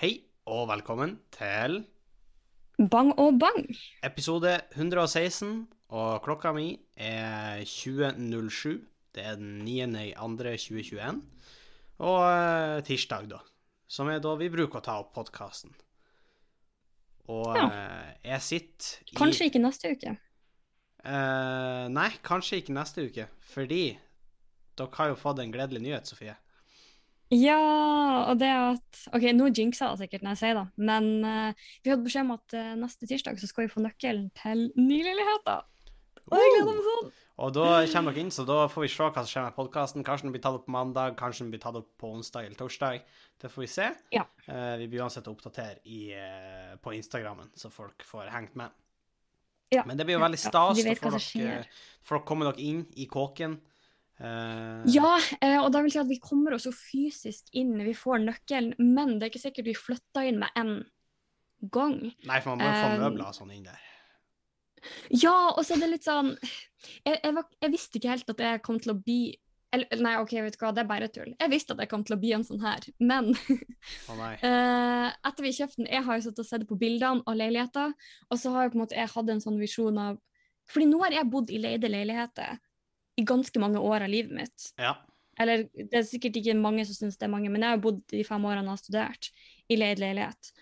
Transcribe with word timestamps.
Hei 0.00 0.12
og 0.50 0.66
velkommen 0.70 1.16
til 1.34 1.78
Bang 2.92 3.12
og 3.18 3.38
bang. 3.40 3.64
episode 4.04 4.52
116, 4.76 5.66
og 5.96 6.18
klokka 6.26 6.52
mi 6.52 6.74
er 6.96 7.62
20.07. 7.64 8.82
Det 9.16 9.24
er 9.24 9.38
den 9.40 9.62
9.2.2021, 9.64 11.22
og 12.04 12.18
eh, 12.28 12.82
tirsdag, 12.84 13.30
da, 13.32 13.38
som 13.88 14.10
er 14.12 14.20
da 14.20 14.34
vi 14.36 14.50
bruker 14.52 14.82
å 14.82 14.84
ta 14.84 14.98
opp 15.00 15.14
podkasten. 15.16 15.72
Og 17.32 17.56
Ja. 17.56 17.64
eh, 17.64 18.12
jeg 18.28 18.42
sitter 18.44 19.08
i 19.08 19.16
Kanskje 19.16 19.48
ikke 19.48 19.64
neste 19.64 19.94
uke. 19.96 20.16
Uh, 21.06 21.86
nei, 21.94 22.10
kanskje 22.26 22.58
ikke 22.60 22.74
neste 22.74 23.04
uke, 23.08 23.28
fordi 23.46 23.96
dere 24.76 24.96
har 24.98 25.08
jo 25.12 25.16
fått 25.20 25.38
en 25.40 25.52
gledelig 25.54 25.80
nyhet, 25.84 26.06
Sofie. 26.10 26.34
Ja, 27.34 27.58
og 28.30 28.38
det 28.38 28.52
at 28.54 28.98
OK, 29.16 29.24
nå 29.34 29.48
jinxer 29.50 29.90
jeg 29.90 30.04
sikkert 30.04 30.22
når 30.22 30.36
jeg 30.36 30.42
sier 30.44 30.58
det, 30.60 30.66
men 30.78 31.08
uh, 31.26 31.70
vi 31.82 31.90
hadde 31.90 32.04
beskjed 32.04 32.28
om 32.28 32.36
at 32.36 32.54
uh, 32.54 32.74
neste 32.78 33.08
tirsdag 33.10 33.40
så 33.42 33.48
skal 33.50 33.66
vi 33.66 33.72
få 33.72 33.82
nøkkelen 33.82 34.28
til 34.38 34.68
nyleiligheter. 34.78 35.64
Og 36.26 36.38
jeg 36.38 36.52
gleder 36.54 36.70
meg 36.70 36.86
sånn! 36.86 37.10
Og 37.36 37.52
da 37.52 37.66
kommer 37.90 38.14
dere 38.14 38.22
inn, 38.22 38.32
så 38.32 38.46
da 38.48 38.62
får 38.70 38.86
vi 38.86 38.88
se 38.94 39.02
hva 39.02 39.12
som 39.18 39.28
skjer 39.28 39.44
med 39.44 39.58
podkasten. 39.58 40.06
Kanskje 40.06 40.28
den 40.28 40.36
blir 40.36 40.44
tatt 40.46 40.56
opp 40.56 40.64
på 40.68 40.72
mandag, 40.72 41.18
kanskje 41.18 41.44
den 41.44 41.52
blir 41.52 41.60
tatt 41.62 41.76
opp 41.78 41.90
på 42.00 42.14
onsdag 42.14 42.46
eller 42.46 42.56
torsdag. 42.58 43.02
Det 43.42 43.50
får 43.52 43.64
vi 43.66 43.68
se. 43.74 43.90
Ja. 44.14 44.24
Uh, 44.46 44.78
vi 44.80 44.88
blir 44.88 45.04
uansett 45.04 45.26
å 45.26 45.34
oppdatere 45.34 45.82
i, 45.84 46.08
på 46.82 46.94
Instagrammen, 46.96 47.50
så 47.58 47.74
folk 47.74 48.06
får 48.06 48.30
hengt 48.32 48.56
med. 48.58 48.74
Ja, 49.74 49.82
Men 49.86 49.98
det 49.98 50.06
blir 50.06 50.14
jo 50.14 50.22
veldig 50.22 50.38
veldig 50.38 50.44
ja, 50.46 50.50
stas. 50.50 50.78
vi 50.78 50.86
vet 50.86 51.02
hva 51.02 51.10
som 51.10 51.22
skjer. 51.22 51.66
Folk 52.06 52.22
kommer 52.28 52.46
komme 52.46 52.54
dere 52.54 52.70
inn 52.70 52.84
i 52.94 53.08
kåken. 53.10 53.58
Eh, 54.20 54.82
Ja, 54.94 55.16
eh, 55.40 55.58
og 55.60 55.70
da 55.74 55.82
vil 55.84 55.92
si 55.92 56.00
at 56.00 56.08
vi 56.08 56.20
kommer 56.22 56.56
oss 56.56 56.68
jo 56.68 56.72
fysisk 56.74 57.50
inn, 57.52 57.74
vi 57.84 57.94
får 57.96 58.22
nøkkelen, 58.24 58.74
men 58.80 59.16
det 59.18 59.26
er 59.26 59.34
ikke 59.34 59.44
sikkert 59.44 59.68
vi 59.68 59.76
flytter 59.76 60.28
inn 60.30 60.40
med 60.40 60.56
en 60.56 60.76
gang. 61.72 61.98
Nei, 62.28 62.40
for 62.40 62.54
man 62.54 62.64
må 62.64 62.70
jo 62.70 62.78
få 62.78 62.92
eh, 62.92 63.02
møbler 63.02 63.28
og 63.28 63.36
sånn 63.36 63.52
inn 63.56 63.66
der. 63.66 63.82
Ja, 65.10 65.50
og 65.50 65.64
så 65.66 65.74
er 65.74 65.82
det 65.82 65.88
litt 65.96 66.06
sånn 66.06 66.28
jeg, 66.38 67.16
jeg, 67.16 67.32
var, 67.34 67.46
jeg 67.64 67.72
visste 67.72 67.98
ikke 67.98 68.12
helt 68.12 68.28
at 68.30 68.42
jeg 68.44 68.60
kom 68.62 68.76
til 68.78 68.92
å 68.92 69.00
bli 69.00 69.34
eller, 69.74 69.98
Nei, 69.98 70.12
OK, 70.22 70.30
vet 70.44 70.54
du 70.54 70.60
hva, 70.62 70.70
det 70.72 70.84
er 70.84 70.88
bare 70.88 71.08
tull. 71.12 71.32
Jeg 71.34 71.50
visste 71.50 71.74
at 71.74 71.80
jeg 71.82 71.90
kom 71.90 72.04
til 72.06 72.14
å 72.14 72.20
bli 72.22 72.30
en 72.36 72.44
sånn 72.46 72.62
her, 72.62 72.86
men 73.02 73.32
oh. 73.34 74.20
Eh, 74.46 75.08
etter 75.26 75.44
vi 75.44 75.52
kjøpte 75.56 75.82
den, 75.82 75.88
jeg 75.90 76.04
har 76.06 76.16
jo 76.16 76.24
sittet 76.24 76.44
og 76.44 76.48
sett 76.48 76.64
på 76.68 76.78
bildene 76.80 77.26
av 77.26 77.36
leiligheter, 77.36 77.92
og 78.30 78.40
så 78.40 78.52
har 78.54 78.64
jeg 78.66 78.72
på 78.72 78.78
en 78.78 78.84
måte 78.84 78.96
jeg 78.96 79.10
hatt 79.12 79.32
en 79.34 79.42
sånn 79.42 79.58
visjon 79.60 79.98
av 80.00 80.22
Fordi 80.70 80.86
nå 80.88 81.02
har 81.02 81.18
jeg 81.18 81.30
bodd 81.30 81.50
i 81.54 81.60
leide 81.62 81.90
leiligheter 81.90 82.56
i 83.16 83.24
ganske 83.26 83.60
mange 83.62 83.80
år 83.80 84.04
av 84.06 84.12
livet 84.12 84.34
mitt. 84.36 84.70
Ja. 84.80 84.94
Eller 85.40 85.66
det 85.74 85.92
er 85.98 86.06
sikkert 86.08 86.38
ikke 86.40 86.56
mange 86.56 86.84
som 86.88 86.96
syns 86.96 87.18
det 87.20 87.26
er 87.28 87.32
mange, 87.32 87.50
men 87.52 87.64
jeg 87.64 87.76
har 87.76 87.82
bodd 87.82 88.00
de 88.12 88.22
fem 88.24 88.44
årene 88.48 88.64
jeg 88.64 88.72
har 88.72 88.80
studert 88.80 89.30
i 89.68 89.78
leid 89.80 90.00
leilighet. 90.00 90.52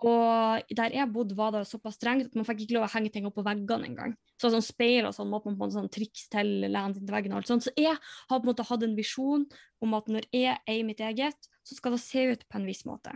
Og 0.00 0.70
der 0.76 0.94
jeg 0.94 1.12
bodde, 1.12 1.36
var 1.36 1.52
det 1.52 1.66
såpass 1.68 1.98
strengt 1.98 2.30
at 2.30 2.36
man 2.38 2.46
fikk 2.48 2.62
ikke 2.64 2.78
lov 2.78 2.86
å 2.86 2.92
henge 2.94 3.10
ting 3.12 3.26
opp 3.28 3.36
på 3.36 3.44
veggene 3.44 3.90
engang. 3.90 4.14
Så 4.40 4.48
sånn 4.52 4.64
speil 4.64 5.04
og 5.04 5.12
sånn 5.12 5.28
måtte 5.28 5.50
man 5.50 5.58
på 5.60 5.66
en 5.68 5.74
sånn 5.74 5.90
triks 5.92 6.30
til 6.32 6.54
lene 6.64 6.94
til 6.96 7.10
veggen 7.12 7.34
og 7.34 7.42
alt 7.42 7.50
sånt. 7.50 7.66
Så 7.66 7.74
jeg 7.76 7.92
har 7.98 8.38
på 8.38 8.40
en 8.40 8.50
måte 8.52 8.64
hatt 8.70 8.86
en 8.86 8.96
visjon 8.96 9.44
om 9.84 9.98
at 9.98 10.08
når 10.08 10.30
jeg 10.32 10.56
eier 10.64 10.86
mitt 10.88 11.02
eget, 11.04 11.50
så 11.66 11.76
skal 11.76 11.96
det 11.96 12.02
se 12.04 12.24
ut 12.32 12.46
på 12.48 12.60
en 12.60 12.70
viss 12.70 12.86
måte. 12.88 13.12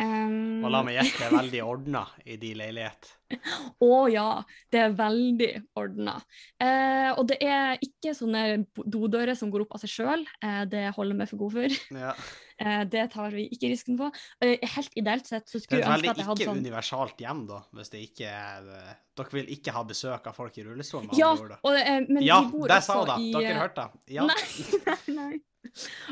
Um, 0.00 0.62
Og 0.64 0.70
la 0.72 0.80
meg 0.86 0.94
gjette, 0.96 1.18
det 1.20 1.26
er 1.26 1.34
veldig 1.36 1.58
ordna 1.66 2.00
i 2.24 2.36
de 2.40 2.50
leilighet. 2.56 3.10
Å 3.84 3.96
ja, 4.10 4.28
det 4.72 4.80
er 4.80 4.94
veldig 4.96 5.48
ordna. 5.78 6.14
Eh, 6.58 7.10
og 7.12 7.26
det 7.28 7.36
er 7.44 7.76
ikke 7.84 8.14
sånne 8.16 8.44
dodører 8.90 9.36
som 9.38 9.52
går 9.52 9.66
opp 9.66 9.76
av 9.76 9.82
seg 9.84 9.92
sjøl, 9.92 10.24
eh, 10.42 10.62
det 10.72 10.86
holder 10.96 11.20
vi 11.20 11.26
for 11.30 11.42
god 11.44 11.58
for. 11.58 11.80
Ja. 12.06 12.14
Eh, 12.60 12.82
det 12.92 13.06
tar 13.14 13.30
vi 13.32 13.46
ikke 13.54 13.70
risken 13.72 13.96
på. 13.96 14.10
Eh, 14.44 14.58
helt 14.74 14.92
ideelt 15.00 15.24
sett 15.24 15.46
så 15.48 15.56
Det 15.56 15.62
skulle 15.62 15.78
er 15.80 15.86
jeg 15.86 15.94
ønske 15.94 16.10
at 16.10 16.18
jeg 16.20 16.26
hadde 16.28 16.44
sånn 16.50 16.58
universalt 16.60 17.22
hjem, 17.24 17.38
da, 17.48 17.60
hvis 17.78 17.88
det 17.94 18.02
ikke 18.04 18.26
er 18.28 18.66
eh, 18.76 18.90
Dere 19.16 19.32
vil 19.38 19.48
ikke 19.54 19.72
ha 19.72 19.80
besøk 19.88 20.28
av 20.28 20.36
folk 20.36 20.58
i 20.60 20.66
rullestol? 20.66 21.06
med 21.06 21.16
Ja, 21.16 21.30
andre 21.32 21.46
ord, 21.46 21.54
da. 21.54 21.58
og, 21.64 21.78
eh, 21.80 22.20
ja 22.26 22.36
det 22.74 22.78
sa 22.84 22.98
hun, 22.98 23.08
da. 23.08 23.16
i 23.16 23.30
Dere 23.32 23.54
hørte 23.62 23.86
det. 23.88 24.02
Ja. 24.18 24.26
Nei, 24.28 24.36
nei, 24.84 25.14
nei. 25.16 25.40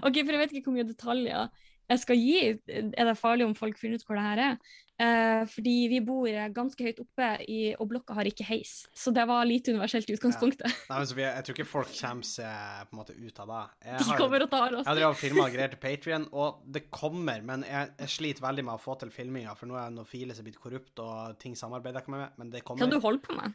OK, 0.09 0.23
for 0.23 0.33
jeg 0.39 0.41
vet 0.47 0.57
ikke 0.57 0.71
hvor 0.71 0.79
mye 0.79 0.89
detaljer 0.89 1.53
jeg 1.89 2.03
skal 2.03 2.21
gi. 2.21 2.39
Er 2.69 3.09
det 3.09 3.17
farlig 3.19 3.47
om 3.49 3.57
folk 3.59 3.79
finner 3.81 4.01
ut 4.01 4.07
hvor 4.07 4.19
det 4.19 4.27
her 4.27 4.45
er? 4.51 4.61
Eh, 4.99 5.45
fordi 5.47 5.75
vi 5.93 6.01
bor 6.03 6.27
eh, 6.27 6.49
ganske 6.51 6.83
høyt 6.83 6.99
oppe, 7.05 7.27
i, 7.47 7.59
og 7.79 7.87
blokka 7.93 8.17
har 8.19 8.27
ikke 8.27 8.47
heis. 8.49 8.81
Så 8.99 9.13
det 9.15 9.23
var 9.31 9.47
lite 9.47 9.71
universelt 9.71 10.11
i 10.11 10.17
utgangspunktet. 10.17 10.67
Nei, 10.91 10.99
men 10.99 11.21
jeg 11.23 11.47
tror 11.47 11.55
ikke 11.55 11.69
folk 11.71 11.93
kommer 11.95 12.27
seg 12.27 12.89
på 12.89 12.97
en 12.97 13.01
måte 13.01 13.15
ut 13.15 13.39
av 13.45 13.53
det. 13.53 13.61
Jeg 13.93 14.03
De 14.09 14.19
kommer 14.19 14.47
og 14.47 14.51
tar 14.51 14.75
oss. 14.81 14.91
jeg 14.91 15.07
har 15.07 15.21
filma 15.21 15.47
og 15.47 15.55
greier 15.55 15.71
til 15.75 15.83
Patrion, 15.85 16.27
og 16.35 16.67
det 16.67 16.89
kommer, 16.91 17.47
men 17.47 17.63
jeg, 17.69 17.95
jeg 18.03 18.15
sliter 18.17 18.47
veldig 18.49 18.67
med 18.67 18.75
å 18.75 18.83
få 18.83 18.99
til 18.99 19.15
filminga, 19.15 19.55
for 19.59 19.71
nå 19.71 19.79
er 19.79 19.95
noen 19.95 20.09
filer 20.09 20.35
som 20.35 20.43
er 20.43 20.51
blitt 20.51 20.61
korrupt, 20.67 20.99
og 21.05 21.39
ting 21.39 21.55
samarbeider 21.59 22.03
ikke 22.03 22.17
med, 22.17 22.35
men 22.43 22.51
det 22.51 22.65
kommer. 22.67 22.83
Kan 22.83 22.93
du 22.93 22.99
holde 23.05 23.23
på 23.23 23.39
med? 23.39 23.55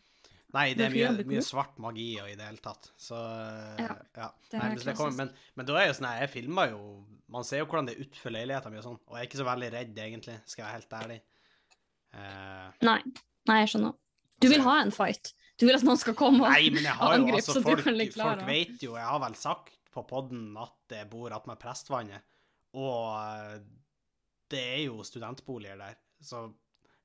Nei, 0.53 0.67
det 0.77 0.85
er 0.85 0.93
mye, 0.93 1.25
mye 1.25 1.41
svart 1.41 1.79
magi 1.81 2.11
og 2.21 2.29
i 2.29 2.35
det 2.37 2.45
hele 2.45 2.61
tatt. 2.61 2.91
Så 2.99 3.17
ja. 3.17 3.95
Ja, 4.19 4.29
Nei, 4.53 4.67
men, 4.75 4.95
kommer, 4.97 5.15
men, 5.23 5.31
men 5.57 5.67
da 5.69 5.79
er 5.81 5.87
jo 5.89 5.95
sånn 5.97 6.09
her, 6.11 6.19
jeg 6.27 6.33
filmer 6.35 6.75
jo 6.75 6.81
Man 7.33 7.47
ser 7.47 7.63
jo 7.63 7.65
hvordan 7.71 7.87
det 7.89 7.95
er 7.95 8.03
utenfor 8.05 8.35
leiligheten 8.35 8.73
min 8.73 8.83
og 8.83 8.85
sånn, 8.85 8.99
og 9.09 9.15
jeg 9.17 9.23
er 9.23 9.29
ikke 9.31 9.39
så 9.39 9.47
veldig 9.47 9.69
redd, 9.73 10.01
egentlig, 10.03 10.35
skal 10.45 10.61
jeg 10.61 10.67
være 10.67 10.77
helt 10.77 10.97
ærlig. 10.99 11.19
Uh, 12.13 12.67
Nei. 12.85 12.99
Nei, 13.49 13.55
jeg 13.63 13.71
skjønner. 13.73 13.95
Du 14.43 14.47
vil 14.51 14.61
ha 14.67 14.75
en 14.83 14.93
fight. 14.93 15.33
Du 15.57 15.65
vil 15.65 15.77
at 15.77 15.85
noen 15.87 15.99
skal 16.01 16.15
komme 16.17 16.45
og 16.45 16.53
Nei, 16.53 16.69
men 16.73 16.85
jeg 16.85 16.97
har 16.99 17.15
jo 17.15 17.23
angripe, 17.23 17.41
altså 17.41 17.63
folk, 17.65 17.83
folk 17.85 18.45
vet 18.47 18.85
jo 18.85 18.95
Jeg 18.97 19.05
har 19.05 19.19
vel 19.21 19.35
sagt 19.39 19.75
på 19.93 20.03
podden 20.09 20.53
at 20.61 20.95
jeg 20.97 21.09
bor 21.11 21.33
attmed 21.35 21.59
Prestvannet, 21.61 22.25
og 22.81 23.09
eh, 23.13 23.59
det 24.49 24.61
er 24.61 24.79
jo 24.87 25.03
studentboliger 25.05 25.77
der, 25.77 25.99
så 26.21 26.47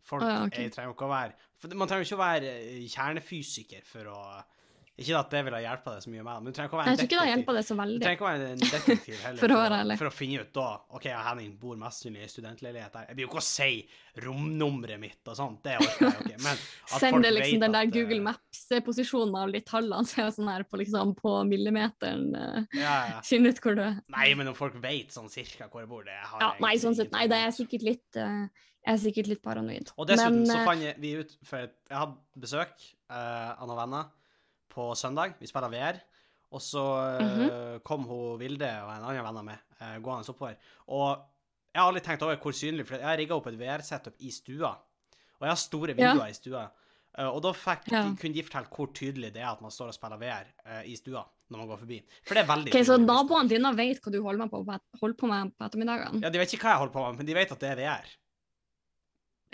folk 0.08 0.24
ah, 0.26 0.34
ja, 0.34 0.44
okay. 0.48 0.69
trenger 0.74 0.91
jo 0.92 0.96
ikke 0.98 1.08
å 1.10 1.14
være 1.14 1.36
for 1.58 1.74
Man 1.78 1.91
trenger 1.91 2.04
jo 2.06 2.10
ikke 2.12 2.20
å 2.20 2.26
være 2.26 2.54
eh, 2.62 2.86
kjernefysiker 2.92 3.84
for 3.88 4.12
å 4.14 4.20
Ikke 4.98 5.14
at 5.14 5.30
det 5.30 5.41
ville 5.46 5.58
hjulpet 5.62 5.92
deg 5.94 6.02
så 6.02 6.10
mye 6.10 6.22
med, 6.26 6.42
men 6.42 6.50
du 6.50 6.56
trenger 6.56 6.69
ikke 6.72 6.74
å 6.74 6.80
være 6.80 6.91
en 6.91 6.96
detektiv. 6.98 7.19
Jeg 7.19 7.19
tror 7.19 7.38
ikke 7.38 7.52
det 7.54 7.58
det 7.58 7.66
så 7.69 7.74
Du 7.74 7.80
veldig. 7.80 8.00
trenger 8.02 8.16
ikke 8.16 8.24
å 8.26 8.30
være 8.32 8.46
en 8.50 8.62
detektiv 8.64 9.20
heller, 9.24 9.38
For 9.44 9.54
å 9.54 9.58
være 9.60 9.76
ærlig. 9.82 9.96
for 10.00 10.08
å 10.08 10.14
finne 10.16 10.41
ut 10.42 10.50
da 10.58 10.64
OK, 10.98 11.06
Henning 11.28 11.52
bor 11.60 11.76
mest 11.78 12.02
sannsynlig 12.02 12.24
i 12.26 12.30
studentleilighet 12.32 12.96
der. 12.96 13.04
Jeg 13.12 13.19
blir 13.19 13.26
jo 13.26 13.30
ikke 13.30 13.38
å 13.38 13.46
si 13.46 13.69
romnummeret 14.24 14.98
mitt 15.02 15.30
og 15.30 15.36
sånt, 15.38 15.60
det 15.62 15.76
orker 15.78 16.02
jeg 16.02 16.16
jo 16.16 16.25
ikke. 16.26 16.40
Men 16.42 16.58
at 16.58 16.94
Send 16.98 17.14
folk 17.14 17.26
det 17.28 17.32
liksom 17.36 17.62
den 17.62 17.76
der 17.78 17.86
eh, 17.86 17.92
Google 17.94 18.20
Maps-posisjonen 18.26 19.38
av 19.38 19.52
de 19.54 19.60
tallene, 19.70 20.08
så 20.10 20.20
er 20.22 20.28
det 20.28 20.36
sånn 20.38 20.50
her 20.50 20.66
på, 20.66 20.80
liksom, 20.82 21.14
på 21.19 21.34
millimeteren. 21.48 22.26
eh, 22.34 22.80
Ja, 22.82 22.96
ja. 23.14 23.20
Ut 23.48 23.62
hvor 23.62 23.78
du 23.78 23.84
er. 23.86 24.00
Nei, 24.19 24.28
men 24.34 24.50
om 24.50 24.56
folk 24.58 24.75
vet 24.82 25.14
sånn 25.14 25.30
cirka 25.30 25.69
hvor 25.70 25.84
jeg 25.84 25.90
bor, 25.94 26.02
det 26.10 26.19
har 26.19 26.42
Ja, 26.42 26.50
jeg 26.58 26.64
nei, 26.66 26.75
sånn 26.82 26.98
sett, 26.98 27.14
nei, 27.14 27.26
det 27.30 27.38
er 27.38 27.54
sikkert 27.54 27.86
litt 27.86 28.19
eh, 28.19 28.66
Jeg 28.87 28.94
er 28.94 29.00
sikkert 29.03 29.31
litt 29.33 29.43
paranoid. 29.44 29.91
Og 29.99 30.06
dessuten 30.09 30.43
Men, 30.43 30.49
så 30.49 30.59
eh, 30.61 30.66
fant 30.69 31.03
vi 31.03 31.11
ut 31.19 31.34
For 31.44 31.65
jeg 31.66 31.99
hadde 31.99 32.41
besøk 32.41 32.75
eh, 33.11 33.50
av 33.53 33.66
noen 33.69 33.81
venner 33.83 34.09
på 34.72 34.91
søndag. 34.97 35.34
Vi 35.41 35.50
spiller 35.50 35.72
VR. 35.72 35.99
Og 36.56 36.62
så 36.65 36.84
eh, 37.19 37.25
-hmm. 37.27 37.81
kom 37.84 38.05
hun 38.09 38.38
Vilde 38.41 38.71
og 38.84 38.91
en 38.94 39.05
annen 39.05 39.25
venn 39.25 39.37
av 39.37 39.44
meg 39.44 40.03
gående 40.03 40.28
oppover. 40.31 40.56
Og 40.88 41.19
jeg 41.75 41.83
har 41.83 41.88
aldri 41.88 42.00
tenkt 42.00 42.22
over 42.22 42.37
hvor 42.37 42.53
synlig 42.53 42.87
For 42.87 42.97
jeg 42.97 43.06
har 43.06 43.17
rigga 43.17 43.34
opp 43.34 43.47
et 43.47 43.59
VR-setup 43.59 44.15
i 44.19 44.31
stua. 44.31 44.71
Og 45.38 45.43
jeg 45.43 45.50
har 45.50 45.56
store 45.56 45.94
Ja. 45.97 46.27
i 46.27 46.33
stua. 46.33 46.71
Og 47.19 47.43
da 47.43 47.53
fikk, 47.53 47.93
Ja. 47.93 48.03
kunne 48.15 48.34
de 48.34 48.43
fortelle 48.43 48.69
hvor 48.69 48.87
tydelig 48.93 49.33
det 49.33 49.43
er 49.43 49.53
at 49.53 49.61
man 49.61 49.71
står 49.71 49.88
og 49.88 49.94
spiller 49.94 50.17
VR 50.19 50.47
i 50.84 50.97
stua 50.97 51.25
når 51.50 51.59
man 51.59 51.69
går 51.69 51.78
forbi. 51.78 52.03
For 52.25 52.34
det 52.34 52.44
er 52.44 52.49
veldig 52.49 52.75
Ok, 52.75 52.84
Så 52.87 52.97
naboene 52.97 53.49
dine 53.49 53.77
vet 53.77 54.00
hva 54.03 54.12
du 54.12 54.22
holder, 54.22 54.38
med 54.38 54.50
på, 54.50 54.81
holder 55.00 55.17
på 55.17 55.27
med 55.27 55.53
på 55.56 55.65
ettermiddagene? 55.65 56.22
Ja, 56.22 56.31
De 56.31 56.38
vet 56.38 56.53
ikke 56.53 56.62
hva 56.62 56.71
jeg 56.71 56.78
holder 56.78 56.93
på 56.93 57.06
med, 57.06 57.17
men 57.17 57.27
de 57.27 57.34
vet 57.34 57.53
at 57.53 57.61
det 57.61 57.71
er 57.71 57.77
VR. 57.77 58.09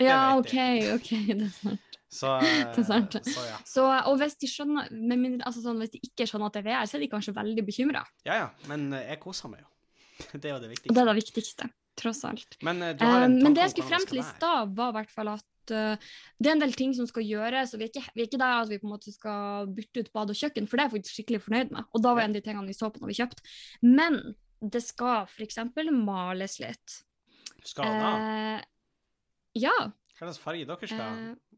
Ja, 0.03 0.35
OK, 0.37 0.55
ok, 0.97 1.11
det 1.31 1.45
er 1.47 1.53
sant. 1.55 1.99
Så, 2.15 2.31
Det 2.75 2.83
er 2.83 2.87
sant. 2.87 3.15
eh, 3.19 3.31
så 3.31 3.45
ja. 3.47 3.55
Så, 3.67 3.85
og 4.09 4.19
hvis 4.21 4.37
de 4.41 4.49
skjønner, 4.49 4.91
mindre, 4.91 5.45
altså 5.47 5.63
sånn, 5.63 5.81
hvis 5.83 5.95
de 5.95 6.03
ikke 6.05 6.27
skjønner 6.29 6.51
at 6.51 6.57
det 6.57 6.63
er 6.63 6.67
VR, 6.69 6.89
så 6.89 6.97
er 6.97 7.05
de 7.05 7.09
kanskje 7.11 7.35
veldig 7.35 7.65
bekymra. 7.67 8.03
Ja, 8.27 8.37
ja, 8.43 8.51
men 8.71 8.87
eh, 8.95 9.09
jeg 9.13 9.21
koser 9.23 9.51
meg 9.51 9.65
jo. 9.65 9.71
Det 10.39 10.47
er 10.47 10.53
jo 10.55 10.61
det 10.63 10.71
viktigste. 10.71 10.93
det 10.95 11.01
er 11.01 11.09
det 11.09 11.17
viktigste, 11.17 11.67
tross 11.99 12.21
alt. 12.27 12.55
Men 12.63 12.79
du 12.95 13.03
har 13.03 13.25
en 13.25 13.35
Eh, 13.35 13.43
men 13.43 13.57
det 13.57 13.65
jeg 13.65 13.75
skulle 13.75 13.91
frem 13.91 14.07
til 14.07 14.21
i 14.21 14.29
stad, 14.29 14.71
var 14.77 14.93
i 14.93 14.97
hvert 15.01 15.11
fall 15.11 15.33
at 15.35 15.43
det 15.65 16.45
er 16.45 16.51
en 16.51 16.59
del 16.61 16.75
ting 16.77 16.91
som 16.93 17.07
skal 17.09 17.25
gjøres, 17.25 17.71
og 17.73 17.81
vi 17.81 17.87
er 17.87 17.89
ikke, 17.89 18.11
vi 18.13 18.21
er 18.21 18.27
ikke 18.29 18.37
der 18.37 18.59
at 18.61 18.69
vi 18.69 18.77
på 18.77 18.85
en 18.85 18.91
måte 18.93 19.09
skal 19.09 19.71
bytte 19.73 20.03
ut 20.05 20.11
bad 20.13 20.29
og 20.29 20.37
kjøkken, 20.37 20.67
for 20.69 20.77
det 20.77 20.83
er 20.83 20.91
jeg 20.91 20.95
faktisk 20.99 21.17
skikkelig 21.17 21.39
fornøyd 21.41 21.73
med. 21.73 21.87
Og 21.89 22.03
da 22.05 22.11
var 22.13 22.21
en 22.21 22.35
av 22.35 22.37
de 22.37 22.43
tingene 22.45 22.69
vi 22.69 22.77
så 22.77 22.91
på 22.93 23.01
når 23.01 23.09
vi 23.09 23.17
kjøpte. 23.17 23.55
Men 23.81 24.19
det 24.61 24.83
skal 24.85 25.25
f.eks. 25.25 25.57
males 26.05 26.59
litt. 26.61 26.99
Skal 27.65 27.97
da? 27.97 28.11
Eh, 28.13 28.63
ja. 29.57 29.75
Hva 30.15 30.27
slags 30.27 30.41
farge 30.41 30.67
dere 30.69 30.89
skal 30.89 31.03
ha? 31.03 31.31
Eh, 31.31 31.55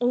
å, 0.00 0.10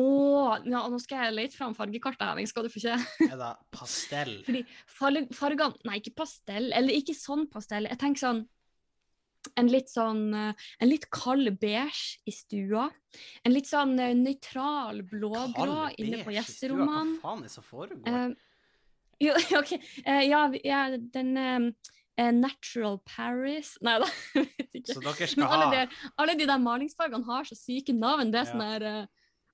ja, 0.70 0.84
nå 0.86 1.00
skal 1.02 1.24
jeg 1.26 1.34
lete 1.34 1.58
fram 1.58 1.74
fargekartet, 1.74 2.22
Henning, 2.22 2.48
skal 2.50 2.68
du 2.68 2.70
få 2.70 2.82
se. 2.84 2.94
Er 3.26 3.40
det 3.40 3.54
pastell? 3.74 4.36
Fordi 4.46 4.62
farge, 4.86 5.26
fargene 5.34 5.90
Nei, 5.90 5.98
ikke 6.02 6.14
pastell, 6.22 6.70
eller 6.78 6.94
ikke 6.94 7.18
sånn 7.18 7.48
pastell. 7.50 7.90
Jeg 7.90 8.02
tenker 8.02 8.26
sånn 8.28 8.44
en 9.58 9.70
litt 9.72 9.90
sånn 9.90 10.34
eh, 10.36 10.68
En 10.84 10.90
litt 10.90 11.08
kald 11.16 11.50
beige 11.62 12.20
i 12.28 12.34
stua. 12.36 12.90
En 13.48 13.56
litt 13.56 13.70
sånn 13.70 13.96
eh, 14.04 14.14
nøytral 14.18 15.02
blågrå 15.10 15.90
inne 15.98 16.22
på 16.26 16.36
gjesterommene. 16.36 17.18
Hva 17.18 17.24
faen 17.24 17.42
er 17.42 17.50
det 17.50 17.56
som 17.56 17.66
foregår? 17.66 18.04
Uh, 18.06 18.36
jo, 19.24 19.36
OK. 19.60 19.74
Uh, 20.04 20.24
ja, 20.28 20.44
ja, 20.64 20.84
den 21.16 21.34
eh, 21.40 21.96
Natural 22.36 22.98
Paris 23.08 23.76
Nei 23.86 23.96
da, 24.04 24.08
jeg 24.36 24.48
vet 24.58 24.78
ikke. 24.82 24.96
Så 24.96 25.04
dere 25.04 25.16
Men 25.20 25.32
skal 25.34 25.56
alle 25.56 25.70
ha 25.70 25.72
de, 25.76 26.02
alle 26.24 26.36
de 26.40 26.48
der 26.50 26.62
malingsfargene 26.64 27.26
har 27.30 27.48
så 27.50 27.58
syke 27.58 27.96
navn. 27.96 28.32
Det 28.34 28.42
er 28.42 28.48
Ja. 28.48 28.52
sånn 28.52 28.66
her 28.66 28.88
uh, 28.90 29.08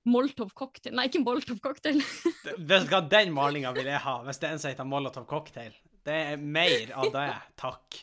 Molotov 0.06 0.52
cocktail 0.54 0.94
Nei, 0.94 1.08
ikke 1.10 1.22
Molotov 1.24 1.58
cocktail. 1.64 1.98
Vet 2.46 2.86
du 2.86 2.92
hva, 2.92 3.00
Den 3.10 3.32
malinga 3.34 3.72
vil 3.76 3.88
jeg 3.90 4.02
ha, 4.04 4.18
hvis 4.26 4.38
det 4.42 4.48
er 4.50 4.56
en 4.56 4.62
som 4.62 4.70
heter 4.74 4.86
Molotov 4.86 5.26
cocktail. 5.30 5.74
Det 6.06 6.18
er 6.34 6.36
mer 6.38 6.92
av 6.94 7.08
det, 7.14 7.28
takk. 7.58 7.96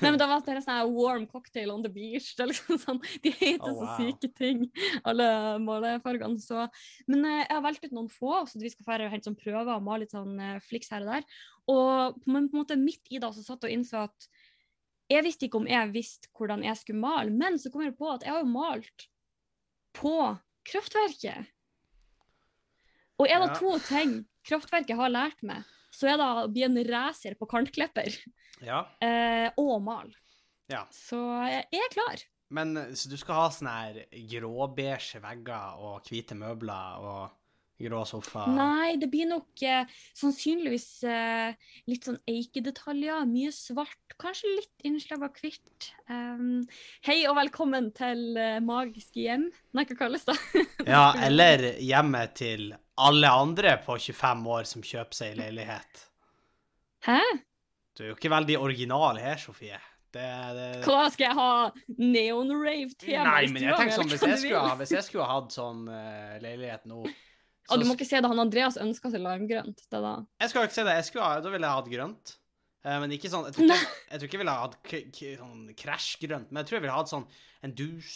Nei, 0.00 0.10
men 0.10 0.18
da 0.20 0.26
var 0.30 0.42
det 0.46 0.62
sånn 0.64 0.92
warm 0.94 1.26
cocktail 1.30 1.72
on 1.74 1.82
the 1.84 1.90
beach. 1.92 2.32
Det 2.36 2.44
er 2.44 2.50
liksom 2.52 2.78
sånn, 2.82 3.00
De 3.24 3.32
heter 3.38 3.70
Oh, 3.70 3.80
så 3.80 3.96
syke 3.98 4.30
ting, 4.36 4.64
alle 5.04 5.26
malefargene. 5.64 6.38
Så. 6.42 6.66
Men 7.10 7.24
eh, 7.26 7.40
jeg 7.44 7.54
har 7.56 7.64
valgt 7.64 7.86
ut 7.86 7.96
noen 7.96 8.10
få, 8.12 8.44
så 8.50 8.60
vi 8.62 8.70
skal 8.72 8.86
få 8.86 8.98
helt 9.10 9.26
sånn 9.26 9.38
prøver 9.38 9.72
og 9.74 9.86
male 9.86 10.04
litt 10.04 10.14
sånn 10.14 10.38
eh, 10.40 10.60
fliks 10.64 10.92
her 10.94 11.06
og 11.06 11.14
der. 11.14 11.26
Og 11.70 12.20
men 12.26 12.48
på 12.50 12.56
en 12.56 12.62
måte 12.62 12.78
midt 12.80 13.10
i 13.10 13.20
det 13.22 13.32
så 13.36 13.44
satt 13.46 13.66
og 13.66 13.72
innså 13.74 14.06
at 14.08 14.30
jeg 15.10 15.26
visste 15.26 15.46
ikke 15.48 15.58
om 15.58 15.66
jeg 15.66 15.90
visste 15.94 16.30
hvordan 16.38 16.62
jeg 16.62 16.78
skulle 16.78 17.02
male, 17.02 17.32
men 17.34 17.58
så 17.58 17.72
kom 17.72 17.82
jeg 17.82 17.96
på 17.98 18.10
at 18.12 18.22
jeg 18.26 18.30
har 18.34 18.44
jo 18.44 18.52
malt 18.52 19.08
på 19.98 20.14
kraftverket. 20.70 21.48
Og 23.20 23.26
er 23.28 23.42
det 23.42 23.50
Ja. 23.50 23.58
to 23.58 23.78
ting 23.88 24.12
kraftverket 24.46 24.96
har 24.96 25.10
lært 25.10 25.42
meg, 25.42 25.64
så 25.90 26.10
er 26.12 26.20
det 26.20 26.26
å 26.26 26.48
bli 26.52 26.64
en 26.66 26.78
racer 26.90 27.36
på 27.38 27.48
kantklipper 27.50 28.14
Ja, 28.64 28.84
eh, 29.02 29.48
og 29.60 29.80
mal. 29.82 30.10
ja. 30.70 30.84
Så 30.94 31.18
jeg 31.48 31.66
jeg 31.72 31.86
er 31.86 31.94
klar. 31.94 32.24
Men 32.50 32.74
så 32.98 33.08
du 33.10 33.14
skal 33.18 33.36
ha 33.38 33.50
sånne 33.54 33.74
her 33.76 34.00
gråbeige 34.32 35.20
vegger 35.22 35.78
og 35.78 36.08
hvite 36.08 36.34
møbler 36.34 37.04
og 37.06 37.36
grå 37.80 38.02
sofa? 38.08 38.44
Nei, 38.52 38.96
det 39.00 39.08
blir 39.12 39.28
nok 39.30 39.62
eh, 39.64 39.88
sannsynligvis 40.18 40.88
eh, 41.08 41.54
litt 41.90 42.06
sånn 42.08 42.18
eikedetaljer. 42.28 43.24
Mye 43.30 43.52
svart, 43.54 44.16
kanskje 44.20 44.52
litt 44.58 44.86
innslag 44.88 45.24
av 45.26 45.38
hvitt. 45.40 45.90
Um, 46.10 46.60
hei 47.08 47.22
og 47.30 47.38
velkommen 47.40 47.90
til 47.96 48.36
eh, 48.40 48.58
Magiske 48.64 49.24
hjem. 49.24 49.48
Nei, 49.76 49.86
hva 49.88 49.98
kalles 50.04 50.26
det? 50.28 50.36
Ja, 50.90 51.10
eller 51.24 51.70
hjemmet 51.80 52.36
til 52.40 52.70
alle 53.06 53.30
andre 53.32 53.76
på 53.84 53.96
25 53.98 54.48
år 54.56 54.66
som 54.68 54.84
kjøper 54.84 55.18
seg 55.18 55.38
leilighet. 55.38 56.04
Hæ? 57.06 57.20
Du 57.96 58.04
er 58.04 58.12
jo 58.12 58.18
ikke 58.18 58.32
veldig 58.32 58.58
original 58.60 59.20
her, 59.20 59.40
Sofie. 59.40 59.78
Det, 60.10 60.26
det... 60.56 60.68
Hva 60.86 61.04
skal 61.12 61.28
jeg 61.28 61.36
ha? 61.38 61.50
Neon-rave-tema 62.00 63.26
Nei, 63.28 63.50
men 63.52 63.62
jeg 63.62 63.76
tenker 63.78 63.94
sånn, 63.94 64.08
hvis 64.10 64.24
jeg 64.26 64.40
skulle, 64.42 64.62
ha, 64.64 64.72
hvis 64.80 64.94
jeg 64.96 65.06
skulle 65.06 65.26
ha 65.28 65.36
hatt 65.36 65.54
sånn 65.54 65.84
uh, 65.86 66.32
leilighet 66.42 66.88
nå 66.90 67.04
Å, 67.04 67.76
du 67.78 67.84
må 67.86 67.94
ikke 67.94 68.08
se 68.08 68.18
det. 68.18 68.26
Han 68.26 68.42
Andreas 68.42 68.74
ønska 68.82 69.12
seg 69.12 69.22
limegrønt. 69.22 69.84
Det 69.86 70.00
da. 70.02 70.16
Jeg 70.42 70.50
skal 70.50 70.66
ikke 70.66 70.74
si 70.74 70.84
det. 70.88 70.96
Jeg 70.98 71.06
skulle 71.06 71.28
ha, 71.28 71.42
da 71.44 71.52
ville 71.52 71.68
jeg 71.68 71.78
hatt 71.78 71.90
grønt. 71.92 72.32
Eh, 72.80 72.96
men 73.02 73.12
ikke 73.14 73.30
sånn 73.30 73.46
Jeg 73.46 73.54
tror 73.54 73.66
ikke 73.68 73.76
jeg, 73.76 74.16
tror 74.16 74.26
ikke 74.26 74.36
jeg 74.36 74.42
ville 74.42 74.56
ha 74.56 74.64
hatt 74.64 74.76
sånn 75.44 75.64
krasjgrønt, 75.78 76.50
men 76.50 76.62
jeg 76.62 76.68
tror 76.68 76.78
jeg 76.78 76.84
ville 76.86 76.96
hatt 76.96 77.12
sånn 77.12 77.26
en 77.66 77.74
dus 77.76 78.14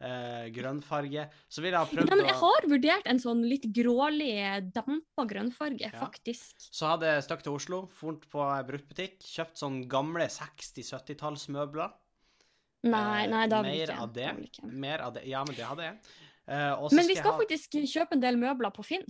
eh, 0.00 0.50
grønnfarge. 0.52 1.28
Så 1.48 1.62
ville 1.62 1.72
jeg 1.78 1.80
ha 1.80 1.86
prøvd 1.86 2.10
Nei, 2.10 2.16
men 2.16 2.26
jeg 2.26 2.36
har 2.40 2.66
vurdert 2.68 3.06
en 3.06 3.18
sånn 3.18 3.42
litt 3.48 3.64
grålig, 3.72 4.72
dampa 4.72 5.24
grønnfarge, 5.26 5.80
Ja. 5.92 6.00
faktisk. 6.00 6.54
Så 6.70 6.86
hadde 6.86 7.06
jeg 7.06 7.22
stukket 7.24 7.42
til 7.44 7.52
Oslo, 7.54 7.88
funnet 7.88 8.28
på 8.28 8.42
ei 8.44 8.62
bruktbutikk, 8.62 9.18
kjøpt 9.24 9.56
sånn 9.56 9.88
gamle 9.88 10.28
60-70-tallsmøbler. 10.28 11.92
Nei, 12.86 13.24
Eh, 13.24 13.30
nei, 13.30 13.46
da 13.48 13.62
vil 13.62 13.80
ikke. 13.88 13.98
av 13.98 14.12
det. 14.12 14.36
Vil 14.36 14.44
ikke. 14.50 14.64
Mer 14.72 14.98
av 15.00 15.14
det. 15.14 15.26
Ja, 15.26 15.42
men 15.44 15.54
det 15.56 15.64
hadde 15.64 15.82
jeg. 15.82 15.98
Eh, 16.48 16.88
Men 16.92 17.06
vi 17.08 17.14
skal 17.16 17.32
ha- 17.32 17.38
faktisk 17.40 17.70
kjøpe 17.72 18.12
en 18.12 18.20
del 18.20 18.36
møbler 18.36 18.72
på 18.72 18.84
Finn. 18.84 19.02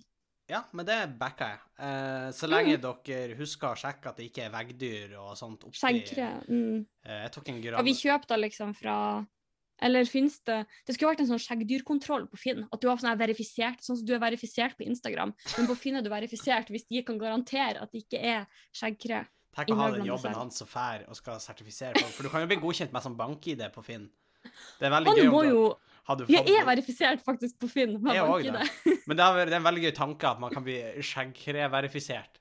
Ja, 0.49 0.63
men 0.73 0.87
det 0.87 1.19
backa 1.19 1.41
jeg. 1.51 1.59
Eh, 1.81 2.31
så 2.31 2.47
Mm. 2.47 2.51
lenge 2.51 2.81
dere 2.81 3.35
husker 3.37 3.67
å 3.69 3.77
sjekke 3.77 4.07
at 4.07 4.17
det 4.17 4.33
ikke 4.33 4.45
er 4.47 4.51
veggdyr 4.51 5.19
og 5.19 5.37
sånt 5.37 5.61
oppi. 5.65 5.77
Mm. 6.49 6.87
Eh, 7.05 7.23
jeg 7.25 7.33
tok 7.33 7.49
en 7.49 7.63
Ja, 7.63 7.79
Og 7.79 7.85
vi 7.85 7.93
kjøpte 7.93 8.39
liksom 8.41 8.75
fra 8.75 9.27
Eller 9.83 10.09
finnes 10.09 10.39
det 10.49 10.63
Det 10.87 10.95
skulle 10.97 11.13
vært 11.13 11.23
en 11.25 11.31
sånn 11.33 11.43
skjeggdyrkontroll 11.43 12.27
på 12.33 12.41
Finn. 12.41 12.65
At 12.73 12.81
du 12.81 12.89
har 12.89 13.01
sånn 13.01 13.17
verifisert, 13.21 13.83
sånn 13.85 13.99
som 14.01 14.07
du 14.09 14.15
er 14.17 14.23
verifisert 14.23 14.77
på 14.79 14.87
Instagram. 14.89 15.35
Men 15.57 15.69
på 15.69 15.77
Finn 15.79 15.99
er 15.99 16.05
du 16.05 16.11
verifisert 16.13 16.71
hvis 16.73 16.87
de 16.89 17.03
kan 17.07 17.19
garantere 17.21 17.83
at 17.83 17.93
det 17.93 18.07
ikke 18.07 18.21
er 18.21 18.47
skjeggkre. 18.77 19.25
Tenk 19.57 19.73
å 19.73 19.79
ha 19.81 19.91
den 19.95 20.09
jobben 20.09 20.37
han 20.37 20.53
så 20.53 20.67
fær 20.69 21.07
og 21.09 21.17
skal 21.17 21.41
sertifisere 21.41 21.97
på. 21.97 22.09
For 22.17 22.27
du 22.27 22.33
kan 22.33 22.45
jo 22.45 22.49
bli 22.51 22.59
godkjent 22.61 22.93
med 22.93 23.05
sånn 23.05 23.17
bank-ID 23.17 23.65
på 23.73 23.85
Finn. 23.85 24.09
Det 24.79 24.89
er 24.89 24.93
veldig 24.95 25.11
Han 25.11 25.21
gøy 25.21 25.31
må 25.33 25.43
jo 25.49 25.63
Jeg 26.31 26.53
er 26.55 26.67
verifisert 26.69 27.23
faktisk 27.25 27.59
på 27.59 27.71
Finn. 27.71 27.97
med 28.03 28.15
Jeg 28.15 28.29
òg 28.31 28.45
det. 28.55 28.97
Men 29.09 29.19
det 29.19 29.25
er 29.27 29.55
en 29.59 29.65
veldig 29.65 29.87
gøy 29.89 29.95
tanke 29.97 30.29
at 30.29 30.43
man 30.43 30.53
kan 30.55 30.63
bli 30.67 30.77
skjeggkre-verifisert. 31.03 32.39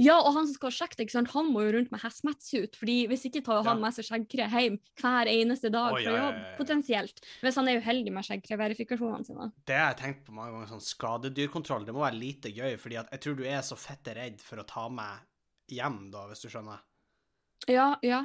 Ja, 0.00 0.16
og 0.18 0.32
han 0.34 0.46
som 0.48 0.56
skal 0.56 0.74
sjekke 0.74 0.98
det, 1.00 1.12
han 1.12 1.50
må 1.52 1.64
jo 1.66 1.74
rundt 1.76 1.92
med 1.92 2.00
hazmat-suit. 2.02 2.76
fordi 2.76 3.06
hvis 3.10 3.26
ikke 3.28 3.44
tar 3.44 3.62
han 3.62 3.76
Ja. 3.76 3.82
med 3.82 3.94
seg 3.94 4.08
skjeggkre 4.08 4.48
hjem 4.50 4.78
hver 5.00 5.30
eneste 5.30 5.70
dag 5.72 5.92
oh, 5.92 6.00
fra 6.00 6.02
ja, 6.02 6.16
ja, 6.16 6.24
jobb, 6.26 6.58
potensielt. 6.58 7.20
Hvis 7.42 7.56
han 7.56 7.68
er 7.68 7.80
uheldig 7.80 8.12
med 8.12 8.24
skjeggkreverifikasjonene 8.24 9.24
sine. 9.26 9.52
Det 9.66 9.76
har 9.76 9.92
jeg 9.92 10.00
tenkt 10.02 10.26
på 10.26 10.36
mange 10.36 10.52
ganger, 10.54 10.72
sånn 10.74 10.86
skadedyrkontroll. 10.86 11.86
Det 11.86 11.94
må 11.94 12.04
være 12.04 12.20
lite 12.20 12.52
gøy, 12.52 12.76
fordi 12.80 13.00
jeg 13.00 13.20
tror 13.20 13.36
du 13.36 13.44
er 13.44 13.62
så 13.66 13.76
fette 13.76 14.14
redd 14.16 14.40
for 14.40 14.62
å 14.62 14.66
ta 14.66 14.88
med 14.88 15.26
hjem, 15.72 16.10
da, 16.10 16.26
hvis 16.30 16.44
du 16.44 16.48
skjønner. 16.48 16.82
Ja, 17.68 17.96
ja. 18.02 18.24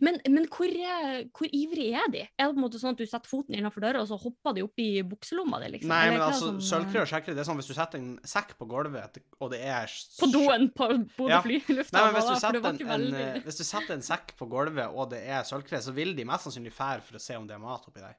Men, 0.00 0.16
men 0.32 0.46
hvor, 0.50 0.70
eh, 0.70 1.26
hvor 1.36 1.50
ivrig 1.54 1.90
er 1.94 2.08
de? 2.12 2.22
Er 2.26 2.48
det 2.48 2.54
på 2.54 2.58
en 2.58 2.64
måte 2.64 2.80
sånn 2.80 2.96
at 2.96 3.00
du 3.00 3.04
setter 3.06 3.30
foten 3.30 3.56
innenfor 3.56 3.84
døra, 3.84 4.02
og 4.02 4.08
så 4.10 4.18
hopper 4.18 4.56
de 4.56 4.64
opp 4.64 4.82
i 4.82 4.88
bukselomma 5.06 5.60
di? 5.62 5.70
Liksom? 5.76 5.92
Nei, 5.92 6.00
Eller 6.06 6.16
men 6.16 6.24
altså, 6.26 6.50
det 6.50 6.64
som, 6.64 6.70
sølvkre 6.70 7.02
og 7.04 7.10
skjeggkre, 7.10 7.36
det 7.36 7.42
er 7.42 7.48
sånn 7.48 7.60
hvis 7.60 7.70
du 7.70 7.74
setter 7.76 8.02
en 8.02 8.12
sekk 8.32 8.54
på 8.58 8.68
gulvet, 8.70 9.20
og 9.38 9.52
det 9.52 9.60
er 9.62 9.96
På 10.20 10.30
doen 10.32 10.68
på 10.76 10.88
Bodø 11.18 11.32
Ja. 11.32 11.42
Nei, 11.44 11.60
men 11.68 12.16
hvis 12.16 12.46
da, 12.46 12.52
en, 12.52 12.80
en, 12.96 13.08
eh, 13.20 13.40
hvis 13.46 13.60
du 13.60 13.64
setter 13.66 13.96
en 13.98 14.06
sekk 14.06 14.34
på 14.38 14.48
gulvet, 14.50 14.88
og 14.88 15.12
det 15.12 15.22
er 15.28 15.44
sølvkre, 15.48 15.82
så 15.84 15.94
vil 15.96 16.16
de 16.16 16.26
mest 16.28 16.48
sannsynlig 16.48 16.74
fære 16.74 17.04
for 17.06 17.20
å 17.20 17.22
se 17.22 17.36
om 17.38 17.46
det 17.48 17.56
er 17.58 17.62
mat 17.62 17.86
oppi 17.86 18.02
der. 18.02 18.16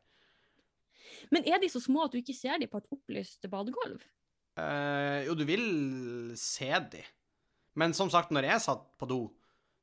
Men 1.33 1.47
er 1.49 1.59
de 1.59 1.69
så 1.71 1.81
små 1.83 2.05
at 2.05 2.13
du 2.13 2.21
ikke 2.21 2.35
ser 2.37 2.61
de 2.61 2.69
på 2.71 2.79
et 2.79 2.93
opplyst 2.93 3.49
badegulv? 3.51 4.05
Uh, 4.57 5.25
jo, 5.27 5.35
du 5.37 5.43
vil 5.45 5.65
se 6.39 6.69
de. 6.93 7.03
Men 7.77 7.93
som 7.93 8.09
sagt, 8.09 8.31
når 8.33 8.47
jeg 8.49 8.63
satt 8.63 8.85
på 8.97 9.09
do, 9.09 9.19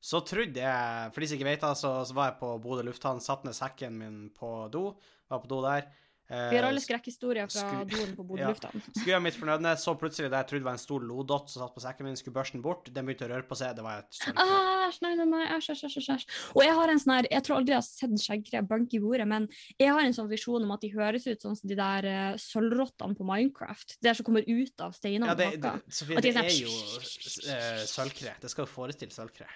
så 0.04 0.20
trodde 0.28 0.60
jeg 0.60 1.12
For 1.16 1.24
de 1.24 1.30
som 1.30 1.38
ikke 1.40 1.48
vet 1.48 1.64
det, 1.64 1.74
så, 1.80 1.94
så 2.04 2.16
var 2.16 2.32
jeg 2.32 2.38
på 2.44 2.54
Bodø 2.60 2.84
lufthavn, 2.90 3.22
satt 3.24 3.44
ned 3.48 3.56
sekken 3.56 3.96
min 4.00 4.24
på 4.36 4.54
do, 4.74 4.90
var 5.32 5.40
på 5.40 5.48
do 5.48 5.62
der. 5.64 5.86
eh, 6.28 6.50
Vi 6.52 6.56
har 6.58 6.66
alle 6.68 6.80
skrekkhistorier 6.84 7.48
fra 7.48 7.62
sku- 7.64 7.88
doen 7.88 8.12
på 8.18 8.24
Bodø 8.28 8.42
Ja. 8.44 8.50
lufthavn. 8.52 8.82
Skulle 8.94 9.14
gjøre 9.14 9.22
mitt 9.24 9.38
fornødne, 9.40 9.72
så 9.80 9.94
plutselig 10.00 10.28
det 10.32 10.42
jeg 10.42 10.48
trodde 10.50 10.66
var 10.68 10.76
en 10.76 10.82
stor 10.82 11.00
lodott 11.08 11.48
som 11.52 11.64
satt 11.64 11.74
på 11.76 11.82
sekken 11.86 12.04
min, 12.10 12.16
skulle 12.20 12.36
børsten 12.36 12.60
bort. 12.64 12.90
Den 12.92 13.08
begynte 13.08 13.24
å 13.24 13.30
røre 13.32 13.48
på 13.48 13.56
seg, 13.56 13.72
det 13.78 13.84
var 13.86 14.02
et. 14.04 14.20
Æsj, 14.28 15.00
nei, 15.06 15.14
nei, 15.22 15.26
nei, 15.32 15.42
æsj, 15.56 15.70
æsj, 15.72 15.96
æsj. 16.12 16.26
Og 16.52 16.60
jeg 16.66 16.76
har 16.76 16.92
en 16.92 17.00
sånn 17.00 17.14
her, 17.16 17.30
jeg 17.32 17.46
tror 17.48 17.56
aldri 17.62 17.72
jeg 17.72 17.80
har 17.80 17.88
sett 17.88 18.20
skjeggkre 18.26 18.62
banke 18.68 18.98
i 18.98 19.02
bordet, 19.02 19.24
men 19.32 19.48
jeg 19.80 19.88
har 19.96 20.04
en 20.04 20.16
sånn 20.20 20.28
visjon 20.30 20.68
om 20.68 20.76
at 20.76 20.84
de 20.84 20.92
høres 20.92 21.25
ut 21.32 21.40
sånn 21.49 21.56
som 21.56 21.73
de 21.73 21.80
der 21.80 22.11
uh, 22.12 22.37
sølvrottene 22.44 23.16
på 23.16 23.25
Minecraft. 23.32 23.96
De 24.02 24.11
der 24.11 24.20
som 24.20 24.28
kommer 24.28 24.44
ut 24.44 24.84
av 24.84 24.92
steinene. 25.00 25.32
Ja, 25.32 25.38
det, 25.40 25.50
det. 25.64 25.75
Sofie, 25.88 26.20
det 26.20 26.34
er 26.37 26.44
sånn- 26.44 26.64
jo 26.68 26.73
uh, 27.49 27.84
sølvkre. 27.88 28.37
Det 28.44 28.52
skal 28.52 28.68
jo 28.68 28.73
forestille 28.76 29.16
sølvkre. 29.16 29.49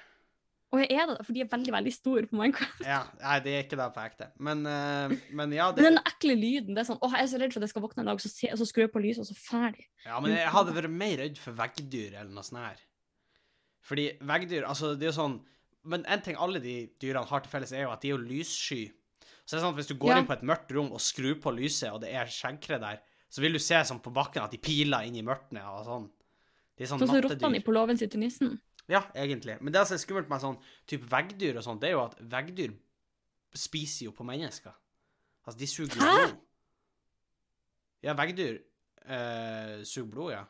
Og 0.68 0.82
jeg 0.82 0.90
er 1.00 1.06
det, 1.08 1.14
for 1.24 1.32
de 1.32 1.40
er 1.40 1.48
veldig, 1.48 1.72
veldig 1.72 1.92
store 1.94 2.26
på 2.28 2.36
Minecraft. 2.36 2.80
Ja, 2.84 2.98
nei, 3.22 3.36
det 3.40 3.52
er 3.56 3.62
ikke 3.64 3.78
det 3.80 3.86
på 3.94 4.02
ekte. 4.04 4.26
Men, 4.44 4.66
uh, 4.68 5.14
men 5.32 5.54
ja, 5.56 5.70
det, 5.72 5.80
Men 5.86 5.96
den 5.96 6.02
ekle 6.10 6.34
lyden, 6.36 6.74
det 6.76 6.82
er 6.82 6.88
sånn, 6.90 6.98
åh, 7.00 7.14
jeg 7.16 7.24
er 7.24 7.30
så 7.32 7.40
redd 7.40 7.54
for 7.54 7.62
at 7.62 7.64
jeg 7.68 7.72
skal 7.72 7.84
våkne 7.86 8.04
en 8.04 8.10
dag, 8.10 8.20
så, 8.20 8.28
se, 8.28 8.50
så 8.60 8.66
skrur 8.68 8.84
jeg 8.84 8.92
på 8.92 9.00
lyset, 9.00 9.22
og 9.24 9.30
så 9.30 9.38
ferdig. 9.38 9.86
ja, 10.04 10.18
men 10.20 10.34
jeg 10.36 10.52
hadde 10.52 10.74
vært 10.76 10.92
mer 10.92 11.14
redd 11.22 11.40
for 11.40 11.56
veggdyr 11.56 12.18
eller 12.20 12.34
noe 12.36 12.44
sånt 12.44 12.60
her. 12.60 12.82
Fordi 13.88 14.04
veggdyr, 14.28 14.66
altså, 14.68 14.92
det 14.98 15.08
er 15.08 15.12
jo 15.12 15.16
sånn 15.22 15.38
Men 15.88 16.02
en 16.10 16.20
ting 16.20 16.36
alle 16.36 16.60
de 16.60 16.74
dyrene 17.00 17.24
har 17.30 17.40
til 17.40 17.52
felles, 17.54 17.72
er 17.72 17.86
jo 17.86 17.92
at 17.94 18.02
de 18.04 18.10
er 18.10 18.16
jo 18.18 18.20
lyssky. 18.28 18.82
Så 19.46 19.54
det 19.54 19.60
er 19.62 19.62
sånn 19.64 19.72
at 19.72 19.78
hvis 19.80 19.88
du 19.88 19.94
går 19.96 20.10
Ja. 20.10 20.18
inn 20.20 20.26
på 20.28 20.34
et 20.36 20.42
mørkt 20.44 20.72
rom 20.76 20.90
og 20.92 21.00
skrur 21.00 21.38
på 21.40 21.54
lyset, 21.56 21.88
og 21.94 22.02
det 22.02 22.10
er 22.12 22.28
skjeggkre 22.28 22.76
der, 22.82 22.98
så 23.32 23.40
vil 23.40 23.56
du 23.56 23.58
se 23.62 23.78
sånn 23.88 24.02
på 24.04 24.12
bakken 24.12 24.42
at 24.44 24.52
de 24.52 24.58
piler 24.60 25.06
inn 25.08 25.16
i 25.16 25.24
mørket 25.24 25.62
og 25.64 25.86
sånn. 25.86 26.10
De 26.76 26.84
er 26.84 26.90
sånn 26.90 27.00
Sånn 27.00 27.08
som 27.08 27.22
rottene 27.24 27.56
i 27.56 27.64
På 27.64 27.72
låven 27.72 27.96
sitter 27.96 28.20
nissen. 28.20 28.58
Ja, 28.88 29.02
egentlig. 29.14 29.58
Men 29.60 29.74
det 29.74 29.84
som 29.86 29.98
er 29.98 30.02
skummelt 30.02 30.30
med 30.30 30.42
sånn 30.42 30.60
type 30.88 31.08
veggdyr 31.10 31.58
og 31.60 31.64
sånt, 31.66 31.82
det 31.82 31.90
er 31.90 31.98
jo 31.98 32.04
at 32.06 32.16
veggdyr 32.32 32.72
spiser 33.56 34.08
jo 34.08 34.14
på 34.16 34.26
mennesker. 34.28 34.72
Altså, 35.44 35.58
de 35.60 35.68
suger 35.68 35.96
jo 35.96 36.04
blod. 36.04 36.38
Ja, 38.04 38.14
veggdyr 38.16 38.56
øh, 38.56 39.84
suger 39.84 40.10
blod, 40.12 40.32
ja. 40.32 40.44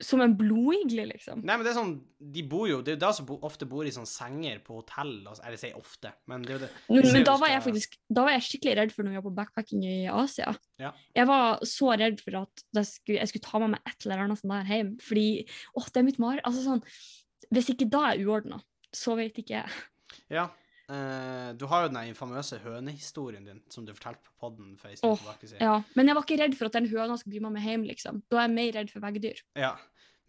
Som 0.00 0.22
en 0.24 0.32
blodigle, 0.38 1.04
liksom. 1.10 1.42
Nei, 1.44 1.56
men 1.58 1.66
det 1.66 1.72
er 1.74 1.76
sånn 1.76 1.90
De 2.32 2.40
bor 2.48 2.64
jo 2.70 2.78
Det 2.80 2.94
er 2.94 2.96
jo 2.96 3.00
da 3.02 3.10
som 3.12 3.26
bo, 3.28 3.34
ofte 3.44 3.66
bor 3.68 3.84
i 3.84 3.92
sånne 3.92 4.08
senger 4.08 4.62
på 4.64 4.78
hotell. 4.78 5.12
Altså, 5.28 5.42
eller 5.42 5.58
jeg 5.58 5.62
sier 5.66 5.80
ofte, 5.80 6.12
men 6.30 6.46
det 6.46 6.54
er 6.54 6.56
jo 6.56 6.62
det 6.62 6.70
Men, 6.88 7.08
men 7.16 7.26
da 7.28 7.34
var 7.40 7.52
jeg 7.52 7.64
faktisk 7.66 7.98
da 8.10 8.24
var 8.26 8.34
jeg 8.34 8.46
skikkelig 8.48 8.76
redd 8.78 8.94
for 8.94 9.06
når 9.06 9.12
vi 9.12 9.20
var 9.20 9.26
på 9.28 9.34
backpacking 9.36 9.84
i 9.86 9.96
Asia. 10.10 10.54
Ja. 10.82 10.90
Jeg 11.14 11.28
var 11.30 11.60
så 11.68 11.92
redd 12.00 12.22
for 12.24 12.40
at 12.40 12.64
jeg 12.78 12.88
skulle, 12.88 13.18
jeg 13.20 13.30
skulle 13.30 13.46
ta 13.46 13.60
med 13.62 13.74
meg 13.76 13.92
et 13.92 14.06
eller 14.06 14.24
annet 14.24 14.40
sånt 14.40 14.54
der 14.54 14.72
hjem. 14.72 14.94
Fordi 15.04 15.26
åh, 15.78 15.90
det 15.90 16.00
er 16.00 16.08
mitt 16.08 16.18
mareritt. 16.22 16.46
Altså, 16.48 16.64
sånn, 16.66 16.82
hvis 17.54 17.70
ikke 17.74 17.90
da 17.92 18.06
er 18.10 18.24
uordna, 18.24 18.58
så 18.96 19.14
vet 19.20 19.38
ikke 19.42 19.60
jeg. 19.60 19.78
Ja. 20.32 20.48
Eh, 20.90 21.50
du 21.58 21.64
har 21.70 21.86
jo 21.86 21.92
den 21.92 22.10
infamøse 22.10 22.58
hønehistorien 22.64 23.46
din 23.46 23.62
som 23.72 23.86
du 23.86 23.94
fortalte 23.96 24.22
på 24.26 24.34
podden 24.46 24.76
for 24.80 24.90
en 24.90 24.98
stund 24.98 25.14
Åh, 25.14 25.22
tilbake. 25.22 25.48
siden. 25.50 25.64
Ja. 25.64 25.76
Men 25.96 26.10
jeg 26.10 26.18
var 26.18 26.26
ikke 26.26 26.40
redd 26.42 26.56
for 26.58 26.70
at 26.70 26.78
den 26.78 26.90
høna 26.92 27.16
skulle 27.18 27.36
bli 27.36 27.44
med 27.46 27.56
meg 27.56 27.68
hjem, 27.68 27.88
liksom. 27.88 28.22
Da 28.30 28.40
er 28.42 28.48
jeg 28.48 28.56
mer 28.58 28.72
redd 28.78 28.92
for 28.92 29.06
veggdyr. 29.06 29.42
Ja. 29.58 29.74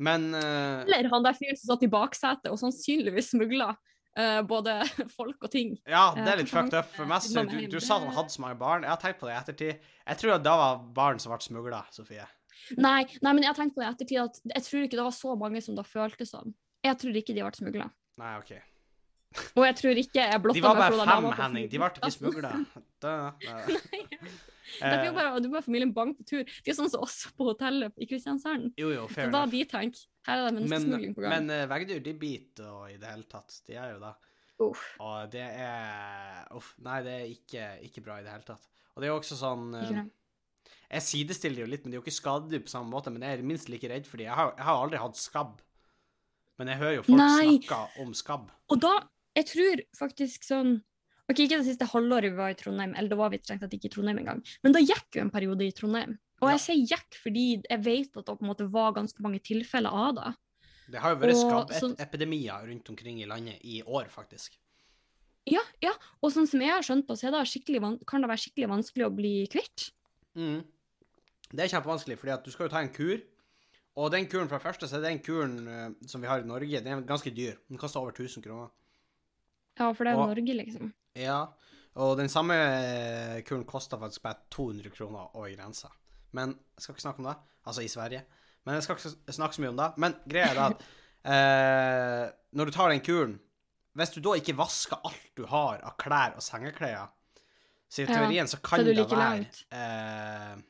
Men 0.01 0.31
uh... 0.33 0.81
Eller 0.87 1.11
han 1.11 1.25
der 1.25 1.37
fyren 1.37 1.59
som 1.59 1.73
satt 1.75 1.85
i 1.85 1.91
baksetet 1.91 2.49
og 2.53 2.61
sannsynligvis 2.61 3.33
smugla 3.35 3.73
Uh, 4.19 4.41
både 4.43 4.73
folk 5.17 5.45
og 5.45 5.51
ting. 5.53 5.77
Ja, 5.87 6.09
det 6.11 6.25
Eh, 6.25 6.31
er 6.33 6.39
litt 6.41 6.49
fucked 6.51 6.75
up. 6.75 6.89
For 6.91 7.05
eh, 7.05 7.07
mamma 7.07 7.45
du, 7.47 7.61
du 7.71 7.79
sa 7.79 7.95
at 7.95 8.03
han 8.03 8.15
hadde 8.17 8.33
så 8.33 8.41
mange 8.43 8.57
barn. 8.59 8.83
Jeg 8.83 8.91
har 8.91 8.99
tenkt 8.99 9.21
på 9.21 9.29
det 9.29 9.37
i 9.37 9.39
ettertid. 9.39 9.85
Jeg 10.03 10.19
tror 10.19 10.33
at 10.35 10.43
det 10.43 10.55
var 10.61 10.81
barn 10.97 11.21
som 11.23 11.31
ble 11.31 11.39
smugla, 11.45 11.79
Sofie. 11.95 12.25
Nei, 12.75 13.05
nei, 13.23 13.31
men 13.31 13.39
jeg 13.45 13.53
har 13.53 13.55
tenkt 13.55 13.77
på 13.77 13.79
det 13.79 13.87
i 13.87 13.93
ettertid 13.93 14.19
at 14.19 14.41
jeg 14.51 14.65
tror 14.67 14.83
ikke 14.83 14.99
det 14.99 15.05
var 15.07 15.15
så 15.15 15.37
mange 15.39 15.63
som 15.63 15.79
det 15.79 15.87
føltes 15.87 16.33
som. 16.35 16.51
Jeg 16.83 16.99
tror 16.99 17.21
ikke 17.21 17.37
de 17.37 17.45
ble 17.45 17.53
smugla. 17.55 17.87
Nei, 18.19 18.33
OK. 18.41 18.51
Og 19.55 19.63
jeg 19.63 19.75
tror 19.79 19.99
ikke 20.01 20.23
jeg 20.27 20.41
blotta 20.43 20.57
De 20.59 20.63
var 20.65 20.75
bare 20.79 20.97
da 20.97 21.05
fem, 21.15 21.27
Henning. 21.39 21.67
De 21.71 21.79
ble 21.79 21.89
ikke 21.95 22.11
smugla. 22.17 22.51
Da- 23.01 23.31
da- 23.41 23.65
Det 24.71 24.87
er 24.87 25.01
Eh, 25.01 25.05
jo 25.09 25.11
bare, 25.17 25.39
du 25.43 25.49
bare 25.51 25.65
familien 25.65 25.89
bank 25.93 26.15
på 26.21 26.23
tur. 26.29 26.43
De 26.63 26.71
er 26.71 26.75
sånn 26.77 26.87
som 26.89 27.01
oss 27.03 27.25
på 27.35 27.43
hotellet 27.49 27.91
i 27.99 28.05
Kristiansand. 28.07 28.69
Jo, 28.79 28.87
jo, 28.93 29.01
Så 29.09 29.15
fair 29.17 29.31
da 29.33 29.41
enough. 29.41 29.51
de 29.51 29.65
tenker 29.67 30.03
her 30.29 30.37
er 30.37 30.45
det 30.45 30.53
Men, 30.53 30.63
menneskesmugling 30.69 31.15
på 31.17 31.23
gang. 31.25 31.33
men 31.33 31.49
uh, 31.51 31.65
veggdyr, 31.67 31.99
de 32.05 32.13
biter 32.21 32.69
og 32.71 32.85
i 32.93 32.95
det 33.01 33.09
hele 33.09 33.25
tatt. 33.27 33.57
De 33.67 33.75
er 33.75 33.89
jo 33.91 33.99
det. 33.99 34.13
Uh. 34.61 34.85
Og 35.03 35.31
det 35.33 35.43
er 35.43 36.47
Uff, 36.55 36.69
nei, 36.87 37.01
det 37.03 37.15
er 37.17 37.25
ikke, 37.33 37.65
ikke 37.89 38.03
bra 38.05 38.19
i 38.21 38.23
det 38.23 38.31
hele 38.31 38.47
tatt. 38.47 38.63
Og 38.95 39.01
det 39.03 39.09
er 39.09 39.11
jo 39.11 39.19
også 39.19 39.39
sånn 39.41 39.67
eh. 39.75 40.01
Jeg 40.91 41.03
sidestiller 41.09 41.55
det 41.59 41.65
jo 41.65 41.71
litt, 41.73 41.83
men 41.83 41.91
de 41.91 41.97
er 41.97 41.99
jo 41.99 42.05
ikke 42.05 42.15
skadedyr 42.21 42.63
på 42.63 42.71
samme 42.71 42.91
måte. 42.95 43.11
Men 43.11 43.23
jeg 43.27 43.39
er 43.41 43.43
minst 43.51 43.67
like 43.71 43.87
redd 43.91 44.07
for 44.07 44.19
dem. 44.23 44.29
Jeg 44.29 44.35
har, 44.39 44.53
jeg 44.55 44.67
har 44.69 44.79
aldri 44.85 44.99
hatt 45.03 45.19
skabb. 45.19 45.59
Men 46.59 46.67
jeg 46.71 46.79
hører 46.79 46.95
jo 47.01 47.03
folk 47.07 47.17
Nei. 47.19 47.59
snakke 47.67 48.03
om 48.05 48.11
skabb. 48.15 48.49
Og 48.71 48.79
da, 48.83 48.95
jeg 49.35 49.45
tror 49.51 49.83
faktisk 49.97 50.43
sånn 50.47 50.81
Ok, 51.31 51.37
ikke 51.45 51.61
det 51.61 51.67
siste 51.69 51.85
halvåret 51.87 52.33
vi 52.33 52.35
var 52.35 52.49
i 52.51 52.55
Trondheim, 52.59 52.91
eller 52.97 53.07
da 53.07 53.15
var 53.15 53.29
vi 53.31 53.37
strengt 53.39 53.61
tatt 53.63 53.71
ikke 53.71 53.87
i 53.87 53.91
Trondheim 53.93 54.17
engang, 54.19 54.41
men 54.65 54.73
da 54.75 54.81
gikk 54.83 55.15
jo 55.15 55.21
en 55.21 55.29
periode 55.31 55.63
i 55.63 55.71
Trondheim. 55.71 56.17
Og 56.41 56.49
Ja. 56.49 56.57
jeg 56.57 56.59
sier 56.65 56.97
gikk 56.97 57.15
fordi 57.21 57.45
jeg 57.69 57.79
vet 57.85 58.17
at 58.17 58.25
det 58.25 58.35
på 58.35 58.41
en 58.43 58.49
måte 58.49 58.67
var 58.69 58.91
ganske 58.91 59.21
mange 59.23 59.39
tilfeller 59.39 59.93
av 59.93 60.15
det. 60.17 60.33
Det 60.91 60.99
har 60.99 61.15
jo 61.15 61.21
vært 61.21 61.37
skapt 61.39 61.71
sånn- 61.79 61.95
skabbepidemier 61.95 62.67
rundt 62.67 62.89
omkring 62.89 63.21
i 63.21 63.25
landet 63.29 63.61
i 63.63 63.81
år, 63.81 64.09
faktisk. 64.09 64.57
Ja, 65.47 65.61
ja. 65.81 65.93
Og 66.21 66.33
sånn 66.33 66.47
som 66.49 66.59
jeg 66.59 66.69
har 66.69 66.81
skjønt 66.81 67.07
på, 67.07 67.15
så 67.15 67.27
er 67.27 67.31
det 67.31 68.05
kan 68.05 68.21
det 68.21 68.29
være 68.29 68.43
skikkelig 68.43 68.67
vanskelig 68.67 69.05
å 69.07 69.15
bli 69.15 69.47
kvitt. 69.47 69.91
Mm. 70.35 70.65
Det 71.53 71.59
er 71.63 71.79
kjempevanskelig, 71.79 72.17
fordi 72.17 72.33
at 72.33 72.43
du 72.43 72.51
skal 72.51 72.65
jo 72.67 72.69
ta 72.75 72.79
en 72.81 72.89
kur. 72.89 73.21
Og 73.95 74.11
den 74.11 74.25
kuren, 74.27 74.47
fra 74.49 74.59
første, 74.59 74.87
så 74.87 74.97
er 74.97 75.01
den 75.01 75.19
kuren 75.19 75.67
eh, 75.67 76.07
som 76.07 76.21
vi 76.21 76.27
har 76.27 76.39
i 76.39 76.47
Norge, 76.47 76.83
den 76.83 76.99
er 76.99 77.01
ganske 77.07 77.33
dyr. 77.33 77.57
Den 77.69 77.77
koster 77.77 77.99
over 77.99 78.11
1000 78.11 78.43
kroner. 78.43 78.69
Ja, 79.81 79.89
for 79.97 80.05
det 80.07 80.13
er 80.13 80.19
jo 80.19 80.23
Og- 80.23 80.31
Norge, 80.35 80.57
liksom. 80.61 80.93
Ja, 81.17 81.39
og 82.01 82.17
den 82.21 82.29
samme 82.31 82.55
kulen 82.55 83.43
kuren 83.43 83.65
koster 83.67 83.99
faktisk 83.99 84.23
bare 84.23 84.39
200 84.53 84.93
kroner 84.95 85.35
over 85.35 85.49
grensa. 85.51 85.89
Men 86.31 86.53
jeg 86.77 86.85
skal 86.85 86.95
ikke 86.95 87.03
snakke 87.07 87.19
om 87.19 87.27
det, 87.31 87.37
altså 87.67 87.83
i 87.83 87.89
Sverige. 87.91 88.23
Men 88.65 88.77
jeg 88.77 88.83
skal 88.85 88.95
ikke 88.99 89.33
snakke 89.35 89.57
så 89.57 89.63
mye 89.63 89.73
om 89.73 89.79
det. 89.81 89.89
Men 89.97 90.15
greia 90.29 90.51
er 90.53 90.61
at 90.69 90.83
eh, 91.33 92.25
når 92.55 92.69
du 92.69 92.71
tar 92.75 92.93
den 92.93 93.03
kuren 93.05 93.39
Hvis 93.97 94.13
du 94.15 94.21
da 94.23 94.37
ikke 94.39 94.55
vasker 94.55 95.01
alt 95.03 95.31
du 95.35 95.43
har 95.51 95.81
av 95.83 95.97
klær 95.99 96.37
og 96.39 96.43
sengeklær, 96.45 97.09
så 97.91 98.01
i 98.01 98.05
Ja, 98.05 98.13
teorien 98.15 98.47
så 98.47 98.61
kan 98.63 98.79
så 98.79 98.87
er 98.87 98.95
det 98.95 99.07
være 99.11 99.41
eh, 99.75 100.61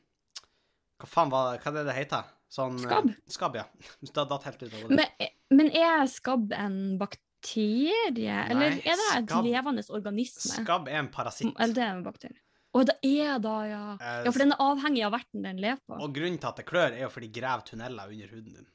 Hva 0.98 1.06
faen 1.06 1.30
var 1.30 1.52
det, 1.52 1.62
hva 1.62 1.70
er 1.70 1.76
det 1.78 1.84
det 1.86 1.94
heter? 2.00 2.32
Sånn, 2.52 2.80
eh, 2.80 2.88
Skabb? 2.88 3.12
Skabb, 3.30 3.60
ja. 3.60 3.64
Da 4.16 4.24
datt 4.28 4.48
helt 4.48 4.64
ut 4.64 4.72
av 4.72 4.80
hodet. 4.82 4.98
Men, 4.98 5.30
men 5.54 5.70
er 5.70 6.02
skabb 6.10 6.50
en 6.58 6.98
bakterie, 7.42 8.50
eller 8.50 8.66
er 8.66 8.80
det 8.80 8.86
et 8.86 9.28
skabb- 9.28 9.44
levende 9.44 9.82
organisme? 9.90 10.64
Skabb 10.64 10.88
er 10.88 10.98
en 10.98 11.08
parasitt. 11.08 11.54
Eller 11.58 11.74
det 11.74 11.82
er 11.82 11.96
en 11.96 12.02
bakterie. 12.04 12.38
Å, 12.74 12.84
det 12.88 12.96
er 13.04 13.38
da, 13.38 13.56
ja. 13.68 13.96
Eh, 14.00 14.24
Ja, 14.24 14.30
for 14.30 14.38
den 14.38 14.52
er 14.52 14.56
avhengig 14.58 15.04
av 15.04 15.12
verten 15.12 15.42
den 15.42 15.56
lever 15.60 15.80
på. 15.86 15.98
Og 16.00 16.14
grunnen 16.14 16.38
til 16.40 16.48
at 16.48 16.56
det 16.56 16.64
klør, 16.66 16.92
er 16.92 17.02
jo 17.02 17.08
fordi 17.10 17.28
de 17.32 17.40
graver 17.40 17.62
tunneler 17.66 18.08
under 18.08 18.28
huden 18.28 18.54
din. 18.54 18.66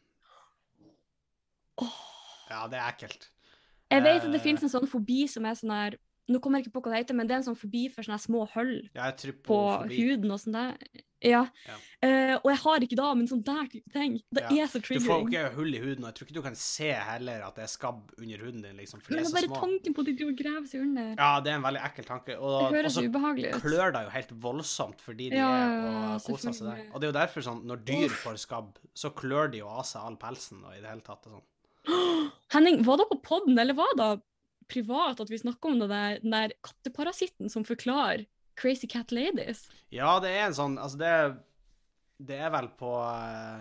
Ja, 2.50 2.68
det 2.68 2.78
er 2.78 2.92
ekkelt. 2.92 3.30
Jeg 3.90 4.04
vet 4.04 4.22
at 4.24 4.32
det 4.32 4.40
eh, 4.42 4.44
finnes 4.44 4.64
en 4.64 4.70
sånn 4.70 4.88
fobi 4.90 5.28
som 5.32 5.46
er 5.46 5.56
sånn 5.56 5.72
her 5.72 5.98
Nå 6.28 6.42
kommer 6.44 6.60
jeg 6.60 6.66
ikke 6.68 6.74
på 6.76 6.82
hva 6.84 6.92
det 6.92 7.06
heter, 7.06 7.16
men 7.16 7.28
det 7.28 7.36
er 7.38 7.40
en 7.40 7.46
sånn 7.46 7.56
fobi 7.56 7.86
for 7.88 8.04
sånne 8.04 8.20
små 8.20 8.42
hull 8.52 8.74
ja, 8.94 9.06
er 9.08 9.32
på 9.48 9.60
huden 9.88 10.34
og 10.36 10.42
sånn 10.42 10.58
der. 10.58 10.74
Ja. 11.26 11.48
Ja. 11.66 11.76
Uh, 12.06 12.36
og 12.44 12.52
jeg 12.52 12.58
har 12.62 12.84
ikke 12.86 12.96
da, 13.00 13.08
men 13.18 13.26
sånn 13.28 13.40
der 13.44 13.66
type 13.72 13.90
ting. 13.92 14.20
Det 14.32 14.44
Ja. 14.44 14.64
er 14.64 14.68
så 14.70 14.78
triggering. 14.80 15.02
Du 15.02 15.08
får 15.10 15.24
ikke 15.32 15.56
hull 15.56 15.74
i 15.74 15.80
huden, 15.82 16.04
og 16.04 16.10
jeg 16.12 16.16
tror 16.20 16.28
ikke 16.28 16.36
du 16.38 16.42
kan 16.46 16.56
se 16.56 16.92
heller 16.94 17.42
at 17.48 17.56
det 17.58 17.64
er 17.64 17.72
skabb 17.72 18.12
under 18.22 18.38
huden 18.46 18.62
din, 18.62 18.76
liksom, 18.78 19.02
for 19.02 19.14
Men 19.16 19.20
er 19.20 19.24
det 19.24 19.32
så 19.32 19.38
er 19.38 19.42
bare 19.42 19.50
små. 19.50 19.62
tanken 19.64 19.94
på 19.98 20.00
at 20.00 20.06
de 20.06 20.14
driver 20.20 20.32
og 20.32 20.38
graver 20.44 20.68
seg 20.70 20.82
under. 20.86 21.10
Ja, 21.18 21.32
det 21.42 21.52
er 21.52 21.56
en 21.56 21.66
veldig 21.66 21.82
ekkel 21.90 22.06
tanke. 22.06 22.26
Det 22.28 22.38
Og, 22.38 22.62
og 22.62 22.72
høres 22.78 22.94
så 22.94 23.04
ubehagelig 23.10 23.56
ut. 23.56 23.62
klør 23.66 23.92
det 23.98 24.04
jo 24.06 24.10
helt 24.18 24.32
voldsomt 24.46 25.02
fordi 25.02 25.30
de 25.32 25.36
Ja, 25.42 25.50
er 25.50 26.16
og 26.16 26.22
koser 26.30 26.54
seg 26.54 26.68
der. 26.70 26.86
Og 26.94 27.02
det 27.02 27.08
er 27.10 27.12
jo 27.14 27.18
derfor 27.20 27.42
sånn, 27.50 27.64
når 27.66 27.84
dyr 27.90 28.10
får 28.10 28.38
skabb, 28.46 28.78
så 28.94 29.10
klør 29.10 29.52
de 29.52 29.58
jo 29.64 29.68
av 29.68 29.84
seg 29.90 30.02
all 30.06 30.16
pelsen 30.18 30.64
og 30.64 30.74
i 30.78 30.82
det 30.82 30.90
hele 30.90 31.02
tatt. 31.02 31.26
og 31.26 31.42
sånn. 31.42 31.46
Henning, 32.54 32.84
var 32.86 32.98
det 33.02 33.10
på 33.10 33.22
podden, 33.24 33.58
eller 33.58 33.74
var 33.74 33.90
det 33.98 34.22
privat 34.70 35.20
at 35.24 35.30
vi 35.32 35.38
snakka 35.40 35.66
om 35.72 35.80
det 35.80 35.90
der, 35.90 36.20
den 36.22 36.32
der 36.32 36.52
katteparasitten 36.62 37.50
som 37.50 37.64
forklarer 37.64 38.26
Crazy 38.58 38.90
Cat 38.90 39.14
Ladies? 39.14 39.68
Ja, 39.94 40.18
det 40.24 40.34
er 40.34 40.48
en 40.48 40.58
sånn 40.58 40.80
Altså, 40.82 41.00
det 41.02 41.12
det 42.18 42.38
er 42.42 42.50
vel 42.54 42.70
på 42.78 42.92
eh, 42.98 43.60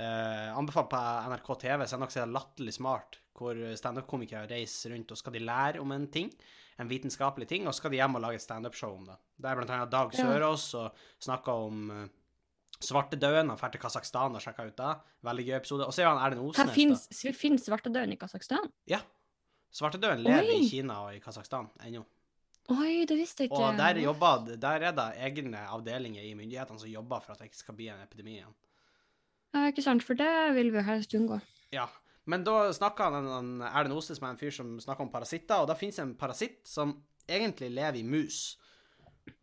eh, 0.00 0.46
Anbefalt 0.56 0.88
på 0.92 1.00
NRK 1.34 1.50
TV, 1.60 1.84
så 1.84 1.96
er 1.96 2.00
som 2.00 2.06
heter 2.06 2.30
Latterlig 2.32 2.72
smart, 2.76 3.18
hvor 3.36 3.58
standup-komikere 3.76 4.48
reiser 4.50 4.94
rundt 4.94 5.12
og 5.12 5.20
skal 5.20 5.36
de 5.36 5.42
lære 5.44 5.82
om 5.82 5.92
en 5.92 6.06
ting, 6.12 6.30
en 6.80 6.88
vitenskapelig 6.88 7.48
ting, 7.50 7.66
og 7.66 7.74
så 7.74 7.82
skal 7.82 7.92
de 7.92 8.00
hjem 8.00 8.16
og 8.16 8.24
lage 8.24 8.40
et 8.40 8.44
standup-show 8.46 8.94
om 8.96 9.04
det. 9.08 9.18
Der 9.36 9.58
blant 9.58 9.72
annet 9.74 9.92
Dag 9.92 10.16
Ja. 10.16 10.24
Sørås 10.24 10.66
og 10.80 10.96
snakka 11.20 11.52
om 11.66 11.90
uh, 11.92 12.06
svartedauden. 12.80 13.52
Han 13.52 13.60
drar 13.60 13.72
til 13.74 13.82
Kasakhstan 13.82 14.36
og 14.36 14.44
sjekker 14.44 14.70
ut 14.72 14.76
det. 14.80 14.94
Veldig 15.28 15.46
gøy 15.48 15.56
episode. 15.58 15.88
Og 15.88 15.92
så 15.92 16.04
er 16.04 16.08
han 16.08 16.22
Erlend 16.24 16.56
da. 16.56 17.34
finnes 17.36 17.66
svartedauden 17.66 18.16
i 18.16 18.20
Kasakhstan? 18.20 18.72
Ja. 18.88 19.02
Svartedauden 19.76 20.24
lever 20.24 20.48
i 20.56 20.64
Kina 20.68 21.02
og 21.04 21.14
i 21.14 21.20
Kasakhstan 21.20 21.68
ennå. 21.84 22.06
Oi, 22.70 23.04
det 23.08 23.16
visste 23.18 23.44
jeg 23.44 23.50
ikke. 23.50 23.62
Og 23.66 23.78
der, 23.78 23.98
jobber, 23.98 24.50
der 24.60 24.84
er 24.90 24.94
det 24.94 25.06
egne 25.26 25.62
avdelinger 25.74 26.22
i 26.22 26.34
myndighetene 26.38 26.78
som 26.78 26.90
jobber 26.90 27.24
for 27.24 27.34
at 27.34 27.40
det 27.40 27.50
ikke 27.50 27.62
skal 27.64 27.78
bli 27.78 27.88
en 27.90 28.04
epidemi 28.04 28.36
igjen. 28.36 28.54
Ja, 29.56 29.64
ikke 29.72 29.82
sant, 29.82 30.04
for 30.06 30.18
det 30.18 30.30
vil 30.54 30.70
vi 30.74 30.84
helst 30.86 31.16
unngå. 31.18 31.40
Ja, 31.74 31.88
men 32.30 32.44
da 32.46 32.68
snakka 32.74 33.08
han 33.10 33.50
Erlend 33.66 33.96
Osnes 33.96 34.20
med 34.22 34.36
en 34.36 34.38
fyr 34.38 34.54
som 34.54 34.76
snakka 34.82 35.02
om 35.02 35.10
parasitter, 35.10 35.62
og 35.62 35.70
da 35.70 35.78
finnes 35.78 35.98
en 36.02 36.14
parasitt 36.18 36.62
som 36.68 36.94
egentlig 37.26 37.72
lever 37.74 37.98
i 37.98 38.06
mus. 38.06 38.54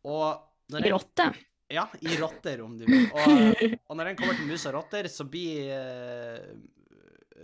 Og 0.08 0.40
når 0.72 0.90
rotte? 0.94 1.28
Ja, 1.68 1.84
i 2.00 2.16
rotter, 2.16 2.62
om 2.64 2.78
du 2.80 2.86
vil. 2.88 3.10
Og, 3.18 3.80
og 3.92 3.98
når 4.00 4.12
den 4.14 4.18
kommer 4.20 4.38
til 4.38 4.48
mus 4.48 4.64
og 4.70 4.78
rotter, 4.78 5.10
så 5.12 5.26
blir 5.28 5.68
eh, 5.76 6.46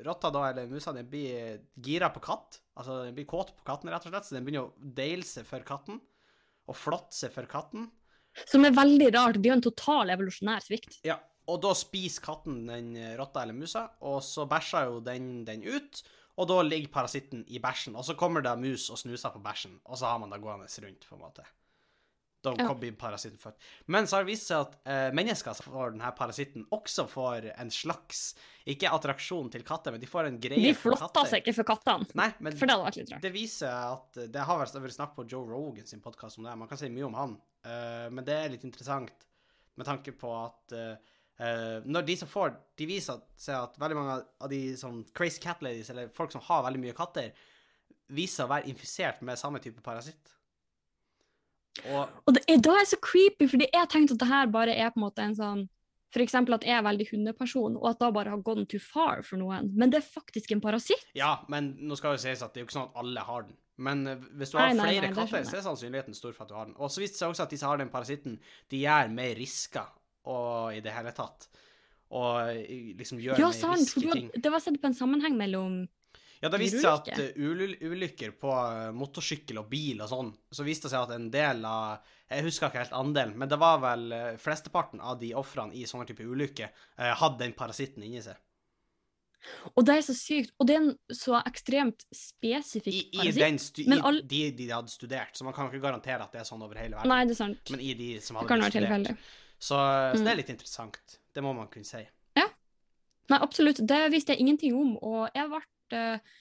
rotta 0.06 0.32
da, 0.32 0.46
eller 0.54 0.70
musa, 0.72 0.94
di, 0.96 1.04
blir 1.04 1.58
gira 1.76 2.08
på 2.14 2.22
katt. 2.24 2.62
Altså 2.80 3.04
den 3.06 3.18
blir 3.18 3.28
kåt 3.30 3.54
på 3.58 3.68
katten, 3.68 3.92
rett 3.94 4.08
og 4.08 4.14
slett, 4.14 4.28
så 4.28 4.38
den 4.38 4.48
begynner 4.48 4.70
å 4.70 4.94
deile 4.98 5.28
seg 5.28 5.46
for 5.48 5.66
katten. 5.68 6.00
Og 6.70 6.80
flotte 6.80 7.16
seg 7.18 7.34
for 7.36 7.50
katten. 7.50 7.90
Som 8.50 8.66
er 8.66 8.74
veldig 8.74 9.12
rart. 9.14 9.38
Det 9.38 9.50
er 9.50 9.54
jo 9.54 9.60
en 9.60 9.68
total 9.68 10.14
evolusjonær 10.16 10.64
svikt. 10.66 10.98
Ja, 11.06 11.20
og 11.52 11.60
da 11.66 11.74
spiser 11.76 12.24
katten 12.24 12.64
den 12.70 12.94
rotta 13.20 13.44
eller 13.44 13.58
musa, 13.58 13.88
og 14.08 14.22
så 14.26 14.48
bæsjer 14.50 14.90
jo 14.90 15.02
den 15.04 15.44
den 15.48 15.66
ut, 15.68 16.04
og 16.40 16.48
da 16.50 16.62
ligger 16.66 16.94
parasitten 16.94 17.44
i 17.46 17.60
bæsjen, 17.62 17.98
og 18.00 18.08
så 18.08 18.16
kommer 18.18 18.42
det 18.42 18.56
mus 18.58 18.88
og 18.90 18.98
snuser 19.02 19.34
på 19.36 19.44
bæsjen, 19.44 19.76
og 19.86 20.00
så 20.00 20.10
har 20.10 20.22
man 20.24 20.32
det 20.34 20.42
gående 20.42 20.72
rundt, 20.86 21.06
på 21.10 21.18
en 21.18 21.22
måte. 21.22 21.46
Da 22.44 22.52
Ja. 22.60 22.74
parasitten 23.00 23.40
født. 23.40 23.56
Men 23.88 24.04
så 24.06 24.18
har 24.18 24.26
det 24.26 24.34
vist 24.34 24.50
seg 24.50 24.66
at 24.66 24.74
eh, 24.86 25.12
mennesker 25.16 25.56
som 25.56 25.72
får 25.72 25.94
denne 25.94 26.10
parasitten, 26.18 26.66
også 26.76 27.06
får 27.08 27.48
en 27.54 27.72
slags, 27.72 28.36
ikke 28.68 28.92
attraksjon 28.92 29.50
til 29.54 29.64
katter, 29.64 29.96
men 29.96 30.02
de 30.02 30.10
får 30.10 30.28
en 30.28 30.40
greie 30.44 30.60
De 30.60 30.74
for 30.76 30.92
De 30.92 31.00
flotter 31.00 31.30
seg 31.32 31.44
ikke 31.44 31.56
for 31.62 31.70
kattene. 31.72 32.08
Nei, 32.20 32.30
men 32.40 32.58
For 32.60 32.68
det 32.68 32.76
hadde 32.76 32.90
vært 32.90 33.00
litt 33.00 33.14
rart. 33.14 33.24
det 33.24 33.32
viser 33.32 33.72
at 33.72 34.20
Det 34.34 34.44
har 34.50 34.60
vært 34.60 34.76
vært 34.76 34.98
snakk 34.98 35.16
på 35.16 35.28
Joe 35.30 35.48
Rogan 35.48 35.88
sin 35.88 36.04
podkast 36.04 36.38
om 36.38 36.44
det. 36.44 36.58
Man 36.60 36.68
kan 36.68 36.78
si 36.78 36.92
mye 36.92 37.08
om 37.08 37.18
han, 37.18 37.40
uh, 37.66 38.10
men 38.12 38.28
det 38.28 38.36
er 38.36 38.54
litt 38.58 38.68
interessant 38.68 39.28
med 39.80 39.88
tanke 39.88 40.12
på 40.12 40.36
at 40.44 40.76
uh, 40.76 41.80
når 41.88 42.06
de 42.06 42.16
som 42.20 42.30
får 42.30 42.54
De 42.78 42.86
viser 42.86 43.18
seg 43.40 43.56
at 43.58 43.80
veldig 43.82 43.96
mange 43.98 44.20
av 44.22 44.52
de 44.52 44.62
sånn 44.78 45.02
crazy 45.16 45.42
cat 45.42 45.64
ladies, 45.66 45.90
eller 45.90 46.12
folk 46.14 46.32
som 46.32 46.44
har 46.46 46.64
veldig 46.68 46.84
mye 46.84 46.96
katter, 46.98 47.32
viser 48.14 48.46
å 48.46 48.52
være 48.52 48.70
infisert 48.70 49.22
med 49.26 49.40
samme 49.40 49.60
type 49.64 49.82
parasitt. 49.82 50.36
Og 51.90 52.10
Og 52.28 52.36
det 52.36 52.44
da 52.64 52.76
er 52.76 52.84
det 52.84 52.92
så 52.94 53.00
creepy, 53.02 53.48
fordi 53.50 53.68
jeg 53.74 53.90
tenkte 53.90 54.14
at 54.18 54.20
det 54.20 54.28
her 54.30 54.52
bare 54.54 54.76
er 54.76 54.92
på 54.94 55.02
en 55.02 55.08
måte 55.08 55.26
en 55.26 55.36
sånn 55.38 55.64
eksempel 56.22 56.54
at 56.54 56.66
jeg 56.68 56.78
er 56.78 56.84
veldig 56.86 57.08
hundeperson, 57.10 57.78
og 57.80 57.88
at 57.90 58.00
da 58.04 58.12
bare 58.14 58.30
har 58.30 58.42
gone 58.46 58.68
too 58.70 58.78
far 58.80 59.24
for 59.26 59.42
noen. 59.42 59.72
Men 59.74 59.90
det 59.90 59.98
er 59.98 60.06
faktisk 60.06 60.52
en 60.54 60.62
parasitt. 60.62 61.08
ja, 61.18 61.40
men 61.50 61.74
nå 61.82 61.98
skal 61.98 62.14
jo 62.14 62.22
sies 62.22 62.44
at 62.46 62.54
det 62.54 62.62
er 62.62 62.66
jo 62.66 62.70
ikke 62.70 62.78
sånn 62.78 62.92
at 62.92 63.00
alle 63.02 63.24
har 63.26 63.48
den. 63.48 63.58
Men 63.82 64.06
eh, 64.08 64.22
hvis 64.38 64.54
du 64.54 64.60
har 64.60 64.70
nei, 64.78 64.92
flere 64.92 65.10
nei, 65.10 65.16
katter, 65.18 65.44
så 65.50 65.58
er 65.58 65.66
sannsynligheten 65.66 66.14
stor 66.14 66.36
for 66.38 66.46
at 66.46 66.50
du 66.52 66.56
har 66.56 66.70
den. 66.70 66.76
Og 66.78 66.92
så 66.94 67.02
viste 67.02 67.18
det 67.18 67.24
seg 67.24 67.34
også 67.34 67.48
at 67.48 67.56
de 67.56 67.58
som 67.58 67.72
har 67.74 67.82
den 67.82 67.90
parasitten, 67.90 68.38
de 68.70 68.84
gjør 68.84 69.10
mer 69.10 69.34
risker 69.40 69.90
og 70.30 70.78
i 70.78 70.84
det 70.86 70.94
hele 70.94 71.12
tatt. 71.18 71.50
Og 72.14 72.54
eh, 72.54 72.94
liksom 73.00 73.18
gjør 73.24 73.42
Ja, 73.42 73.50
mer. 73.50 73.74
Risky 73.82 74.06
ting. 74.12 74.30
det 74.38 74.52
var 74.54 74.62
sett 74.62 74.78
på 74.82 74.92
en 74.92 74.94
sammenheng 75.02 75.34
mellom 75.40 75.88
Ja, 76.44 76.50
det 76.52 76.60
viste 76.60 76.82
seg 76.84 76.92
at 76.92 77.08
Ulykker? 77.40 77.76
eh, 77.80 77.92
ulykker 77.94 78.34
på 78.36 78.52
eh, 78.52 78.90
motorsykkel 79.00 79.62
og 79.62 79.70
bil 79.72 80.02
og 80.04 80.10
sånn, 80.12 80.32
så 80.52 80.66
viste 80.68 80.90
det 80.90 80.94
seg 80.98 81.06
at 81.08 81.14
en 81.16 81.30
del 81.32 81.64
av 81.66 82.02
Jeg 82.34 82.44
husker 82.50 82.68
ikke 82.68 82.82
helt 82.84 82.96
andelen, 83.00 83.38
men 83.40 83.48
det 83.52 83.60
var 83.62 83.78
vel 83.80 84.12
eh, 84.12 84.32
flesteparten 84.42 85.00
av 85.00 85.20
de 85.22 85.32
ofrene 85.40 85.72
i 85.78 85.86
sånne 85.88 86.06
type 86.10 86.26
ulykker 86.26 86.70
hadde 87.22 87.40
den 87.46 87.54
parasitten 87.56 88.04
inni 88.04 88.22
seg. 88.26 88.36
Og 89.76 89.84
det 89.86 89.98
er 90.00 90.04
så 90.06 90.14
sykt. 90.16 90.54
Og 90.60 90.68
det 90.70 90.76
er 90.78 90.82
en 90.86 90.94
så 91.20 91.36
ekstremt 91.44 92.06
I, 92.08 92.16
spesifikk 92.16 92.96
i, 92.96 93.18
parasitt. 93.18 93.40
den 93.44 93.58
stu, 93.60 93.82
all... 94.00 94.20
i 94.24 94.28
de 94.32 94.42
de 94.56 94.68
hadde 94.72 94.92
studert, 94.94 95.36
så 95.36 95.44
man 95.48 95.54
kan 95.56 95.68
ikke 95.68 95.82
garantere 95.84 96.24
at 96.24 96.32
det 96.32 96.40
er 96.44 96.48
sånn 96.48 96.64
over 96.64 96.80
hele 96.80 96.96
verden. 96.96 97.12
Nei, 97.12 97.22
det 97.28 97.36
er 97.36 97.42
sant. 97.42 97.72
Men 97.74 97.84
i 97.84 97.92
de 98.00 98.10
som 98.24 98.40
hadde 98.40 98.48
studert. 98.62 98.78
tilfeldig. 98.80 99.16
Så, 99.60 99.76
så 99.76 100.16
det 100.16 100.22
Mm. 100.24 100.32
er 100.32 100.40
litt 100.40 100.50
interessant. 100.56 101.20
Det 101.36 101.44
må 101.44 101.52
man 101.56 101.68
kunne 101.72 101.88
si. 101.88 102.04
Ja. 102.40 102.48
Nei, 103.32 103.40
absolutt. 103.44 103.80
Det 103.88 104.00
visste 104.12 104.34
jeg 104.34 104.44
ingenting 104.46 104.74
om, 104.80 104.96
og 105.04 105.30
jeg 105.36 105.48
ble 105.52 105.62
eh, 105.94 106.34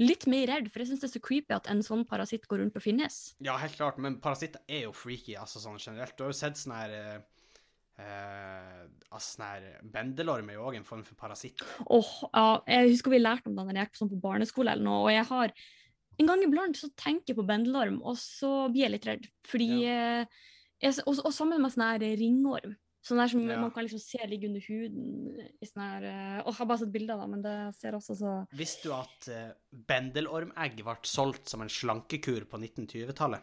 litt 0.00 0.26
mer 0.30 0.46
redd, 0.48 0.70
for 0.70 0.82
jeg 0.82 0.90
syns 0.90 1.02
det 1.02 1.10
er 1.10 1.14
så 1.16 1.24
creepy 1.24 1.56
at 1.56 1.68
en 1.72 1.82
sånn 1.84 2.06
parasitt 2.08 2.46
går 2.50 2.62
rundt 2.62 2.78
og 2.78 2.84
finnes. 2.84 3.18
Ja, 3.44 3.56
helt 3.60 3.76
klart, 3.76 4.00
men 4.00 4.20
parasitter 4.22 4.62
er 4.68 4.86
jo 4.86 4.94
freaky, 4.96 5.36
altså 5.40 5.62
sånn 5.62 5.80
generelt. 5.80 6.16
Du 6.16 6.24
har 6.24 6.32
jo 6.32 6.38
sett 6.38 6.60
sånn 6.60 6.76
her 6.76 6.96
eh, 6.96 7.18
eh, 8.04 8.86
Altså 9.10 9.34
sånn 9.34 9.44
her 9.48 9.64
Bendelorm 9.90 10.48
er 10.52 10.56
jo 10.56 10.68
òg 10.70 10.78
en 10.78 10.86
form 10.86 11.02
for 11.04 11.18
parasitt. 11.18 11.64
Åh, 11.90 12.14
ja, 12.30 12.46
jeg 12.70 12.94
husker 12.94 13.12
vi 13.12 13.20
lærte 13.20 13.50
om 13.50 13.58
det 13.58 13.66
når 13.66 13.80
jeg 13.80 13.90
gikk 13.90 14.14
på, 14.14 14.22
barneskole 14.22 14.76
eller 14.76 14.86
noe, 14.86 15.02
og 15.08 15.14
jeg 15.14 15.26
har 15.32 15.54
en 16.20 16.28
gang 16.28 16.42
iblant 16.44 16.76
så 16.76 16.90
tenker 17.00 17.32
jeg 17.32 17.38
på 17.38 17.48
bendelorm, 17.48 17.98
og 18.04 18.18
så 18.20 18.68
blir 18.68 18.86
jeg 18.86 18.94
litt 18.94 19.08
redd. 19.08 19.26
Fordi 19.48 19.70
eh, 19.88 20.40
jeg, 20.80 20.96
og, 21.06 21.20
og 21.24 21.32
sammen 21.34 21.62
med 21.62 21.72
sånn 21.72 21.86
her 21.86 22.04
ringorm. 22.20 22.76
Sånn 23.02 23.16
der 23.16 23.30
som 23.32 23.40
Ja. 23.48 23.56
man 23.60 23.70
kan 23.72 23.86
liksom 23.86 24.00
se 24.02 24.18
ligge 24.28 24.46
under 24.50 24.60
huden 24.60 25.38
i 25.62 25.66
sånn 25.66 25.80
her 25.86 26.02
eh, 26.04 26.42
Åh, 26.44 26.50
jeg 26.52 26.58
har 26.58 26.66
bare 26.68 26.78
sett 26.82 26.92
bilder 26.92 27.16
da, 27.16 27.26
men 27.26 27.40
det 27.42 27.54
ser 27.78 27.96
også 27.96 28.16
så 28.18 28.32
Visste 28.52 28.90
du 28.90 28.92
at 28.92 29.28
uh, 29.32 29.52
bendelormegg 29.88 30.82
ble 30.84 30.96
solgt 31.08 31.48
som 31.48 31.62
en 31.64 31.72
slankekur 31.72 32.44
på 32.50 32.60
1920-tallet? 32.60 33.40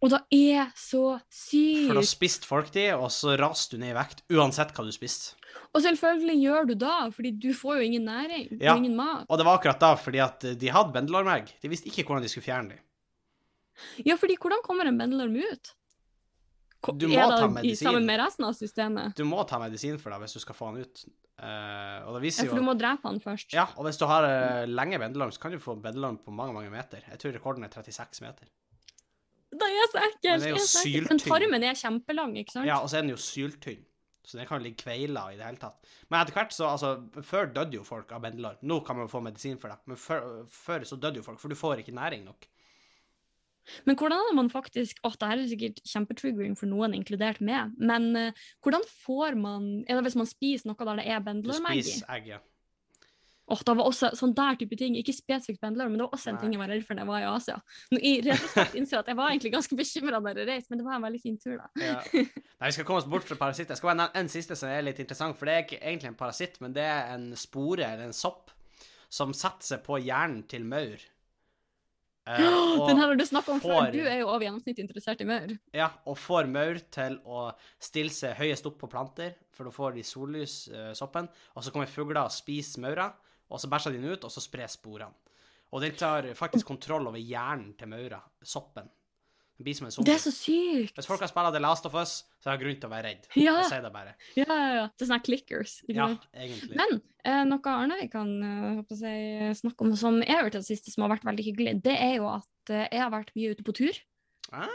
Og 0.00 0.08
det 0.14 0.20
er 0.32 0.70
så 0.80 1.20
sykt! 1.28 1.86
For 1.90 1.98
da 2.00 2.02
spiste 2.08 2.48
folk 2.48 2.70
de, 2.72 2.86
og 2.96 3.10
så 3.12 3.34
raste 3.38 3.76
du 3.76 3.82
ned 3.84 3.92
i 3.92 3.98
vekt 3.98 4.22
uansett 4.32 4.72
hva 4.74 4.86
du 4.88 4.92
spiste. 4.96 5.36
Og 5.76 5.82
selvfølgelig 5.84 6.36
gjør 6.40 6.68
du 6.70 6.74
da, 6.80 6.94
fordi 7.14 7.34
du 7.38 7.50
får 7.54 7.76
jo 7.78 7.88
ingen 7.90 8.06
næring 8.08 8.46
Ja. 8.62 8.74
ingen 8.80 8.96
mat. 8.96 9.26
Og 9.28 9.38
det 9.38 9.44
var 9.46 9.58
akkurat 9.60 9.78
da, 9.82 9.94
fordi 10.00 10.18
at 10.24 10.42
eh, 10.48 10.54
de 10.58 10.72
hadde 10.72 10.94
bendelormegg. 10.96 11.52
De 11.62 11.68
visste 11.70 11.86
ikke 11.92 12.06
hvordan 12.08 12.24
de 12.24 12.32
skulle 12.32 12.48
fjerne 12.48 12.74
dem. 12.74 12.80
Ja, 14.08 14.16
fordi 14.16 14.36
hvordan 14.40 14.64
kommer 14.64 14.88
en 14.88 14.98
bendelorm 14.98 15.36
ut? 15.36 15.74
Du 16.80 17.08
må 17.10 17.24
ta 17.28 17.48
medisin. 17.52 17.86
Sammen 17.90 18.06
med 18.08 18.20
resten 18.22 18.46
av 18.48 18.54
systemet? 18.56 19.16
Du 19.16 19.26
må 19.28 19.42
ta 19.48 19.58
medisin 19.60 19.98
for 20.00 20.14
deg 20.14 20.22
hvis 20.24 20.38
du 20.38 20.40
skal 20.40 20.56
få 20.56 20.70
den 20.72 20.86
ut. 20.86 21.02
Uh, 21.40 22.04
og 22.04 22.16
det 22.16 22.20
Ja, 22.20 22.22
viser 22.24 22.48
for 22.48 22.60
du 22.60 22.64
må 22.64 22.74
drepe 22.76 23.08
han 23.08 23.20
først. 23.20 23.52
Ja, 23.56 23.66
og 23.76 23.86
hvis 23.88 24.00
du 24.00 24.06
har 24.08 24.26
uh, 24.28 24.64
lenge 24.68 25.00
bendelarm, 25.00 25.32
så 25.32 25.40
kan 25.42 25.52
du 25.52 25.60
få 25.60 25.76
bendelarm 25.80 26.18
på 26.24 26.32
mange, 26.32 26.56
mange 26.56 26.72
meter. 26.72 27.04
Jeg 27.08 27.20
tror 27.20 27.36
rekorden 27.36 27.64
er 27.64 27.72
36 27.72 28.24
meter. 28.24 28.48
Det 29.50 29.66
er 29.66 29.88
så 29.90 30.02
ekkelt! 30.06 30.44
Men 30.44 30.58
er. 30.58 31.06
Men 31.08 31.22
tarmen 31.24 31.64
er 31.66 31.78
kjempelang, 31.78 32.36
ikke 32.40 32.54
sant? 32.54 32.68
Ja, 32.68 32.78
og 32.80 32.90
så 32.92 33.00
er 33.00 33.06
den 33.06 33.14
jo 33.16 33.20
syltynn. 33.20 33.86
Så 34.24 34.36
den 34.36 34.46
kan 34.46 34.62
ligge 34.62 34.84
kveila 34.84 35.30
i 35.32 35.38
det 35.38 35.46
hele 35.46 35.58
tatt. 35.58 35.80
Men 36.08 36.20
etter 36.20 36.36
hvert 36.36 36.52
så, 36.54 36.68
altså, 36.70 37.22
før 37.26 37.48
døde 37.50 37.80
jo 37.80 37.84
folk 37.86 38.12
av 38.14 38.22
bendelarm. 38.22 38.60
Nå 38.62 38.82
kan 38.86 38.98
man 38.98 39.08
jo 39.08 39.12
få 39.12 39.22
medisin 39.24 39.58
for 39.58 39.72
det, 39.72 39.80
men 39.90 39.98
før, 39.98 40.44
før 40.52 40.84
så 40.86 40.98
døde 41.00 41.18
jo 41.18 41.26
folk, 41.26 41.40
for 41.42 41.50
du 41.50 41.58
får 41.58 41.82
ikke 41.82 41.96
næring 41.96 42.26
nok. 42.28 42.46
Men 43.86 43.98
hvordan 44.00 44.28
det 44.28 44.36
man 44.38 44.52
faktisk 44.52 45.00
å, 45.06 45.12
det 45.14 45.30
her 45.32 45.40
er 45.40 45.50
sikkert 45.50 45.82
kjempetriggering 45.86 46.56
for 46.58 46.70
noen, 46.70 46.94
inkludert 46.96 47.42
meg, 47.44 47.74
men 47.78 48.10
uh, 48.16 48.46
hvordan 48.64 48.86
får 49.04 49.36
man 49.40 49.68
Er 49.86 49.98
det 49.98 50.08
hvis 50.08 50.18
man 50.18 50.28
spiser 50.28 50.70
noe 50.70 50.88
der 50.88 51.02
det 51.02 51.10
er 51.10 51.24
bendlermegg 51.24 51.82
i? 51.84 51.98
egg, 52.10 52.32
ja. 52.34 52.40
Åh, 53.50 53.62
det 53.66 53.72
var 53.74 53.88
også 53.90 54.12
sånn 54.14 54.32
der 54.38 54.58
type 54.60 54.76
ting. 54.78 54.94
Ikke 55.00 55.12
spesifikt 55.14 55.58
bendler, 55.64 55.88
men 55.90 55.98
det 55.98 56.04
var 56.04 56.14
også 56.14 56.30
en 56.30 56.36
Nei. 56.36 56.42
ting 56.44 56.52
jeg 56.54 56.60
var 56.60 56.70
redd 56.70 56.84
for 56.86 56.94
da 56.94 57.02
jeg 57.02 57.10
var 57.10 57.24
i 57.24 57.30
Asia. 57.32 57.56
Nå, 57.90 57.98
I 57.98 58.12
retrospekt 58.22 58.76
innser 58.78 59.00
at 59.00 59.10
jeg 59.10 59.18
var 59.18 59.32
egentlig 59.32 59.50
ganske 59.56 59.78
bekymra 59.80 60.20
da 60.22 60.34
jeg 60.36 60.46
reiste, 60.46 60.70
men 60.70 60.78
det 60.78 60.86
var 60.86 60.98
en 61.00 61.06
veldig 61.08 61.22
fin 61.24 61.38
tur, 61.40 61.56
da. 61.58 61.66
ja. 61.82 61.96
Nei, 62.14 62.68
vi 62.68 62.76
skal 62.76 62.86
komme 62.86 63.02
oss 63.02 63.08
bort 63.10 63.26
fra 63.26 63.38
parasitter. 63.40 63.74
Jeg 63.74 63.82
skal 63.82 63.90
være 63.90 64.00
nevne 64.04 64.22
en 64.22 64.30
siste 64.30 64.58
som 64.60 64.70
er 64.70 64.86
litt 64.86 65.02
interessant, 65.02 65.38
for 65.38 65.50
det 65.50 65.56
er 65.56 65.66
ikke 65.66 65.80
egentlig 65.80 66.12
en 66.12 66.20
parasitt, 66.20 66.60
men 66.62 66.76
det 66.78 66.86
er 66.86 67.10
en 67.16 67.26
spore, 67.42 67.88
eller 67.88 68.06
en 68.06 68.14
sopp, 68.14 68.54
som 69.10 69.34
setter 69.34 69.72
seg 69.72 69.82
på 69.88 69.98
hjernen 69.98 70.44
til 70.46 70.70
maur. 70.70 71.09
Og 72.80 72.84
Den 72.88 73.00
her 73.00 73.08
har 73.08 73.16
du 73.16 73.24
snakka 73.26 73.54
om 73.56 73.62
før. 73.62 73.88
Du 73.94 74.02
er 74.04 74.20
jo 74.20 74.28
over 74.28 74.44
gjennomsnittet 74.44 74.84
interessert 74.84 75.22
i 75.24 75.26
maur. 75.28 75.54
Ja, 75.74 75.88
og 76.06 76.18
får 76.20 76.50
maur 76.52 76.78
til 76.92 77.16
å 77.24 77.46
stille 77.82 78.12
seg 78.14 78.36
høyest 78.38 78.68
opp 78.68 78.76
på 78.82 78.90
planter, 78.92 79.34
for 79.56 79.66
da 79.66 79.74
får 79.74 79.96
de 79.96 80.04
sollyssoppen, 80.06 81.30
og 81.56 81.64
så 81.64 81.72
kommer 81.74 81.90
fugler 81.90 82.22
og 82.22 82.34
spiser 82.34 82.84
maura, 82.84 83.08
og 83.50 83.62
så 83.62 83.70
bæsjer 83.72 83.96
de 83.96 84.02
den 84.02 84.14
ut, 84.14 84.28
og 84.28 84.32
så 84.32 84.42
spres 84.44 84.76
sporene. 84.78 85.16
Og 85.70 85.82
den 85.84 85.94
tar 85.94 86.26
faktisk 86.34 86.66
kontroll 86.66 87.06
over 87.06 87.22
hjernen 87.22 87.72
til 87.78 87.90
maura, 87.90 88.18
soppen. 88.42 88.88
Den 89.60 89.66
blir 89.66 89.76
som 89.76 89.86
en 89.90 90.06
Det 90.08 90.14
er 90.14 90.20
så 90.22 90.30
sykt! 90.32 90.94
Hvis 90.96 91.06
folk 91.10 91.20
har 91.20 91.28
spilt 91.28 91.52
The 91.52 91.60
Last 91.60 91.84
of 91.84 91.96
Us, 92.00 92.12
så 92.40 92.48
har 92.48 92.56
jeg 92.56 92.62
grunn 92.62 92.78
til 92.80 92.88
å 92.88 92.92
være 92.94 93.10
redd. 93.10 93.26
Ja. 93.36 93.56
Jeg 93.60 93.66
sier 93.68 93.82
det 93.84 93.90
bare. 93.92 94.14
Ja, 94.38 94.46
ja, 94.48 94.68
ja. 94.78 94.84
Det 94.88 95.04
er 95.04 95.10
sånne 95.10 95.24
clickers. 95.26 95.74
Ja, 95.92 96.06
egentlig. 96.32 96.78
Men 96.80 96.94
eh, 97.28 97.42
noe 97.50 97.74
annet 97.74 98.00
vi 98.00 98.08
kan 98.14 98.30
eh, 98.48 98.94
si, 98.96 99.12
snakke 99.60 99.84
om 99.84 99.92
som 100.00 100.16
jeg 100.24 100.32
har 100.32 100.46
vært 100.48 100.56
det 100.56 100.64
siste, 100.64 100.94
som 100.94 101.04
har 101.04 101.12
vært 101.12 101.28
veldig 101.28 101.44
hyggelig, 101.50 101.74
det 101.84 101.92
er 101.92 102.14
jo 102.22 102.30
at 102.32 102.72
eh, 102.72 102.86
jeg 102.88 103.02
har 103.04 103.12
vært 103.12 103.34
mye 103.36 103.52
ute 103.52 103.66
på 103.68 103.76
tur. 103.82 104.00
Ah, 104.56 104.68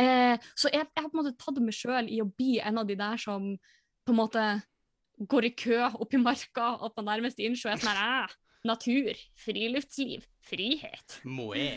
Eh, 0.00 0.36
så 0.56 0.70
jeg, 0.72 0.86
jeg 0.88 1.02
har 1.04 1.10
på 1.12 1.18
en 1.18 1.20
måte 1.20 1.36
tatt 1.36 1.58
meg 1.60 1.74
sjøl 1.76 2.06
i 2.08 2.20
å 2.22 2.28
bli 2.28 2.54
en 2.64 2.80
av 2.80 2.86
de 2.88 2.94
der 2.96 3.18
som 3.20 3.50
på 4.06 4.14
en 4.14 4.16
måte 4.18 4.44
går 5.28 5.46
i 5.46 5.50
kø 5.54 5.76
opp 5.92 6.14
i 6.16 6.20
marka 6.20 6.70
og 6.80 6.94
på 6.96 7.04
nærmeste 7.04 7.44
innsjø 7.44 7.68
er 7.70 7.82
sånn 7.82 7.92
her 7.92 8.24
"Æ, 8.26 8.32
Natur, 8.64 9.18
friluftsliv, 9.44 10.24
frihet. 10.48 11.20
moe. 11.24 11.68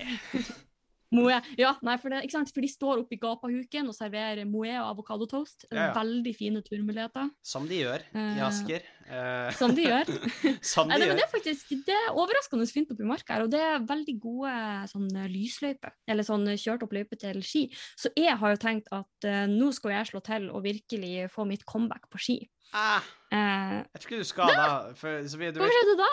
Moe. 1.16 1.40
Ja, 1.60 1.76
nei, 1.86 1.98
for, 2.02 2.14
det, 2.14 2.24
ikke 2.26 2.38
sant? 2.38 2.52
for 2.54 2.66
de 2.66 2.72
står 2.72 3.04
oppe 3.04 3.18
i 3.18 3.22
gapahuken 3.22 3.92
og 3.92 3.98
serverer 3.98 4.46
moe 4.50 4.74
og 4.82 4.92
avokadotoast. 4.94 5.70
Ja, 5.70 5.90
ja. 5.90 5.92
Veldig 5.96 6.36
fine 6.38 6.64
turmuligheter, 6.66 7.32
Som 7.46 7.70
de 7.70 7.82
gjør 7.84 8.04
i 8.12 8.26
Eh, 8.26 8.44
Asker. 8.46 8.84
Eh, 9.06 9.52
som 9.54 9.74
de 9.76 9.86
gjør. 9.86 10.10
som 10.74 10.90
de 10.90 10.98
det, 10.98 11.10
men 11.10 11.20
det 11.20 11.26
er 11.26 11.32
faktisk 11.32 11.74
det 11.86 11.94
er 11.94 12.16
overraskende 12.18 12.66
fint 12.70 12.92
oppi 12.94 13.06
marka 13.08 13.36
her, 13.36 13.46
og 13.46 13.52
det 13.54 13.62
er 13.62 13.86
veldig 13.86 14.16
gode 14.22 14.54
sånn 14.92 15.08
eh, 15.14 15.30
lysløyper, 15.32 15.94
eller 16.10 16.26
sånn 16.28 16.48
eh, 16.50 16.60
kjørt 16.62 16.86
opp 16.86 16.96
løype 16.96 17.20
til 17.22 17.42
ski. 17.46 17.68
Så 18.00 18.12
jeg 18.18 18.34
har 18.42 18.56
jo 18.56 18.62
tenkt 18.62 18.90
at 18.96 19.28
uh, 19.30 19.46
nå 19.52 19.70
skal 19.76 19.94
jeg 19.94 20.10
slå 20.10 20.22
til 20.26 20.50
og 20.50 20.66
virkelig 20.66 21.30
få 21.34 21.46
mitt 21.48 21.66
comeback 21.70 22.10
på 22.12 22.22
ski. 22.22 22.38
Ah, 22.74 23.02
Eh, 23.36 23.84
jeg 23.92 24.00
tror 24.00 24.12
ikke 24.14 24.18
du 24.22 24.28
skal 24.30 24.48
da, 24.56 24.66
for 24.96 25.26
Sofie, 25.28 25.50
du 25.52 25.58
hva 25.60 25.68
skjedde 25.68 25.96
da? 26.00 26.10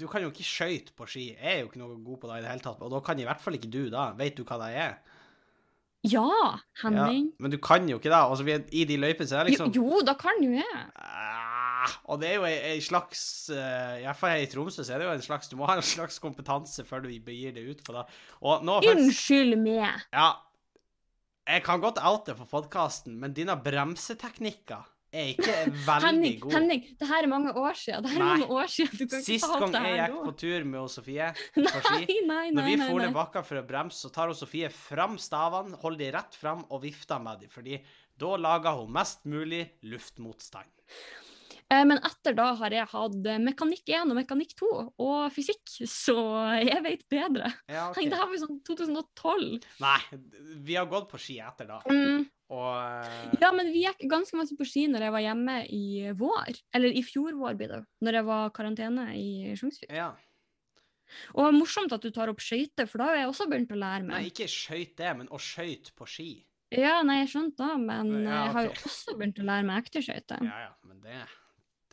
Du 0.00 0.06
kan 0.10 0.22
jo 0.24 0.30
ikke 0.32 0.42
skøyte 0.48 0.94
på 0.96 1.06
ski. 1.06 1.26
Jeg 1.36 1.52
er 1.52 1.60
jo 1.60 1.68
ikke 1.68 1.78
noe 1.78 1.94
god 2.02 2.18
på 2.22 2.26
det 2.30 2.38
i 2.38 2.42
det 2.42 2.48
hele 2.50 2.64
tatt. 2.64 2.80
Og 2.82 2.90
da 2.90 2.98
kan 3.04 3.20
i 3.20 3.26
hvert 3.28 3.40
fall 3.44 3.54
ikke 3.54 3.70
du 3.70 3.90
da. 3.92 4.08
Vet 4.18 4.34
du 4.34 4.42
hva 4.48 4.56
det 4.64 4.70
er? 4.74 4.96
Ja, 6.04 6.24
Ja, 6.26 6.58
Henning. 6.82 7.28
men 7.38 7.50
du 7.52 7.58
kan 7.62 7.86
jo 7.88 7.98
ikke 8.00 8.10
det. 8.10 8.18
Og 8.26 8.36
så 8.40 8.44
vi- 8.44 8.80
I 8.80 8.84
de 8.84 8.96
løypene 8.98 9.28
så 9.28 9.38
er 9.38 9.44
det 9.44 9.52
liksom 9.54 9.72
jo, 9.74 9.84
jo, 9.84 10.00
da 10.02 10.14
kan 10.14 10.42
jo 10.42 10.50
jeg. 10.50 10.90
ah, 10.96 11.92
Og 12.06 12.20
det 12.20 12.30
er 12.30 12.34
jo 12.34 12.44
ei, 12.44 12.80
slags 12.80 13.48
eh, 13.50 14.00
I 14.00 14.04
hvert 14.08 14.16
fall 14.16 14.30
her 14.30 14.42
i 14.42 14.46
Tromsø 14.46 14.82
så 14.82 14.94
er 14.94 14.98
det 14.98 15.06
jo 15.06 15.12
en 15.12 15.22
slags 15.22 15.48
Du 15.48 15.56
må 15.56 15.66
ha 15.68 15.76
en 15.76 15.82
slags 15.82 16.18
kompetanse 16.18 16.82
før 16.84 17.02
du 17.04 17.08
begir 17.20 17.52
deg 17.54 17.68
ut 17.70 17.84
på 17.84 17.92
det. 17.92 18.04
Nå 18.42 18.80
Unnskyld 18.82 19.58
meg. 19.62 20.02
Ja. 20.12 20.32
Jeg 21.46 21.62
kan 21.62 21.80
godt 21.80 21.98
oute 22.02 22.34
for 22.36 22.46
podkasten, 22.46 23.16
men 23.20 23.32
dine 23.32 23.54
bremseteknikker 23.56 24.82
er 25.14 25.30
ikke 25.32 25.54
veldig 25.86 26.04
Henning, 26.04 26.36
god. 26.42 26.54
Henning, 26.56 26.84
det 27.00 27.08
her 27.08 27.26
er 27.26 27.30
mange 27.30 27.54
år 27.60 27.78
siden. 27.80 28.04
Det 28.04 28.12
her 28.12 28.20
er 28.20 28.24
Nei. 28.24 28.36
mange 28.38 28.58
år 28.58 28.70
siden. 28.74 28.98
Du 28.98 29.04
kan 29.06 29.22
ikke 29.22 29.28
Sist 29.30 29.56
gang 29.62 29.76
jeg 29.88 29.98
gikk 30.02 30.20
på 30.26 30.34
tur 30.44 30.68
med 30.74 30.94
Sofie 30.94 31.28
på 31.54 31.82
ski 31.88 32.20
Når 32.28 32.68
vi 32.68 32.76
for 32.82 33.02
ned 33.02 33.16
bakka 33.16 33.44
for 33.46 33.62
å 33.62 33.66
bremse, 33.66 34.00
så 34.04 34.12
tar 34.14 34.34
Sofie 34.34 34.70
fram 34.74 35.18
stavene, 35.22 35.78
holder 35.82 36.04
de 36.04 36.12
rett 36.18 36.38
fram 36.38 36.64
og 36.68 36.82
vifter 36.84 37.22
med 37.22 37.44
dem, 37.44 37.52
fordi 37.52 37.80
da 38.18 38.36
lager 38.38 38.80
hun 38.82 38.92
mest 38.94 39.24
mulig 39.26 39.64
luftmotstand. 39.86 40.70
Eh, 41.72 41.84
Men 41.88 41.98
etter 42.04 42.36
da 42.36 42.50
har 42.60 42.74
jeg 42.76 42.86
hatt 42.92 43.16
mekanikk 43.40 43.88
1 43.88 44.12
og 44.12 44.18
mekanikk 44.18 44.52
2 44.60 44.70
og 45.00 45.32
fysikk, 45.32 45.62
så 45.88 46.16
jeg 46.60 46.82
vet 46.84 47.04
bedre. 47.10 47.50
Ja, 47.70 47.88
okay. 47.90 48.08
Det 48.10 48.18
her 48.20 48.28
var 48.28 48.36
jo 48.36 48.42
sånn 48.44 48.60
2012. 48.68 49.64
Nei, 49.80 49.98
vi 50.68 50.76
har 50.78 50.86
gått 50.90 51.08
på 51.10 51.20
ski 51.20 51.38
etter 51.40 51.70
da, 51.70 51.80
Mm. 51.88 52.26
Og 52.52 53.06
eh, 53.06 53.38
Ja, 53.40 53.50
men 53.56 53.70
vi 53.72 53.84
gikk 53.86 54.04
ganske 54.10 54.36
masse 54.36 54.56
på 54.58 54.66
ski 54.68 54.86
når 54.92 55.06
jeg 55.06 55.14
var 55.16 55.24
hjemme 55.24 55.56
i 55.72 55.84
vår. 56.18 56.60
Eller 56.76 56.92
i 56.92 57.02
fjor 57.06 57.36
vår, 57.40 57.56
blir 57.60 57.72
det. 57.72 57.82
Når 58.04 58.18
jeg 58.20 58.26
var 58.28 58.50
karantene 58.56 59.06
i 59.16 59.54
Sjongsvik. 59.56 59.90
ja. 59.92 60.12
Og 61.36 61.44
det 61.46 61.54
morsomt 61.60 61.92
at 61.94 62.02
du 62.02 62.08
tar 62.10 62.30
opp 62.32 62.40
skøyter, 62.42 62.88
for 62.90 62.98
da 62.98 63.10
har 63.10 63.18
jeg 63.20 63.28
også 63.28 63.44
begynt 63.46 63.70
å 63.70 63.76
lære 63.78 64.02
meg. 64.06 64.10
Nei, 64.16 64.30
ikke 64.32 64.48
skøyt 64.50 64.96
det, 64.98 65.10
men 65.20 65.28
å 65.30 65.38
skøyte 65.38 65.92
på 65.94 66.08
ski. 66.10 66.30
Ja, 66.74 66.96
nei, 67.06 67.20
jeg 67.20 67.28
skjønte 67.34 67.68
det, 67.68 67.76
men 67.84 68.08
Ja, 68.24 68.38
jeg 68.46 68.54
har 68.56 68.66
jo 68.66 68.72
også 68.88 69.14
begynt 69.20 69.38
å 69.38 69.46
lære 69.46 69.66
meg 69.68 69.84
ekte 69.84 70.02
skøyter. 70.02 70.42
Ja, 70.48 70.56
ja, 70.64 70.72
men 70.88 70.98
det, 71.04 71.20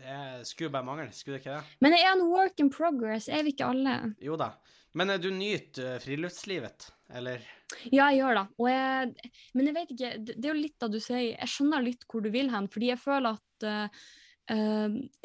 det 0.01 0.15
skulle 0.49 0.71
bare 0.73 0.87
mangle, 0.87 1.09
skulle 1.13 1.37
det 1.37 1.43
ikke 1.43 1.57
det? 1.59 1.77
Men 1.85 1.97
jeg 1.97 2.07
er 2.07 2.15
en 2.15 2.23
work 2.31 2.63
in 2.63 2.71
progress, 2.73 3.27
er 3.29 3.43
vi 3.45 3.53
ikke 3.53 3.67
alle? 3.75 3.97
Jo 4.23 4.39
da. 4.41 4.53
Men 4.93 5.09
eh, 5.09 5.19
du 5.19 5.29
nyter 5.31 5.95
eh, 5.95 5.99
friluftslivet, 6.03 6.89
eller? 7.15 7.43
Ja, 7.91 8.09
jeg 8.11 8.21
gjør 8.21 8.41
det. 8.41 8.47
Jeg, 8.67 9.35
men 9.55 9.69
jeg 9.69 9.77
vet 9.77 9.93
ikke, 9.95 10.15
det 10.31 10.41
er 10.41 10.51
jo 10.51 10.59
litt 10.59 10.79
da 10.81 10.89
du 10.91 10.99
sier 10.99 11.29
Jeg 11.29 11.51
skjønner 11.51 11.85
litt 11.85 12.03
hvor 12.09 12.23
du 12.23 12.31
vil 12.33 12.51
hen, 12.51 12.67
fordi 12.71 12.91
jeg 12.91 12.99
føler 12.99 13.37
at 13.37 13.67
eh, 13.71 14.01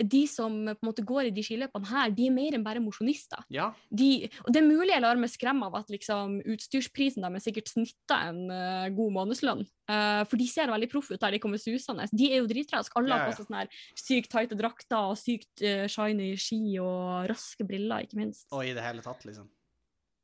de 0.06 0.20
som 0.30 0.54
på 0.68 0.76
en 0.76 0.86
måte 0.86 1.02
går 1.06 1.26
i 1.26 1.32
de 1.34 1.42
skiløpene 1.42 1.88
her, 1.90 2.12
de 2.14 2.28
er 2.28 2.34
mer 2.36 2.54
enn 2.54 2.62
bare 2.62 2.82
mosjonister. 2.84 3.42
Ja. 3.50 3.72
De, 3.90 4.28
og 4.44 4.52
det 4.54 4.60
er 4.60 4.68
mulig 4.68 4.92
jeg 4.92 5.02
lar 5.02 5.18
meg 5.18 5.32
skremme 5.32 5.66
av 5.66 5.80
at 5.80 5.90
liksom, 5.90 6.36
utstyrsprisen 6.54 7.26
deres 7.26 7.48
sikkert 7.48 7.72
snitter 7.72 8.28
en 8.28 8.44
uh, 8.52 8.86
god 8.94 9.16
månedslønn. 9.16 9.64
Uh, 9.90 10.22
for 10.30 10.38
de 10.38 10.46
ser 10.46 10.70
veldig 10.70 10.90
proffe 10.92 11.16
ut 11.16 11.24
der 11.24 11.34
de 11.34 11.42
kommer 11.42 11.58
susende. 11.58 12.06
De 12.14 12.30
er 12.30 12.38
jo 12.38 12.50
dritraske. 12.52 12.94
Alle 13.00 13.18
har 13.18 13.26
på 13.26 13.34
seg 13.34 13.48
sånne 13.48 13.64
her 13.64 13.82
sykt 13.98 14.30
tighte 14.36 14.60
drakter 14.60 15.10
og 15.10 15.18
sykt 15.18 15.66
shiny 15.90 16.34
ski 16.38 16.76
og 16.84 17.26
raske 17.32 17.66
briller, 17.66 18.06
ikke 18.06 18.20
minst. 18.22 18.46
Og 18.54 18.68
i 18.68 18.76
det 18.76 18.86
hele 18.86 19.02
tatt, 19.02 19.26
liksom. 19.26 19.50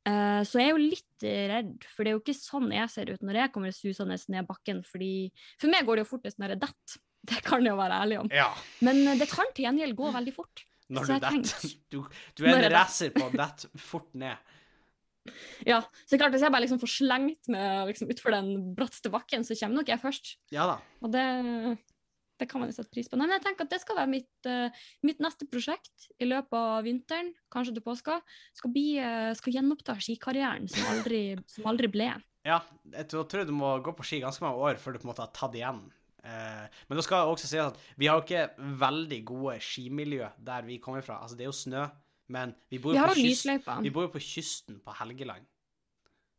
Eh, 0.03 0.41
så 0.43 0.59
jeg 0.59 0.67
er 0.67 0.73
jo 0.73 0.81
litt 0.81 1.25
redd, 1.53 1.73
for 1.87 2.03
det 2.03 2.11
er 2.11 2.17
jo 2.17 2.21
ikke 2.23 2.35
sånn 2.35 2.73
jeg 2.75 2.91
ser 2.91 3.11
ut 3.13 3.21
når 3.23 3.39
jeg 3.39 3.53
kommer 3.55 3.75
susende 3.75 4.17
ned 4.33 4.47
bakken. 4.49 4.83
fordi 4.83 5.31
For 5.61 5.71
meg 5.71 5.87
går 5.87 5.99
det 5.99 6.05
jo 6.05 6.11
fortest 6.11 6.41
når 6.41 6.55
jeg 6.55 6.63
detter. 6.67 7.01
Det 7.23 7.37
kan 7.39 7.63
jeg 7.63 7.71
jo 7.71 7.79
være 7.79 7.97
ærlig 8.03 8.17
om. 8.19 8.27
Ja. 8.35 8.49
Men 8.83 8.97
eh, 9.07 9.15
det 9.15 9.29
kan 9.31 9.47
til 9.55 9.63
gjengjeld 9.63 9.95
gå 9.95 10.09
veldig 10.11 10.33
fort. 10.35 10.65
Når 10.91 11.07
Så 11.07 11.15
du 11.15 11.23
detter. 11.23 11.69
Du, 11.93 12.01
du 12.35 12.43
er 12.43 12.57
en 12.57 12.73
racer 12.73 13.13
på 13.15 13.29
å 13.29 13.31
dette 13.31 13.71
fort 13.79 14.11
ned. 14.19 14.35
Ja, 15.63 15.77
så 16.03 16.17
klart 16.19 16.33
Hvis 16.35 16.41
jeg 16.43 16.51
bare 16.51 16.65
liksom 16.65 16.81
får 16.81 16.89
slengt 16.97 17.47
meg 17.47 17.87
liksom 17.87 18.09
utfor 18.11 18.33
den 18.35 18.49
bratteste 18.75 19.07
bakken, 19.07 19.45
så 19.47 19.55
kommer 19.55 19.79
nok 19.79 19.91
jeg 19.93 20.01
først. 20.01 20.33
Ja 20.51 20.65
da. 20.67 20.73
Og 20.99 21.13
det, 21.13 21.23
det 22.41 22.47
kan 22.49 22.61
man 22.61 22.71
jo 22.71 22.75
sette 22.75 22.91
pris 22.93 23.09
på. 23.09 23.17
Nei, 23.19 23.27
men 23.27 23.37
jeg 23.37 23.45
tenker 23.45 23.67
at 23.67 23.73
det 23.73 23.79
skal 23.83 23.97
være 23.99 24.11
mitt, 24.11 24.49
uh, 24.49 24.85
mitt 25.05 25.21
neste 25.23 25.47
prosjekt 25.49 26.07
i 26.17 26.27
løpet 26.27 26.57
av 26.57 26.85
vinteren, 26.87 27.31
kanskje 27.53 27.75
til 27.77 27.85
påska. 27.85 28.19
Skal, 28.57 28.73
bli, 28.73 28.85
uh, 28.99 29.31
skal 29.37 29.57
gjenoppta 29.57 29.95
skikarrieren 30.01 30.69
som 30.71 30.87
aldri, 30.93 31.23
som 31.49 31.69
aldri 31.69 31.91
ble. 31.93 32.09
Ja, 32.43 32.59
jeg 32.91 33.07
tror 33.11 33.45
du 33.47 33.53
må 33.55 33.75
gå 33.85 33.93
på 33.95 34.05
ski 34.07 34.19
ganske 34.23 34.43
mange 34.43 34.59
år 34.65 34.81
før 34.81 34.95
du 34.95 35.03
på 35.03 35.07
en 35.07 35.13
måte 35.13 35.23
har 35.23 35.35
tatt 35.35 35.55
igjen. 35.59 35.85
Uh, 36.23 36.65
men 36.87 36.99
da 36.99 37.03
skal 37.05 37.21
jeg 37.21 37.35
også 37.35 37.49
si 37.51 37.59
at 37.61 37.79
vi 37.99 38.07
har 38.09 38.19
jo 38.19 38.25
ikke 38.25 38.73
veldig 38.81 39.21
gode 39.27 39.57
skimiljø 39.63 40.29
der 40.39 40.67
vi 40.67 40.79
kommer 40.83 41.05
fra. 41.05 41.21
Altså, 41.23 41.39
det 41.39 41.47
er 41.47 41.51
jo 41.51 41.57
snø, 41.61 41.87
men 42.33 42.55
vi 42.71 42.79
bor 42.83 42.95
jo 42.95 43.07
på, 43.11 43.17
jo 43.19 43.29
kyst, 43.29 43.71
vi 43.83 43.93
bor 43.93 44.09
på 44.11 44.23
kysten 44.23 44.79
på 44.83 44.95
Helgeland. 45.01 45.45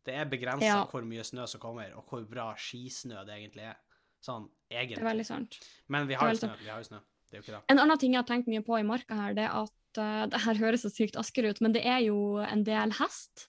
Det 0.05 0.13
er 0.21 0.29
begrensa 0.29 0.67
Ja. 0.67 0.85
hvor 0.85 1.05
mye 1.09 1.25
snø 1.25 1.47
som 1.49 1.61
kommer, 1.61 1.95
og 1.97 2.05
hvor 2.11 2.25
bra 2.29 2.51
skisnø 2.61 3.25
det 3.25 3.39
egentlig 3.39 3.65
er. 3.71 3.79
Sånn 4.25 4.47
Det 4.73 4.81
er 4.97 5.05
veldig 5.05 5.27
sant. 5.29 5.59
Men 5.93 6.09
vi 6.09 6.17
har 6.19 6.33
jo 6.33 6.41
snø. 6.41 6.55
Vi 6.63 6.71
har 6.73 6.81
jo 6.81 6.89
snø. 6.89 7.01
Det 7.29 7.37
er 7.37 7.41
jo 7.41 7.45
ikke 7.45 7.57
det. 7.57 7.65
En 7.73 7.81
annen 7.83 8.01
ting 8.01 8.15
jeg 8.15 8.23
har 8.23 8.29
tenkt 8.29 8.51
mye 8.51 8.65
på 8.65 8.79
i 8.79 8.87
marka 8.87 9.17
her, 9.19 9.35
det 9.37 9.49
er 9.49 9.57
at 9.65 10.01
uh, 10.01 10.27
det 10.33 10.45
her 10.47 10.61
høres 10.63 10.87
så 10.87 10.93
sykt 10.93 11.19
Asker 11.21 11.51
ut, 11.51 11.61
men 11.65 11.75
det 11.77 11.85
er 11.87 12.05
jo 12.07 12.39
en 12.45 12.65
del 12.67 12.95
hest. 13.01 13.49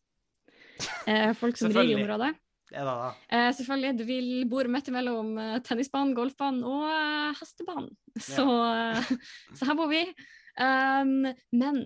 Uh, 1.08 1.32
folk 1.42 1.60
som 1.60 1.72
rir 1.72 1.94
i 1.94 2.00
området. 2.00 2.34
Det 2.66 2.80
er 2.82 2.88
da. 2.90 3.12
Eh, 3.30 3.52
selvfølgelig, 3.54 3.92
du 3.94 4.04
vil 4.08 4.30
bor 4.50 4.66
midt 4.74 4.88
mellom 4.92 5.36
tennisbanen, 5.64 6.16
golfbanen 6.18 6.64
og 6.66 6.88
hestebanen. 7.38 7.92
Så, 8.26 8.42
så 9.54 9.68
her 9.70 9.78
bor 9.78 9.92
vi. 9.92 10.02
Um, 10.58 11.30
men 11.54 11.78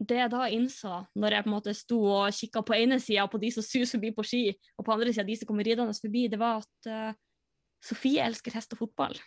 det 0.00 0.16
jeg 0.16 0.32
da 0.32 0.48
innså, 0.48 1.02
når 1.12 1.36
jeg 1.36 1.44
på 1.44 1.50
en 1.50 1.54
måte 1.58 1.74
sto 1.76 1.98
og 2.08 2.32
kikka 2.34 2.64
på 2.64 2.78
ene 2.78 2.96
sida 3.04 3.26
på 3.28 3.40
de 3.42 3.52
som 3.52 3.66
suser 3.66 3.98
forbi 3.98 4.14
på 4.16 4.24
ski, 4.24 4.42
og 4.80 4.86
på 4.88 4.96
andre 4.96 5.12
sida 5.12 5.26
de 5.28 5.36
som 5.36 5.50
kommer 5.50 5.68
ridende 5.68 5.96
forbi, 6.00 6.24
det 6.32 6.40
var 6.40 6.64
at 6.64 6.90
Sofie 7.84 8.22
elsker 8.24 8.54
hest 8.58 8.74
og 8.74 8.82
fotball. 8.82 9.18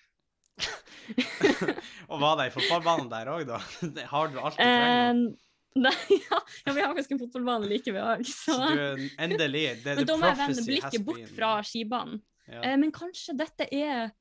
Og 2.11 2.19
var 2.21 2.37
det 2.39 2.49
i 2.49 2.53
fotballbanen 2.53 3.07
der 3.11 3.31
òg, 3.31 3.45
da? 3.49 3.61
Det 3.95 4.05
har 4.11 4.31
du 4.31 4.39
alt 4.41 4.57
du 4.57 4.61
trenger. 4.61 5.11
Eh, 5.11 5.49
nei, 5.81 5.95
ja, 6.27 6.39
ja, 6.65 6.73
vi 6.75 6.83
har 6.83 6.91
faktisk 6.91 7.15
en 7.15 7.21
fotballbane 7.23 7.69
like 7.71 7.93
ved 7.95 8.03
òg, 8.03 8.25
så 8.27 8.57
du 8.75 9.05
endelig 9.21 9.65
det, 9.85 9.95
Men 10.01 10.09
da 10.09 10.17
må 10.19 10.31
jeg 10.31 10.39
vende 10.41 10.65
blikket 10.67 11.05
bort 11.07 11.35
fra 11.35 11.53
skibanen. 11.65 12.23
ja. 12.47 12.63
Eh, 12.63 12.77
men 12.81 12.93
kanskje 12.95 13.37
dette 13.39 13.69
er 13.71 14.11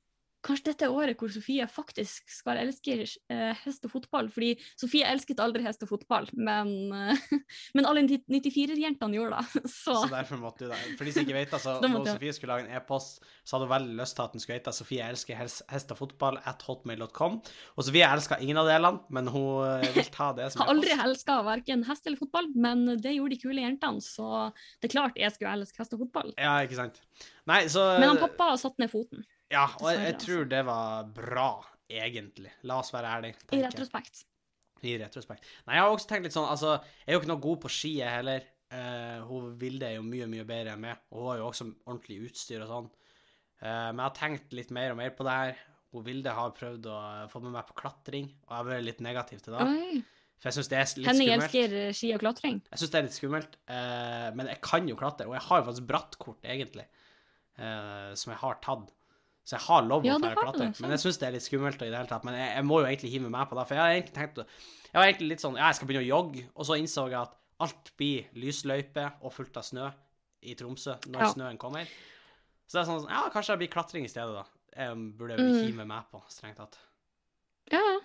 Kanskje 0.47 0.71
dette 0.71 0.87
er 0.87 0.95
året 0.95 1.21
hvor 1.21 1.29
Sofie 1.33 1.67
faktisk 1.69 2.31
skal 2.33 2.63
elske 2.63 2.95
eh, 3.05 3.59
hest 3.65 3.85
og 3.85 3.93
fotball. 3.93 4.31
Fordi 4.33 4.55
Sofie 4.79 5.05
elsket 5.09 5.43
aldri 5.43 5.65
hest 5.67 5.83
og 5.85 5.91
fotball, 5.93 6.31
men, 6.33 6.71
eh, 6.97 7.25
men 7.77 7.89
alle 7.89 8.07
94-jentene 8.09 9.19
gjorde 9.19 9.41
det. 9.41 9.65
Så, 9.83 9.97
Så 10.05 10.09
derfor 10.13 10.41
måtte 10.41 10.65
du 10.65 10.73
det. 10.73 10.79
For 10.97 11.05
de 11.09 11.15
som 11.15 11.27
ikke 11.27 11.37
vet, 11.37 11.53
altså, 11.59 11.77
når 11.85 12.09
Sofie 12.13 12.37
skulle 12.37 12.57
lage 12.57 12.69
en 12.69 12.79
e-post, 12.79 13.21
så 13.45 13.57
hadde 13.57 13.69
hun 13.69 13.75
veldig 13.75 13.99
lyst 14.01 14.17
til 14.17 14.25
at 14.25 14.37
den 14.37 14.45
skulle 14.45 14.59
hete 14.61 14.75
Sofie 14.77 15.09
elsker 15.11 15.41
hest 15.41 15.93
og 15.95 16.01
fotball 16.01 16.41
at 16.49 16.65
hotmail.com. 16.69 17.41
Og 17.77 17.89
Sofie 17.89 18.09
elska 18.09 18.41
ingen 18.41 18.61
av 18.61 18.71
delene, 18.71 19.05
men 19.13 19.29
hun 19.35 19.67
eh, 19.67 19.91
vil 19.99 20.09
ta 20.15 20.31
det 20.37 20.49
som 20.55 20.63
e-post. 20.63 20.65
har 20.65 20.73
aldri 20.75 20.97
elska 21.09 21.41
verken 21.51 21.85
hest 21.91 22.09
eller 22.09 22.21
fotball, 22.21 22.49
men 22.57 22.87
det 22.97 23.13
gjorde 23.17 23.37
de 23.37 23.43
kule 23.45 23.67
jentene. 23.67 24.01
Så 24.05 24.49
det 24.81 24.89
er 24.89 24.95
klart 24.97 25.21
jeg 25.21 25.37
skulle 25.37 25.53
elske 25.61 25.83
hest 25.83 25.99
og 25.99 26.07
fotball. 26.07 26.33
Ja, 26.41 26.57
ikke 26.65 26.81
sant. 26.81 27.03
Nei, 27.51 27.65
så 27.73 27.85
Men 27.99 28.15
han 28.15 28.21
pappa 28.23 28.53
satte 28.61 28.83
ned 28.83 28.93
foten, 28.93 29.25
Ja, 29.51 29.67
og 29.81 29.89
jeg, 29.91 30.03
jeg 30.07 30.19
tror 30.23 30.49
det 30.51 30.61
var 30.69 31.09
bra, 31.15 31.49
egentlig. 31.91 32.53
La 32.71 32.79
oss 32.83 32.93
være 32.95 33.17
ærlige. 33.17 33.41
i 33.57 33.63
retrospekt. 33.65 34.25
I 34.87 34.95
retrospekt. 35.03 35.49
Nei, 35.67 35.77
jeg 35.77 35.85
har 35.85 35.95
også 35.95 36.09
tenkt 36.09 36.29
litt 36.29 36.37
sånn, 36.37 36.49
altså, 36.49 36.79
jeg 37.03 37.11
er 37.11 37.19
jo 37.19 37.23
ikke 37.23 37.33
noe 37.33 37.45
god 37.49 37.63
på 37.65 37.73
ski, 37.75 37.97
jeg 37.99 38.19
heller. 38.21 38.47
Uh, 38.71 39.27
hun 39.27 39.51
Vilde 39.59 39.89
er 39.89 39.97
jo 39.97 40.07
mye, 40.07 40.29
mye 40.31 40.47
bedre 40.47 40.77
enn 40.77 40.85
meg, 40.85 41.03
og 41.11 41.25
hun 41.25 41.33
har 41.33 41.41
jo 41.41 41.49
også 41.49 41.67
ordentlig 41.73 42.21
utstyr 42.29 42.63
og 42.63 42.71
sånn. 42.71 42.89
Uh, 43.61 43.91
men 43.91 43.99
jeg 43.99 44.07
har 44.07 44.17
tenkt 44.21 44.57
litt 44.57 44.71
mer 44.73 44.95
og 44.95 45.01
mer 45.03 45.11
på 45.19 45.27
det 45.27 45.35
her. 45.41 45.67
Hun 45.91 46.07
Vilde 46.07 46.33
har 46.37 46.55
prøvd 46.55 46.87
å 46.87 47.01
få 47.33 47.43
med 47.43 47.57
meg 47.57 47.67
på 47.67 47.77
klatring, 47.83 48.31
og 48.47 48.53
jeg 48.53 48.57
har 48.61 48.71
vært 48.71 48.87
litt 48.87 49.03
negativ 49.03 49.43
til 49.43 49.57
det. 49.57 49.67
Oi. 49.67 50.03
For 50.41 50.49
jeg 50.49 50.57
syns 50.57 50.71
det 50.71 50.79
er 50.79 50.87
litt 50.97 51.09
Henning 51.11 51.29
skummelt. 51.29 51.45
elsker 51.45 51.75
eh, 51.77 51.91
ski 51.97 52.11
og 52.15 52.23
klatring. 52.23 52.61
Jeg 52.71 52.81
syns 52.81 52.93
det 52.93 52.99
er 52.99 53.05
litt 53.05 53.17
skummelt, 53.19 53.59
uh, 53.69 54.29
men 54.39 54.49
jeg 54.49 54.61
kan 54.65 54.89
jo 54.89 54.97
klatre, 54.97 55.27
og 55.29 55.37
jeg 55.37 55.45
har 55.51 55.61
jo 55.61 55.67
faktisk 55.67 55.89
brattkort, 55.91 56.47
egentlig, 56.55 56.87
eh, 57.61 58.13
som 58.17 58.33
jeg 58.33 58.41
har 58.41 58.57
tatt. 58.65 58.95
Så 59.45 59.57
jeg 59.57 59.65
har 59.67 59.83
lov 59.83 60.03
å 60.03 60.07
Ja, 60.07 60.19
du 60.19 60.27
klatre. 60.37 60.59
det. 60.59 60.81
Men 60.81 60.91
jeg 60.91 61.01
syns 61.01 61.19
det 61.19 61.27
er 61.29 61.33
litt 61.33 61.43
skummelt 61.47 61.81
i 61.83 61.89
det 61.91 61.97
hele 61.97 62.07
tatt. 62.11 62.25
Men 62.25 62.35
jeg, 62.35 62.55
jeg 62.57 62.65
må 62.65 62.81
jo 62.81 62.87
egentlig 62.87 63.11
hive 63.11 63.31
meg 63.31 63.49
på 63.49 63.57
det, 63.59 63.67
for 63.67 63.75
jeg 63.75 63.83
har 63.83 63.95
egentlig 63.97 64.15
tenkt 64.15 64.37
Jeg 64.91 64.99
var 64.99 65.05
egentlig 65.07 65.29
litt 65.29 65.41
sånn 65.41 65.57
Ja, 65.57 65.67
jeg 65.71 65.75
skal 65.79 65.89
begynne 65.89 66.05
å 66.05 66.11
jogge, 66.11 66.45
og 66.55 66.67
så 66.67 66.77
innså 66.79 67.07
jeg 67.11 67.21
at 67.21 67.37
alt 67.61 67.91
blir 67.97 68.25
lysløype 68.35 69.13
og 69.23 69.33
fullt 69.33 69.57
av 69.57 69.63
snø 69.65 69.91
i 70.43 70.55
Tromsø 70.55 70.95
når 71.09 71.21
Ja. 71.21 71.33
snøen 71.33 71.59
kommer. 71.59 71.85
Så 72.67 72.79
det 72.79 72.83
er 72.83 72.91
sånn 72.93 73.09
Ja, 73.11 73.29
kanskje 73.31 73.57
det 73.57 73.59
blir 73.59 73.73
klatring 73.75 74.05
i 74.05 74.09
stedet, 74.09 74.35
da. 74.35 74.45
Jeg 74.77 74.97
burde 75.19 75.37
Mm. 75.37 75.65
hive 75.67 75.87
meg 75.87 76.05
på, 76.13 76.23
strengt 76.29 76.57
tatt. 76.57 76.79
Ja, 77.73 77.99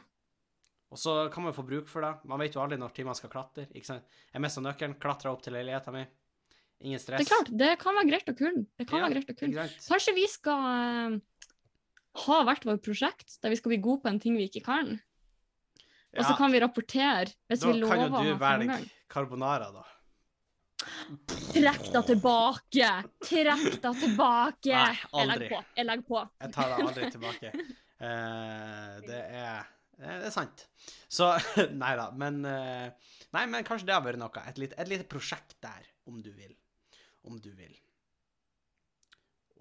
Og 0.91 0.97
så 0.97 1.29
kan 1.31 1.43
man 1.43 1.51
jo 1.53 1.61
få 1.61 1.67
bruk 1.67 1.87
for 1.89 2.01
det. 2.01 2.13
Man 2.25 2.39
vet 2.39 2.53
jo 2.53 2.61
aldri 2.61 2.77
når 2.77 3.05
man 3.05 3.15
skal 3.15 3.29
klatre. 3.29 3.67
ikke 3.73 3.85
sant? 3.85 4.03
Jeg 4.33 4.41
mista 4.41 4.61
nøkkelen, 4.61 4.95
klatra 4.99 5.31
opp 5.31 5.41
til 5.41 5.53
leiligheta 5.53 5.91
mi. 5.91 6.05
Ingen 6.83 6.99
stress. 6.99 7.21
det 7.21 7.25
er 7.25 7.31
klart. 7.31 7.51
Det 7.57 7.71
kan 7.81 7.95
være 7.95 8.09
greit 8.09 8.29
å 8.29 8.35
kunne. 8.37 8.65
Det 8.77 8.87
kan 8.89 8.99
Ja, 8.99 9.05
være 9.07 9.15
greit 9.21 9.31
å 9.31 9.37
kunne. 9.39 9.67
Kanskje 9.87 10.13
vi 10.17 10.25
skal 10.29 10.65
eh, 10.71 11.17
ha 12.25 12.37
hvert 12.47 12.65
vårt 12.67 12.83
prosjekt, 12.85 13.37
der 13.41 13.53
vi 13.53 13.59
skal 13.59 13.73
bli 13.75 13.81
gode 13.83 14.03
på 14.03 14.11
en 14.11 14.19
ting 14.19 14.37
vi 14.37 14.47
ikke 14.49 14.63
kan. 14.67 14.95
Og 16.15 16.23
så 16.23 16.35
kan 16.39 16.53
vi 16.53 16.61
rapportere 16.63 17.27
hvis 17.51 17.59
da 17.59 17.71
vi 17.71 17.81
kan 17.81 17.81
lover 17.81 17.97
jo 17.97 18.05
å 18.05 18.07
du 18.07 18.15
ha 18.15 18.37
være 18.39 18.59
framgang. 18.63 18.85
carbonara, 19.11 19.71
da. 19.75 19.83
Trekk 21.51 21.87
deg 21.91 22.05
tilbake! 22.11 22.89
Trekk 23.25 23.79
deg 23.83 23.99
tilbake! 24.03 24.75
Nei, 24.75 24.95
Jeg 25.15 25.29
legger 25.31 25.49
på. 25.55 25.61
Jeg 25.79 25.87
legger 25.89 26.07
på. 26.09 26.21
Jeg 26.43 26.53
tar 26.55 26.71
deg 26.71 26.85
aldri 26.85 27.09
tilbake. 27.15 27.51
Uh, 27.95 28.99
det 29.07 29.21
er 29.39 29.71
det 29.95 30.27
er 30.27 30.33
sant. 30.35 30.65
Så 31.07 31.29
Nei 31.83 31.93
da, 31.95 32.09
men 32.19 32.41
uh, 32.43 32.91
Nei, 33.35 33.45
men 33.51 33.63
kanskje 33.67 33.87
det 33.87 33.95
har 33.95 34.03
vært 34.03 34.19
noe. 34.19 34.43
Et 34.51 34.59
lite, 34.59 34.75
et 34.79 34.91
lite 34.91 35.07
prosjekt 35.11 35.55
der, 35.63 35.87
om 36.07 36.19
du 36.23 36.31
vil. 36.35 36.51
Om 37.25 37.39
du 37.41 37.49
vil. 37.57 37.73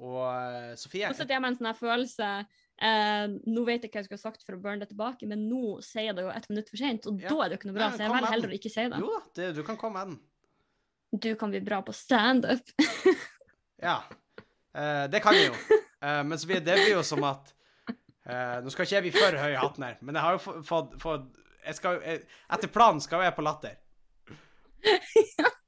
Og 0.04 0.20
eh, 0.26 0.72
Sofie 0.80 1.06
Og 1.08 1.14
så 1.14 1.24
med 1.28 1.52
en 1.52 1.56
sånn 1.60 1.76
følelse 1.78 2.28
eh, 2.82 3.26
Nå 3.46 3.62
vet 3.68 3.84
jeg 3.84 3.90
ikke 3.92 4.00
hva 4.00 4.02
jeg 4.02 4.08
skulle 4.08 4.24
sagt 4.24 4.42
for 4.46 4.56
å 4.56 4.60
burne 4.64 4.82
det 4.82 4.88
tilbake, 4.90 5.28
men 5.30 5.44
nå 5.48 5.76
sier 5.86 6.08
jeg 6.08 6.16
det 6.18 6.24
jo 6.26 6.32
ett 6.34 6.48
minutt 6.50 6.70
for 6.72 6.80
sent, 6.80 7.06
og 7.06 7.22
Ja. 7.22 7.30
da 7.30 7.36
er 7.44 7.48
det 7.52 7.56
jo 7.56 7.60
ikke 7.62 7.70
noe 7.70 7.76
bra, 7.78 7.88
Nei, 7.88 7.96
så 7.98 8.02
jeg 8.02 8.14
velger 8.16 8.32
heller 8.34 8.50
å 8.54 8.56
ikke 8.58 8.72
si 8.74 8.86
det. 8.90 8.98
Jo 9.04 9.12
da, 9.38 9.50
du 9.54 9.62
kan 9.68 9.78
komme 9.78 10.00
med 10.02 10.10
den. 10.10 10.18
Du 11.22 11.30
kan 11.38 11.52
bli 11.54 11.60
bra 11.62 11.82
på 11.86 11.94
standup. 11.94 12.74
Ja. 13.84 13.98
Eh, 14.74 15.06
det 15.12 15.18
kan 15.22 15.34
jeg 15.36 15.50
jo. 15.50 15.56
Eh, 16.00 16.20
men 16.24 16.38
Sofie, 16.40 16.60
det 16.64 16.74
blir 16.78 16.94
jo 16.94 17.02
som 17.04 17.22
at 17.26 17.50
eh, 17.90 18.60
Nå 18.64 18.70
skal 18.72 18.86
ikke 18.86 18.94
jeg 18.96 19.04
bli 19.06 19.12
for 19.14 19.36
høy 19.36 19.50
i 19.52 19.58
hatten 19.60 19.84
her, 19.84 19.96
men 20.00 20.16
jeg 20.16 20.24
har 20.24 20.36
jo 20.38 20.40
få- 20.44 20.60
fått 20.64 20.94
fått 21.02 21.26
jeg 21.66 21.76
skal, 21.78 21.98
jeg, 22.04 22.22
Etter 22.54 22.70
planen 22.72 23.02
skal 23.04 23.22
jeg 23.26 23.34
på 23.36 23.44
Latter. 23.44 23.76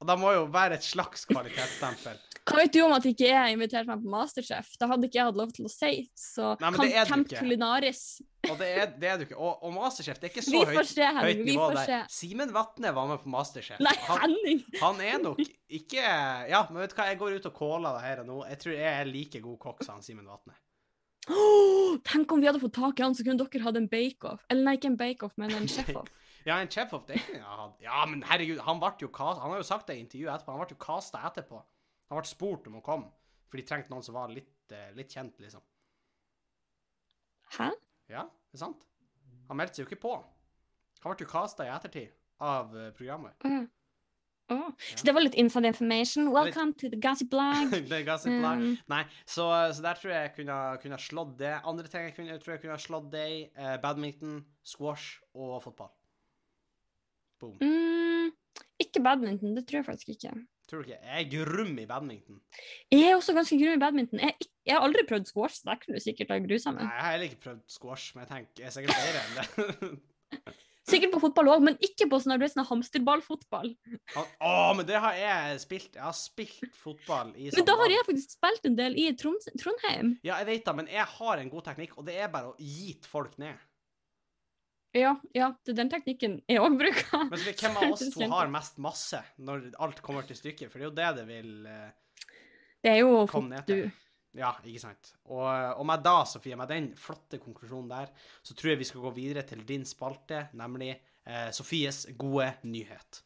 Og 0.01 0.07
da 0.09 0.15
må 0.19 0.31
jo 0.35 0.47
være 0.53 0.77
et 0.77 0.85
slags 0.85 1.25
kvalitetsstempel. 1.29 2.19
Hva 2.47 2.61
vet 2.61 2.71
du 2.71 2.79
om 2.85 2.93
at 2.95 3.03
ikke 3.09 3.27
jeg 3.27 3.55
inviterte 3.57 3.89
meg 3.89 4.03
på 4.05 4.11
Masterchef? 4.13 4.69
Det 4.79 4.87
hadde 4.87 5.07
ikke 5.09 5.17
jeg 5.19 5.27
hatt 5.27 5.39
lov 5.39 5.49
til 5.55 5.67
å 5.67 5.71
si. 5.71 5.89
Så 6.15 6.53
Nei, 6.61 6.69
kan 6.77 6.85
det 6.85 7.01
Camp. 7.09 7.33
Culinaris 7.33 8.03
Og 8.47 8.53
det 8.61 8.69
er, 8.71 8.93
det 9.01 9.09
er 9.11 9.17
du 9.19 9.25
ikke. 9.25 9.39
Og, 9.39 9.65
og 9.67 9.73
Masterchef, 9.75 10.21
det 10.21 10.29
er 10.29 10.31
ikke 10.31 10.45
så 10.45 10.61
høyt, 10.69 10.91
se, 10.93 11.09
høyt 11.17 11.41
nivå 11.43 11.65
der. 11.75 12.05
Simen 12.13 12.53
Vatne 12.55 12.93
var 12.95 13.09
med 13.09 13.19
på 13.25 13.33
Masterchef. 13.33 13.81
Nei, 13.83 13.95
Han, 14.07 14.37
han 14.79 15.03
er 15.03 15.19
nok 15.25 15.41
ikke 15.43 15.99
Ja, 16.47 16.63
men 16.69 16.79
vet 16.85 16.93
du 16.93 17.01
hva, 17.01 17.09
jeg 17.11 17.19
går 17.19 17.35
ut 17.35 17.49
og 17.51 17.57
caller 17.57 17.97
det 17.99 18.05
her 18.05 18.23
og 18.23 18.29
nå. 18.31 18.39
Jeg 18.53 18.63
tror 18.63 18.77
jeg 18.77 18.93
er 18.93 19.11
like 19.11 19.43
god 19.43 19.59
kokk 19.65 19.83
som 19.89 19.99
Simen 20.05 20.29
Vatne. 20.29 20.55
Oh, 21.27 21.97
tenk 22.07 22.31
om 22.31 22.39
vi 22.39 22.47
hadde 22.47 22.61
fått 22.63 22.77
tak 22.77 23.01
i 23.01 23.03
han, 23.03 23.15
så 23.17 23.25
kunne 23.27 23.43
dere 23.43 23.65
hatt 23.65 23.79
en 23.81 23.89
bake-off. 23.91 24.45
Eller 24.47 24.63
nei, 24.69 24.77
ikke 24.79 24.93
en 24.93 24.99
bake-off, 25.01 25.35
men 25.41 25.51
en 25.57 25.67
chef-off. 25.73 26.07
Ja, 26.47 26.61
en 26.61 26.69
chef 26.71 26.93
of 26.95 27.05
dating? 27.05 27.41
ha. 27.43 27.67
Ja, 27.83 28.05
men 28.07 28.23
herregud, 28.23 28.61
han 28.63 28.79
ble 28.79 28.93
jo 29.03 29.09
cast, 29.11 29.41
Han 29.43 29.51
har 29.51 29.59
jo 29.59 29.67
sagt 29.67 29.89
det 29.89 29.97
i 29.97 30.03
intervjuet 30.05 30.31
etterpå, 30.31 30.53
han 30.55 30.63
ble 30.63 30.77
jo 30.77 30.79
casta 30.79 31.23
etterpå. 31.27 31.59
Han 32.07 32.21
ble 32.21 32.29
spurt 32.29 32.69
om 32.71 32.77
å 32.79 32.83
komme, 32.85 33.11
for 33.51 33.59
de 33.59 33.65
trengte 33.67 33.91
noen 33.91 34.05
som 34.05 34.15
var 34.15 34.31
litt, 34.31 34.53
eh, 34.71 34.93
litt 34.95 35.11
kjent, 35.11 35.35
liksom. 35.43 35.63
Hæ? 37.57 37.71
Ja, 38.11 38.23
det 38.23 38.59
er 38.59 38.63
sant. 38.63 38.85
Han 39.49 39.59
meldte 39.59 39.75
seg 39.75 39.83
jo 39.85 39.89
ikke 39.89 40.05
på. 40.07 40.13
Han 41.03 41.11
ble 41.11 41.25
jo 41.25 41.31
casta 41.31 41.67
i 41.67 41.73
ettertid 41.73 42.15
av 42.39 42.71
programmet. 42.95 43.35
programmet. 43.43 43.73
Oh. 44.49 44.71
ja. 44.71 44.95
Så 44.95 45.03
det 45.03 45.11
var 45.11 45.25
litt 45.25 45.35
inside 45.35 45.67
information. 45.67 46.31
Welcome 46.31 46.71
to 46.79 46.87
the 46.87 46.95
gossip 46.95 47.29
blog. 47.29 47.71
the 47.91 48.03
gossip 48.07 48.31
blog. 48.31 48.63
Um, 48.63 48.77
Nei, 48.87 49.03
så, 49.25 49.49
så 49.75 49.83
der 49.83 49.99
tror 49.99 50.13
jeg 50.13 50.29
jeg 50.29 50.35
kunne, 50.39 50.59
kunne 50.79 50.99
slått 51.03 51.35
det. 51.41 51.57
Andre 51.67 51.91
ting 51.91 52.07
jeg, 52.07 52.15
kunne, 52.15 52.31
jeg 52.31 52.43
tror 52.43 52.55
jeg 52.55 52.63
kunne 52.63 52.79
slått 52.79 53.11
det 53.11 53.27
i. 53.27 53.39
Eh, 53.51 53.75
badminton, 53.83 54.45
squash 54.63 55.19
og 55.35 55.59
fotball. 55.67 55.91
Boom. 57.39 57.57
mm, 57.61 58.31
ikke 58.83 59.03
badminton, 59.03 59.55
det 59.57 59.67
tror 59.67 59.81
jeg 59.81 59.89
faktisk 59.89 60.13
ikke. 60.15 60.35
Tror 60.67 60.83
du 60.83 60.89
ikke? 60.89 60.99
Jeg 60.99 61.23
er 61.23 61.29
grum 61.31 61.77
i 61.79 61.85
badminton. 61.87 62.39
Jeg 62.91 63.07
er 63.07 63.15
også 63.15 63.33
ganske 63.37 63.55
grum 63.61 63.77
i 63.77 63.79
badminton. 63.79 64.19
Jeg, 64.19 64.49
jeg 64.67 64.75
har 64.75 64.83
aldri 64.83 65.05
prøvd 65.07 65.29
squash, 65.29 65.61
så 65.61 65.69
der 65.69 65.79
kunne 65.79 65.95
du 65.95 66.03
sikkert 66.03 66.33
ha 66.33 66.39
grusa 66.43 66.73
Nei, 66.75 66.83
jeg 66.83 67.03
har 67.05 67.13
heller 67.15 67.29
ikke 67.29 67.43
prøvd 67.45 67.63
squash, 67.71 68.15
men 68.15 68.25
jeg 68.25 68.31
tenker 68.33 68.63
jeg 68.63 68.67
er 68.67 68.75
sikkert 68.75 68.97
bedre 68.99 69.23
enn 69.23 69.37
det. 69.37 69.97
Sikkert 70.87 71.11
på 71.11 71.19
fotball 71.19 71.49
òg, 71.51 71.63
men 71.67 71.75
ikke 71.83 72.05
på 72.07 72.19
sånn 72.23 72.39
sånn 72.47 72.67
hamsterballfotball. 72.69 73.73
Å, 74.15 74.51
men 74.77 74.87
det 74.87 75.01
har 75.03 75.17
jeg 75.19 75.57
spilt. 75.65 75.89
Jeg 75.97 76.03
har 76.05 76.15
spilt 76.15 76.77
fotball 76.79 77.33
i 77.35 77.49
Men 77.51 77.67
da 77.67 77.75
har 77.81 77.91
jeg 77.91 78.07
faktisk 78.07 78.37
spilt 78.37 78.69
en 78.69 78.77
del 78.77 78.95
i 78.95 79.09
Trond 79.19 79.49
Trondheim. 79.59 80.13
Ja, 80.23 80.37
jeg 80.39 80.47
vet 80.47 80.69
da, 80.69 80.75
men 80.77 80.87
jeg 80.91 81.03
har 81.17 81.43
en 81.43 81.51
god 81.51 81.67
teknikk, 81.67 81.97
og 81.99 82.07
det 82.07 82.15
er 82.15 82.31
bare 82.31 82.53
å 82.53 82.55
gite 82.55 83.11
folk 83.11 83.35
ned. 83.41 83.59
Ja, 84.95 85.13
ja, 85.35 85.51
det 85.67 85.75
den 85.77 85.89
teknikken 85.91 86.39
jeg 86.47 86.61
òg 86.63 86.77
bruker. 86.79 87.27
Men 87.27 87.39
så, 87.41 87.53
hvem 87.59 87.77
av 87.81 87.93
oss 87.93 88.05
to 88.13 88.27
har 88.31 88.51
mest 88.51 88.79
masse 88.81 89.19
når 89.37 89.69
alt 89.83 90.01
kommer 90.05 90.27
til 90.27 90.39
stykket? 90.39 90.71
For 90.71 90.79
det 90.79 90.85
er 90.85 90.89
jo 90.89 90.97
det 90.97 91.09
det 91.19 91.25
vil 91.27 91.51
eh, 91.69 92.35
Det 92.85 92.93
er 92.93 92.99
jo 93.03 93.25
komme 93.29 93.51
ned 93.51 93.59
ned 93.59 93.67
du. 93.67 93.73
til. 93.73 94.03
Ja, 94.37 94.51
ikke 94.63 94.83
sant. 94.83 95.13
Og, 95.25 95.45
og 95.49 95.85
med 95.89 96.03
da, 96.05 96.19
Sofie, 96.29 96.57
med 96.59 96.69
den 96.69 96.91
flotte 96.99 97.39
konklusjonen 97.41 97.89
der, 97.89 98.11
så 98.45 98.53
tror 98.53 98.73
jeg 98.73 98.81
vi 98.83 98.89
skal 98.89 99.05
gå 99.07 99.13
videre 99.15 99.41
til 99.47 99.63
din 99.65 99.85
spalte, 99.87 100.47
nemlig 100.57 100.91
eh, 100.93 101.47
Sofies 101.55 102.05
gode 102.19 102.51
nyhet. 102.67 103.23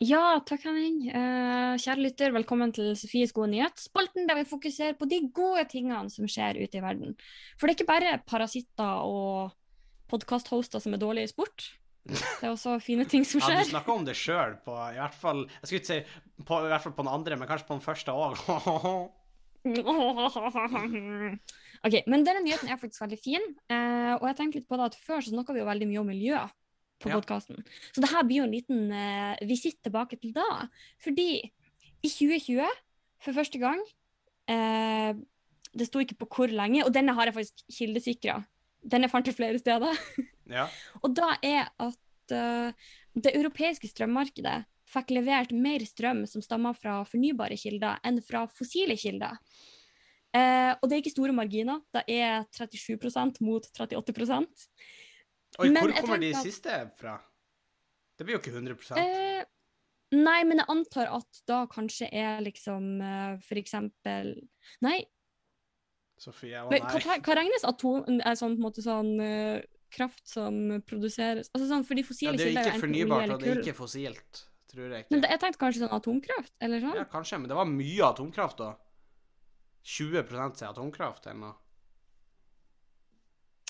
Ja, 0.00 0.40
takk, 0.48 0.64
Henning. 0.64 1.10
Eh, 1.12 1.74
kjære 1.78 2.00
lytter, 2.00 2.32
velkommen 2.32 2.72
til 2.72 2.94
Sofies 2.96 3.34
gode 3.36 3.52
nyhet. 3.52 3.78
Spalten 3.84 4.26
der 4.26 4.38
vi 4.40 4.48
fokuserer 4.48 4.96
på 4.98 5.08
de 5.10 5.20
gode 5.36 5.66
tingene 5.70 6.08
som 6.10 6.28
skjer 6.30 6.58
ute 6.62 6.80
i 6.80 6.84
verden. 6.84 7.14
For 7.60 7.68
det 7.68 7.74
er 7.74 7.78
ikke 7.78 7.90
bare 7.92 8.14
parasitter 8.26 9.04
og 9.04 9.52
podkast-hoster 10.10 10.82
som 10.82 10.96
er 10.96 11.00
dårlige 11.02 11.30
i 11.30 11.32
sport. 11.32 11.70
Det 12.10 12.46
er 12.46 12.50
også 12.50 12.78
fine 12.82 13.04
ting 13.08 13.26
som 13.28 13.42
skjer. 13.44 13.60
Ja, 13.60 13.64
du 13.66 13.72
snakker 13.74 13.92
om 13.94 14.04
det 14.08 14.16
sjøl, 14.18 14.56
på 14.64 14.72
i 14.72 14.96
hvert 14.96 15.16
fall 15.20 15.42
Jeg 15.44 15.68
skulle 15.68 15.80
ikke 15.82 15.90
si 15.90 16.44
på, 16.48 16.60
i 16.64 16.70
hvert 16.72 16.84
fall 16.84 16.94
på 16.96 17.04
den 17.04 17.12
andre, 17.12 17.36
men 17.36 17.50
kanskje 17.50 17.68
på 17.68 17.76
den 17.76 17.84
første 17.84 18.14
òg. 18.16 18.34
Ok, 21.80 21.94
men 22.12 22.24
denne 22.24 22.42
nyheten 22.44 22.68
er 22.68 22.76
faktisk 22.80 23.02
veldig 23.04 23.18
fin. 23.20 23.44
Eh, 23.72 24.14
og 24.18 24.24
jeg 24.28 24.36
tenkte 24.36 24.60
litt 24.60 24.68
på 24.68 24.76
det 24.76 24.90
at 24.90 24.96
Før 25.00 25.22
så 25.24 25.32
snakka 25.32 25.54
vi 25.56 25.62
jo 25.62 25.68
veldig 25.68 25.88
mye 25.88 26.00
om 26.02 26.10
miljø 26.12 26.40
på 27.00 27.08
Ja. 27.08 27.16
podkasten. 27.16 27.62
Så 27.94 28.02
det 28.04 28.10
her 28.12 28.24
blir 28.28 28.42
jo 28.42 28.44
en 28.44 28.52
liten 28.52 28.92
uh, 28.92 29.36
visitt 29.48 29.78
tilbake 29.82 30.18
til 30.20 30.34
da. 30.36 30.68
Fordi 31.00 31.40
i 31.40 32.08
2020, 32.08 32.68
for 33.24 33.36
første 33.36 33.60
gang 33.60 33.80
uh, 34.48 35.16
Det 35.72 35.86
sto 35.88 36.02
ikke 36.02 36.18
på 36.20 36.28
hvor 36.28 36.52
lenge, 36.52 36.84
og 36.84 36.92
denne 36.92 37.14
har 37.16 37.30
jeg 37.30 37.36
faktisk 37.38 37.64
kildesikra. 37.72 38.40
Den 38.82 39.04
jeg 39.04 39.12
fant 39.12 39.26
til 39.28 39.36
flere 39.36 39.60
steder. 39.60 39.98
ja. 40.56 40.66
Og 41.02 41.12
da 41.16 41.34
er 41.44 41.68
at 41.80 42.34
uh, 42.34 42.92
det 43.14 43.34
europeiske 43.36 43.90
strømmarkedet 43.90 44.62
fikk 44.90 45.12
levert 45.14 45.52
mer 45.54 45.84
strøm 45.86 46.24
som 46.26 46.42
stammer 46.42 46.74
fra 46.74 47.00
fornybare 47.06 47.58
kilder, 47.60 48.00
enn 48.06 48.18
fra 48.24 48.46
fossile 48.50 48.96
kilder. 48.98 49.38
Uh, 50.30 50.76
og 50.78 50.86
det 50.86 50.94
er 50.94 51.02
ikke 51.02 51.14
store 51.14 51.34
marginer. 51.34 51.82
Det 51.94 52.04
er 52.14 52.46
37% 52.54 53.42
mot 53.42 53.66
38 53.74 54.14
Oi, 55.58 55.66
Men 55.66 55.82
hvor 55.82 55.96
kommer 55.98 56.22
de 56.22 56.30
siste 56.38 56.74
fra? 56.98 57.16
Det 58.16 58.26
blir 58.26 58.36
jo 58.36 58.42
ikke 58.42 58.52
100 58.54 58.76
uh, 59.00 59.42
Nei, 60.14 60.40
men 60.46 60.60
jeg 60.60 60.70
antar 60.70 61.10
at 61.16 61.40
da 61.48 61.64
kanskje 61.70 62.10
er 62.14 62.42
liksom 62.44 63.00
uh, 63.02 63.34
for 63.42 63.58
eksempel 63.58 64.36
Nei, 64.84 65.00
Sofie, 66.20 66.60
å 66.60 66.68
men 66.68 66.84
nei. 66.84 67.18
hva 67.24 67.34
regnes 67.38 67.62
atom... 67.64 68.02
Er 68.20 68.36
sånn, 68.36 68.58
på 68.58 68.60
en 68.60 68.66
måte 68.66 68.84
sånn 68.84 69.14
uh, 69.16 69.62
kraft 69.94 70.28
som 70.28 70.58
produseres 70.88 71.48
Altså 71.54 71.70
sånn, 71.70 71.86
for 71.88 71.96
de 71.96 72.04
Ja, 72.04 72.34
det 72.36 72.50
er 72.50 72.52
jo 72.52 72.60
ikke 72.60 72.82
fornybart, 72.82 73.32
og 73.34 73.40
det 73.40 73.54
er 73.54 73.62
ikke 73.62 73.78
fossilt. 73.78 74.44
Tror 74.70 74.92
jeg 74.94 75.08
Men 75.10 75.24
det, 75.24 75.32
jeg 75.32 75.42
tenkte 75.42 75.62
kanskje 75.62 75.82
sånn 75.82 75.96
atomkraft, 75.96 76.52
eller 76.62 76.84
sånn? 76.84 77.00
Ja, 77.00 77.06
kanskje, 77.10 77.40
men 77.40 77.50
det 77.50 77.56
var 77.58 77.72
mye 77.72 78.04
atomkraft, 78.06 78.60
da. 78.60 78.74
20 79.96 80.20
er 80.20 80.68
atomkraft, 80.68 81.26
eller 81.26 81.40
noe. 81.40 81.56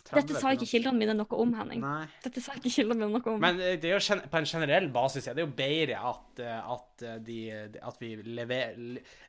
30%. 0.01 0.17
Dette 0.17 0.41
sa 0.41 0.53
ikke 0.55 0.69
kildene 0.71 0.99
mine 0.99 1.15
noe 1.17 1.39
om, 1.43 1.53
Henning. 1.55 1.83
Nei. 1.85 2.07
Dette 2.25 2.43
sa 2.43 2.57
ikke 2.59 2.73
kildene 2.73 2.99
mine 3.05 3.13
noe 3.19 3.33
om. 3.35 3.39
Men 3.43 3.61
eh, 3.61 3.77
det 3.81 3.91
er 3.91 3.97
jo 3.99 4.19
på 4.33 4.41
en 4.41 4.49
generell 4.49 4.89
basis 4.95 5.29
er 5.31 5.37
det 5.37 5.45
jo 5.45 5.53
bedre 5.61 6.01
at, 6.11 6.43
eh, 6.43 6.73
at, 6.75 7.05
eh, 7.07 7.17
de, 7.27 7.39
at 7.91 8.03
vi 8.03 8.11
lever, 8.27 8.81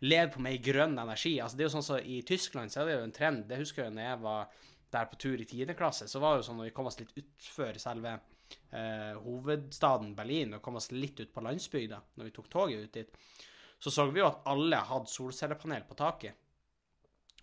lever 0.06 0.34
på 0.34 0.44
mer 0.48 0.58
grønn 0.64 0.98
energi. 1.02 1.36
Altså, 1.44 1.60
det 1.60 1.66
er 1.66 1.70
jo 1.70 1.76
sånn 1.78 1.88
så 1.88 2.02
I 2.02 2.22
Tyskland 2.28 2.74
så 2.74 2.82
er 2.82 2.90
det 2.90 2.98
jo 2.98 3.08
en 3.08 3.16
trend. 3.16 3.48
Det 3.50 3.62
husker 3.62 3.86
jeg 3.86 3.96
når 3.98 4.08
jeg 4.08 4.22
var 4.26 4.68
der 4.92 5.08
på 5.08 5.22
tur 5.24 5.40
i 5.40 5.48
10. 5.48 5.74
klasse. 5.80 6.10
Så 6.12 6.22
var 6.24 6.36
det 6.36 6.44
jo 6.44 6.50
sånn 6.50 6.62
når 6.62 6.70
vi 6.72 6.76
kom 6.76 6.90
oss 6.90 7.00
litt 7.00 7.16
utfor 7.22 7.80
selve 7.82 8.18
eh, 8.18 9.14
hovedstaden 9.24 10.14
Berlin 10.18 10.58
og 10.58 10.64
kom 10.66 10.80
oss 10.80 10.92
litt 10.96 11.20
ut 11.24 11.34
på 11.34 11.44
landsbygda, 11.46 12.02
når 12.20 12.30
vi 12.30 12.36
tok 12.36 12.52
toget 12.52 12.86
ut 12.86 13.02
dit, 13.02 13.26
så 13.82 13.94
så 13.94 14.06
vi 14.12 14.22
jo 14.22 14.30
at 14.30 14.44
alle 14.52 14.78
hadde 14.92 15.10
solcellepanel 15.10 15.88
på 15.88 15.98
taket. 15.98 16.38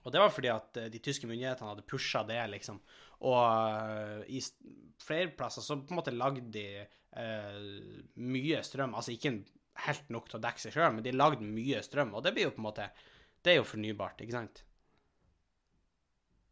Og 0.05 0.13
det 0.15 0.21
var 0.23 0.31
fordi 0.33 0.51
at 0.53 0.79
de 0.93 1.01
tyske 1.03 1.27
myndighetene 1.29 1.73
hadde 1.73 1.85
pusha 1.89 2.23
det, 2.25 2.39
liksom. 2.53 2.79
Og 3.27 3.39
eh, 3.41 4.39
i 4.39 4.43
flere 5.03 5.33
plasser 5.35 5.65
så 5.65 5.79
på 5.81 5.95
en 5.95 5.99
måte 5.99 6.15
lagde 6.15 6.45
de 6.55 6.67
eh, 6.79 7.59
mye 8.23 8.63
strøm. 8.67 8.95
Altså 8.99 9.15
ikke 9.15 9.35
helt 9.87 10.09
nok 10.13 10.31
til 10.31 10.39
å 10.39 10.45
dekke 10.45 10.63
seg 10.63 10.75
sjøl, 10.75 10.95
men 10.95 11.07
de 11.07 11.15
lagde 11.15 11.45
mye 11.45 11.83
strøm. 11.85 12.15
Og 12.15 12.25
det 12.25 12.35
blir 12.37 12.49
jo 12.49 12.55
på 12.57 12.63
en 12.63 12.71
måte 12.71 12.91
Det 13.43 13.53
er 13.53 13.61
jo 13.61 13.69
fornybart, 13.69 14.19
ikke 14.23 14.35
sant? 14.35 14.65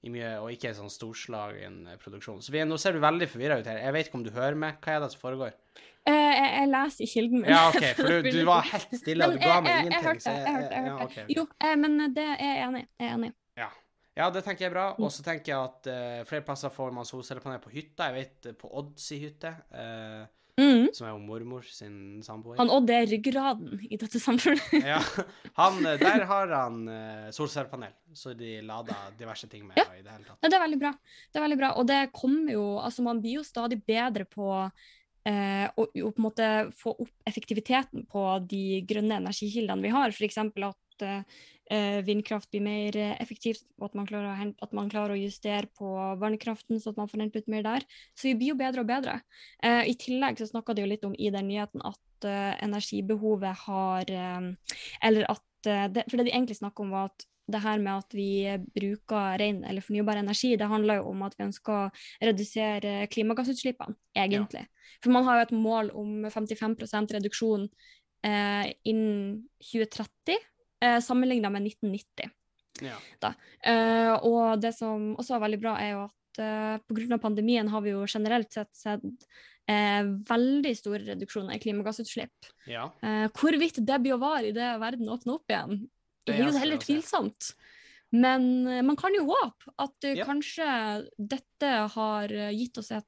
I 0.06 0.10
mye, 0.12 0.36
og 0.38 0.52
ikke 0.54 0.70
en 0.70 0.80
sånn 0.82 0.92
storslagen 0.92 1.80
eh, 1.90 2.00
produksjon. 2.02 2.42
Så 2.42 2.54
vi, 2.54 2.62
nå 2.66 2.78
ser 2.78 2.94
du 2.94 3.02
veldig 3.02 3.30
forvirra 3.30 3.60
ut 3.60 3.70
her. 3.70 3.82
Jeg 3.82 3.96
vet 3.96 4.10
ikke 4.10 4.20
om 4.20 4.26
du 4.26 4.34
hører 4.34 4.58
meg. 4.58 4.78
Hva 4.82 4.96
er 4.96 5.02
det 5.02 5.12
som 5.14 5.22
foregår? 5.22 5.56
Eh, 6.06 6.14
jeg, 6.14 6.50
jeg 6.52 6.68
leser 6.70 7.02
i 7.02 7.10
kilden 7.10 7.40
min. 7.42 7.50
Ja, 7.50 7.64
OK, 7.70 7.88
for 7.98 8.10
du, 8.10 8.30
du 8.30 8.44
var 8.46 8.68
helt 8.70 8.94
stille, 8.94 9.26
og 9.26 9.34
du 9.34 9.42
ga 9.42 9.56
meg 9.64 9.72
jeg, 9.72 9.90
jeg 9.96 10.06
hørte 10.06 10.30
det. 10.30 10.36
Jeg 10.36 10.60
hørte, 10.60 10.76
jeg 10.76 11.26
ja. 11.26 11.26
Jo, 11.40 11.48
men 11.82 11.98
det 12.14 12.28
er 12.36 12.46
jeg 12.46 12.62
enig 12.68 12.84
i. 12.84 12.88
Jeg 13.02 13.08
er 13.10 13.18
enig. 13.18 13.32
Ja. 13.34 13.40
Ja, 14.16 14.30
det 14.32 14.42
tenker 14.46 14.64
jeg 14.66 14.70
er 14.70 14.76
bra. 14.78 14.86
Og 14.96 15.12
så 15.12 15.24
tenker 15.26 15.52
jeg 15.52 15.60
at 15.60 15.88
uh, 15.92 16.22
flere 16.28 16.44
plasser 16.46 16.72
får 16.72 16.94
man 16.96 17.04
solcellepanel 17.08 17.60
på 17.60 17.74
hytta. 17.74 18.08
Jeg 18.08 18.16
vet 18.16 18.48
eh, 18.50 18.56
på 18.56 18.70
Odd 18.80 18.94
si 19.00 19.20
hytte, 19.26 19.52
uh, 19.76 20.24
Mm. 20.56 20.86
som 20.96 21.04
er 21.04 21.10
jo 21.10 21.18
mormor 21.20 21.66
sin 21.68 22.22
samboer. 22.24 22.56
Han 22.56 22.70
Odd 22.72 22.88
er 22.88 23.02
ryggraden 23.10 23.74
i 23.90 23.98
dette 24.00 24.16
samfunnet. 24.16 24.64
Ja, 24.88 25.02
han, 25.58 25.82
der 25.84 26.24
har 26.32 26.48
han 26.48 26.78
uh, 26.88 27.26
solcellepanel, 27.36 27.92
så 28.16 28.32
de 28.32 28.62
lader 28.64 29.10
diverse 29.18 29.50
ting 29.52 29.66
med 29.68 29.76
Ja. 29.76 29.84
i 29.92 30.00
det 30.00 30.14
hele 30.14 30.24
tatt. 30.24 30.38
Ja, 30.40 30.48
det 30.48 30.56
er 30.56 30.64
veldig 30.64 30.78
bra. 30.80 30.92
Det 31.28 31.36
er 31.42 31.44
veldig 31.44 31.58
bra. 31.60 31.70
Og 31.76 31.84
det 31.90 31.98
kommer 32.16 32.56
jo 32.56 32.64
Altså, 32.80 33.04
man 33.04 33.20
blir 33.20 33.42
jo 33.42 33.44
stadig 33.44 33.82
bedre 33.84 34.24
på 34.24 34.48
eh, 35.28 35.66
å, 35.76 35.84
og, 35.84 35.92
på 35.92 36.22
en 36.22 36.24
måte 36.30 36.48
få 36.80 36.96
opp 37.04 37.12
effektiviteten 37.28 38.06
på 38.08 38.24
de 38.48 38.80
grønne 38.88 39.20
energikildene 39.20 39.84
vi 39.84 39.92
har. 39.92 40.08
F.eks. 40.16 40.40
at 40.40 41.04
eh, 41.04 41.44
vindkraft 42.06 42.50
blir 42.52 42.62
mer 42.62 42.96
eh, 43.00 43.14
effektivt, 43.22 43.64
og 43.80 43.88
at 43.88 43.96
man, 43.98 44.06
klarer 44.08 44.38
hente, 44.38 44.62
at 44.62 44.74
man 44.76 44.90
klarer 44.92 45.16
å 45.16 45.20
justere 45.20 45.66
på 45.78 45.92
vannkraften, 46.20 46.80
så 46.80 46.92
at 46.92 47.00
man 47.00 47.10
får 47.10 47.24
hentet 47.24 47.46
ut 47.46 47.52
mer 47.52 47.64
der. 47.66 47.86
Så 48.14 48.28
vi 48.30 48.36
blir 48.38 48.54
jo 48.54 48.58
bedre 48.60 48.84
og 48.84 48.90
bedre. 48.90 49.20
Eh, 49.64 49.82
I 49.90 49.96
tillegg 49.98 50.38
så 50.38 50.48
snakka 50.50 50.76
de 50.76 50.84
jo 50.84 50.90
litt 50.92 51.06
om 51.08 51.16
i 51.18 51.32
den 51.34 51.48
nyheten 51.50 51.82
at 51.86 52.28
eh, 52.28 52.52
energibehovet 52.66 53.64
har 53.66 54.12
eh, 54.12 54.76
Eller 55.08 55.26
at 55.32 55.70
eh, 55.70 55.88
det, 55.90 56.06
For 56.10 56.20
det 56.20 56.28
de 56.28 56.36
egentlig 56.36 56.60
snakker 56.60 56.86
om, 56.86 56.94
var 56.94 57.10
at 57.10 57.26
det 57.46 57.62
her 57.62 57.78
med 57.78 58.02
at 58.02 58.14
vi 58.14 58.30
bruker 58.74 59.36
ren 59.38 59.60
eller 59.64 59.84
fornybar 59.84 60.18
energi, 60.18 60.56
det 60.58 60.66
handler 60.66 60.98
jo 60.98 61.12
om 61.12 61.20
at 61.22 61.36
vi 61.38 61.44
ønsker 61.46 61.76
å 61.76 62.26
redusere 62.26 63.06
klimagassutslippene, 63.12 63.94
egentlig. 64.18 64.64
For 64.98 65.14
man 65.14 65.26
har 65.28 65.38
jo 65.38 65.44
et 65.46 65.54
mål 65.54 65.92
om 65.94 66.26
55 66.26 66.74
reduksjon 67.14 67.68
eh, 68.26 68.72
innen 68.82 69.46
2030, 69.62 70.42
eh, 70.82 70.98
sammenlignet 71.00 71.52
med 71.52 71.66
1990. 71.70 72.30
Ja. 72.84 72.96
Eh, 73.64 74.12
og 74.26 74.60
det 74.60 74.74
som 74.76 75.14
også 75.16 75.36
er 75.38 75.44
veldig 75.46 75.60
bra, 75.62 75.76
er 75.80 75.92
jo 75.94 76.02
at 76.06 76.40
eh, 76.44 76.78
pga. 76.88 77.18
pandemien 77.22 77.68
har 77.72 77.80
vi 77.84 77.94
jo 77.94 78.02
generelt 78.06 78.52
sett 78.52 78.72
sett 78.76 79.04
eh, 79.70 80.02
veldig 80.28 80.74
store 80.76 81.00
reduksjoner 81.06 81.56
i 81.56 81.62
klimagassutslipp. 81.62 82.52
ja. 82.68 82.90
Eh, 83.02 83.26
hvorvidt 83.32 83.80
det 83.80 84.00
blir 84.04 84.18
å 84.18 84.20
vare 84.22 84.52
idet 84.52 84.74
verden 84.82 85.08
åpner 85.08 85.38
opp 85.38 85.48
igjen, 85.50 85.88
Det 86.26 86.34
er 86.36 86.44
jo 86.50 86.58
heller 86.58 86.78
tvilsomt. 86.82 87.54
Men 88.12 88.66
eh, 88.68 88.82
man 88.86 88.96
kan 88.96 89.14
jo 89.14 89.24
håpe 89.32 89.72
at 89.78 90.04
eh, 90.04 90.18
Ja. 90.20 90.24
kanskje 90.28 90.68
dette 91.18 91.72
har 91.96 92.28
gitt 92.52 92.78
oss 92.78 92.92
et 92.92 93.06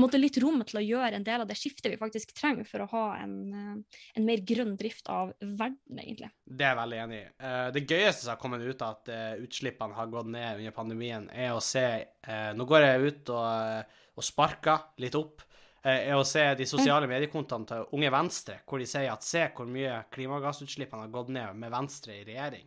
måte 0.00 0.18
litt 0.20 0.38
rom 0.42 0.62
til 0.66 0.80
å 0.80 0.84
gjøre 0.84 1.18
en 1.18 1.24
del 1.26 1.42
av 1.44 1.48
det 1.48 1.56
skiftet 1.58 1.90
vi 1.92 1.98
faktisk 2.00 2.32
trenger 2.36 2.64
for 2.68 2.84
å 2.84 2.88
ha 2.90 3.04
en, 3.22 3.34
eh, 3.52 3.98
en 4.16 4.26
mer 4.26 4.42
grønn 4.46 4.76
drift 4.76 5.08
av 5.12 5.32
verden, 5.40 5.98
egentlig. 5.98 6.30
Det 6.44 6.64
er 6.64 6.74
jeg 6.74 6.80
veldig 6.82 7.00
enig 7.04 7.18
i. 7.20 7.26
Eh, 7.38 7.70
det 7.76 7.86
gøyeste 7.86 8.22
som 8.24 8.34
har 8.34 8.40
kommet 8.42 8.62
ut 8.62 8.82
av 8.82 8.96
at 8.96 9.08
eh, 9.08 9.42
utslippene 9.44 9.94
har 9.94 10.06
gått 10.12 10.26
ned 10.32 10.58
under 10.58 10.76
pandemien, 10.76 11.30
er 11.32 11.52
å 11.54 11.60
se 11.60 11.84
eh, 12.06 12.52
Nå 12.56 12.64
går 12.66 12.82
jeg 12.86 13.10
ut 13.10 13.30
og, 13.34 13.96
og 14.16 14.24
sparker 14.24 14.88
litt 14.98 15.14
opp. 15.18 15.42
eh, 15.84 16.08
Er 16.10 16.14
å 16.16 16.24
se 16.26 16.42
de 16.54 16.66
sosiale 16.66 17.06
mediekontoene 17.06 17.66
til 17.66 17.84
Unge 17.92 18.10
Venstre, 18.10 18.60
hvor 18.66 18.78
de 18.78 18.86
sier 18.86 19.12
at 19.12 19.22
se 19.22 19.44
hvor 19.54 19.66
mye 19.70 20.04
klimagassutslippene 20.10 21.06
har 21.06 21.12
gått 21.14 21.28
ned 21.34 21.54
med 21.56 21.70
Venstre 21.70 22.16
i 22.20 22.24
regjering. 22.24 22.66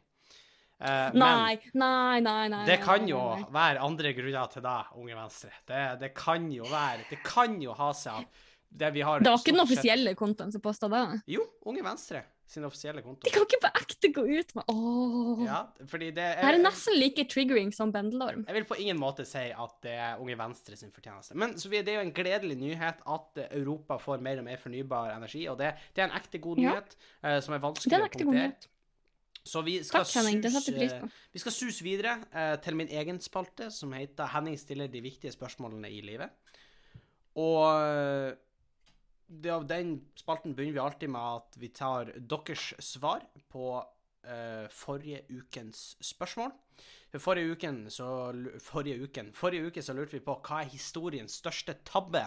Men- 0.80 1.20
Nei, 1.20 1.60
nei, 1.74 2.20
nei, 2.24 2.48
nei. 2.48 2.66
Det 2.66 2.80
kan 2.82 3.08
jo 3.08 3.20
være 3.52 3.82
andre 3.84 4.14
grunner 4.16 4.48
til 4.54 4.62
det, 4.64 4.78
Unge 4.96 5.16
Venstre. 5.16 5.52
Det, 5.68 6.00
det 6.00 6.14
kan 6.16 6.50
jo 6.52 6.64
være 6.64 7.04
Det 7.10 7.20
kan 7.24 7.60
jo 7.62 7.74
ha 7.74 7.92
seg 7.92 8.14
av 8.14 8.26
det 8.72 8.92
vi 8.94 9.02
har 9.02 9.20
Det 9.20 9.32
var 9.32 9.40
ikke 9.42 9.52
den 9.56 9.64
offisielle 9.66 10.16
kontoen 10.16 10.52
som 10.54 10.62
posta 10.62 10.88
det. 10.88 11.22
Jo, 11.28 11.44
Unge 11.66 11.84
Venstre 11.84 12.24
sin 12.50 12.64
offisielle 12.66 13.04
konto. 13.06 13.28
De 13.28 13.30
kan 13.30 13.44
ikke 13.46 13.60
på 13.62 13.70
ekte 13.78 14.10
gå 14.16 14.24
ut 14.40 14.56
med 14.58 14.64
Åh. 14.74 15.42
Ja, 15.46 15.60
fordi 15.86 16.08
det 16.10 16.16
Det 16.16 16.46
her 16.48 16.56
er 16.58 16.64
nesten 16.64 16.96
like 16.98 17.26
triggering 17.30 17.70
som 17.76 17.92
bendelorm. 17.94 18.46
Jeg 18.48 18.56
vil 18.56 18.66
på 18.66 18.78
ingen 18.82 18.98
måte 18.98 19.26
si 19.28 19.52
at 19.54 19.76
det 19.86 19.94
er 19.94 20.18
Unge 20.18 20.36
Venstre 20.40 20.76
sin 20.80 20.90
fortjeneste. 20.96 21.36
Men 21.36 21.54
så 21.62 21.70
det 21.70 21.88
er 21.88 22.00
jo 22.00 22.08
en 22.08 22.14
gledelig 22.14 22.58
nyhet 22.58 23.04
at 23.06 23.38
Europa 23.52 24.00
får 24.02 24.22
mer 24.26 24.40
og 24.40 24.46
mer 24.46 24.58
fornybar 24.58 25.14
energi, 25.16 25.44
og 25.48 25.60
det, 25.60 25.76
det 25.94 26.02
er 26.02 26.10
en 26.10 26.18
ekte 26.18 26.42
god 26.42 26.58
Ja. 26.58 26.72
nyhet 26.72 26.96
eh, 27.24 27.40
som 27.40 27.54
er 27.54 27.60
vanskelig 27.60 27.94
er 27.94 28.08
å 28.08 28.10
punktere. 28.10 28.54
Så 29.50 29.64
vi 29.66 29.80
skal, 29.84 30.06
Takk, 30.06 30.20
Henning. 30.20 30.44
Suse, 30.46 31.00
på. 31.02 31.10
vi 31.34 31.42
skal 31.42 31.56
sus 31.56 31.80
videre 31.86 32.20
eh, 32.30 32.56
til 32.62 32.78
min 32.78 32.92
egen 32.94 33.22
spalte, 33.24 33.72
som 33.74 33.94
heter 33.98 34.30
'Henning 34.30 34.60
stiller 34.60 34.88
de 34.88 35.02
viktige 35.02 35.34
spørsmålene 35.34 35.90
i 35.90 36.02
livet'. 36.06 36.30
Og 37.42 37.64
eh, 37.82 38.34
det, 39.30 39.52
av 39.54 39.66
den 39.70 39.96
spalten 40.18 40.56
begynner 40.56 40.78
vi 40.78 40.86
alltid 40.86 41.14
med 41.14 41.22
at 41.22 41.58
vi 41.62 41.70
tar 41.74 42.14
deres 42.18 42.74
svar 42.80 43.26
på 43.50 43.72
eh, 44.26 44.68
forrige 44.70 45.24
ukens 45.30 45.96
spørsmål. 46.02 46.54
Forrige 47.18 47.56
uken 47.56 47.90
så 47.90 48.08
Forrige 48.62 49.02
uken 49.02 49.32
Forrige 49.34 49.66
uke 49.66 49.82
så 49.82 49.96
lurte 49.98 50.14
vi 50.14 50.22
på 50.22 50.36
hva 50.46 50.60
er 50.62 50.70
historiens 50.70 51.40
største 51.42 51.80
tabbe? 51.86 52.22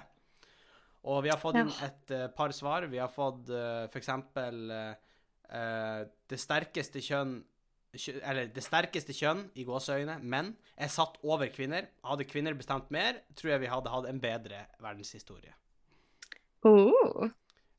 Og 1.10 1.22
vi 1.24 1.30
har 1.30 1.38
fått 1.38 1.58
inn 1.58 1.70
et 1.82 2.12
uh, 2.14 2.26
par 2.34 2.52
svar. 2.54 2.86
Vi 2.90 3.00
har 3.02 3.10
fått 3.10 3.50
uh, 3.50 3.88
for 3.90 3.98
eksempel 3.98 4.70
eh, 4.70 5.11
eh, 5.50 6.02
det 6.30 6.38
sterkeste 6.40 7.02
kjønn 7.04 7.40
Eller 7.92 8.46
det 8.48 8.62
sterkeste 8.64 9.12
kjønn, 9.12 9.42
i 9.52 9.66
gåseøyne, 9.68 10.14
menn, 10.24 10.54
er 10.80 10.88
satt 10.88 11.18
over 11.28 11.50
kvinner. 11.52 11.90
Hadde 12.08 12.24
kvinner 12.24 12.54
bestemt 12.56 12.88
mer, 12.88 13.18
tror 13.36 13.50
jeg 13.52 13.60
vi 13.66 13.68
hadde 13.68 13.92
hatt 13.92 14.08
en 14.08 14.20
bedre 14.22 14.62
verdenshistorie. 14.80 15.52
Oh. 16.64 17.26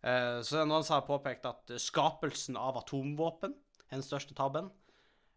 Eh, 0.06 0.38
så 0.46 0.68
noen 0.68 0.86
har 0.86 1.08
påpekt 1.08 1.48
at 1.50 1.74
skapelsen 1.82 2.60
av 2.62 2.78
atomvåpen 2.84 3.56
er 3.88 3.96
den 3.96 4.06
største 4.06 4.38
tabben. 4.38 4.70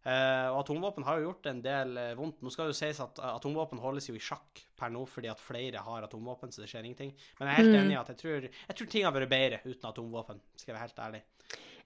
Eh, 0.06 0.48
og 0.52 0.60
atomvåpen 0.60 1.02
har 1.02 1.18
jo 1.18 1.24
gjort 1.32 1.46
en 1.50 1.60
del 1.64 1.96
eh, 1.98 2.12
vondt. 2.14 2.38
Nå 2.46 2.50
skal 2.54 2.68
det 2.68 2.76
jo 2.76 2.78
sies 2.78 3.00
at 3.02 3.18
eh, 3.18 3.30
atomvåpen 3.40 3.80
holdes 3.82 4.06
jo 4.06 4.14
i 4.14 4.20
sjakk 4.22 4.60
per 4.78 4.92
nå 4.94 5.00
fordi 5.10 5.26
at 5.32 5.40
flere 5.42 5.82
har 5.82 6.04
atomvåpen, 6.06 6.52
så 6.54 6.62
det 6.62 6.68
skjer 6.70 6.86
ingenting. 6.86 7.10
Men 7.40 7.48
jeg 7.48 7.52
er 7.56 7.58
helt 7.62 7.72
Mm. 7.74 7.80
enig 7.80 7.96
i 7.96 8.00
at 8.00 8.12
jeg 8.12 8.20
tror, 8.20 8.46
jeg 8.68 8.76
tror 8.78 8.90
ting 8.92 9.04
har 9.08 9.16
vært 9.16 9.32
bedre 9.32 9.58
uten 9.66 9.88
atomvåpen, 9.90 10.38
skal 10.54 10.70
jeg 10.72 10.76
være 10.78 10.86
helt 10.86 11.02
ærlig. 11.08 11.22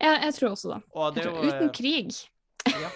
Jeg, 0.00 0.20
jeg 0.26 0.34
tror 0.36 0.50
også 0.52 0.74
det. 0.74 0.80
Og 0.92 1.16
tror, 1.16 1.32
jo, 1.40 1.48
uten 1.48 1.72
krig. 1.80 2.12
ja. 2.84 2.90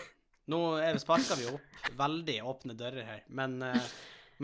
Nå 0.53 0.61
er- 0.77 0.99
sparker 1.01 1.41
vi 1.41 1.47
opp 1.49 1.93
veldig 1.97 2.39
åpne 2.45 2.77
dører 2.77 3.05
her, 3.09 3.23
men, 3.29 3.57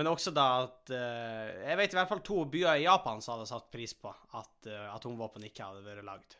men 0.00 0.06
også 0.08 0.32
da 0.32 0.46
at 0.64 0.88
Jeg 0.94 1.76
vet 1.76 1.92
i 1.92 1.98
hvert 1.98 2.08
fall 2.08 2.22
to 2.24 2.44
byer 2.48 2.78
i 2.80 2.86
Japan 2.86 3.20
som 3.20 3.34
hadde 3.36 3.50
satt 3.52 3.68
pris 3.70 3.92
på 3.92 4.08
at 4.32 4.70
atomvåpen 4.96 5.44
ikke 5.44 5.60
hadde 5.68 5.84
vært 5.84 6.04
lagd. 6.08 6.38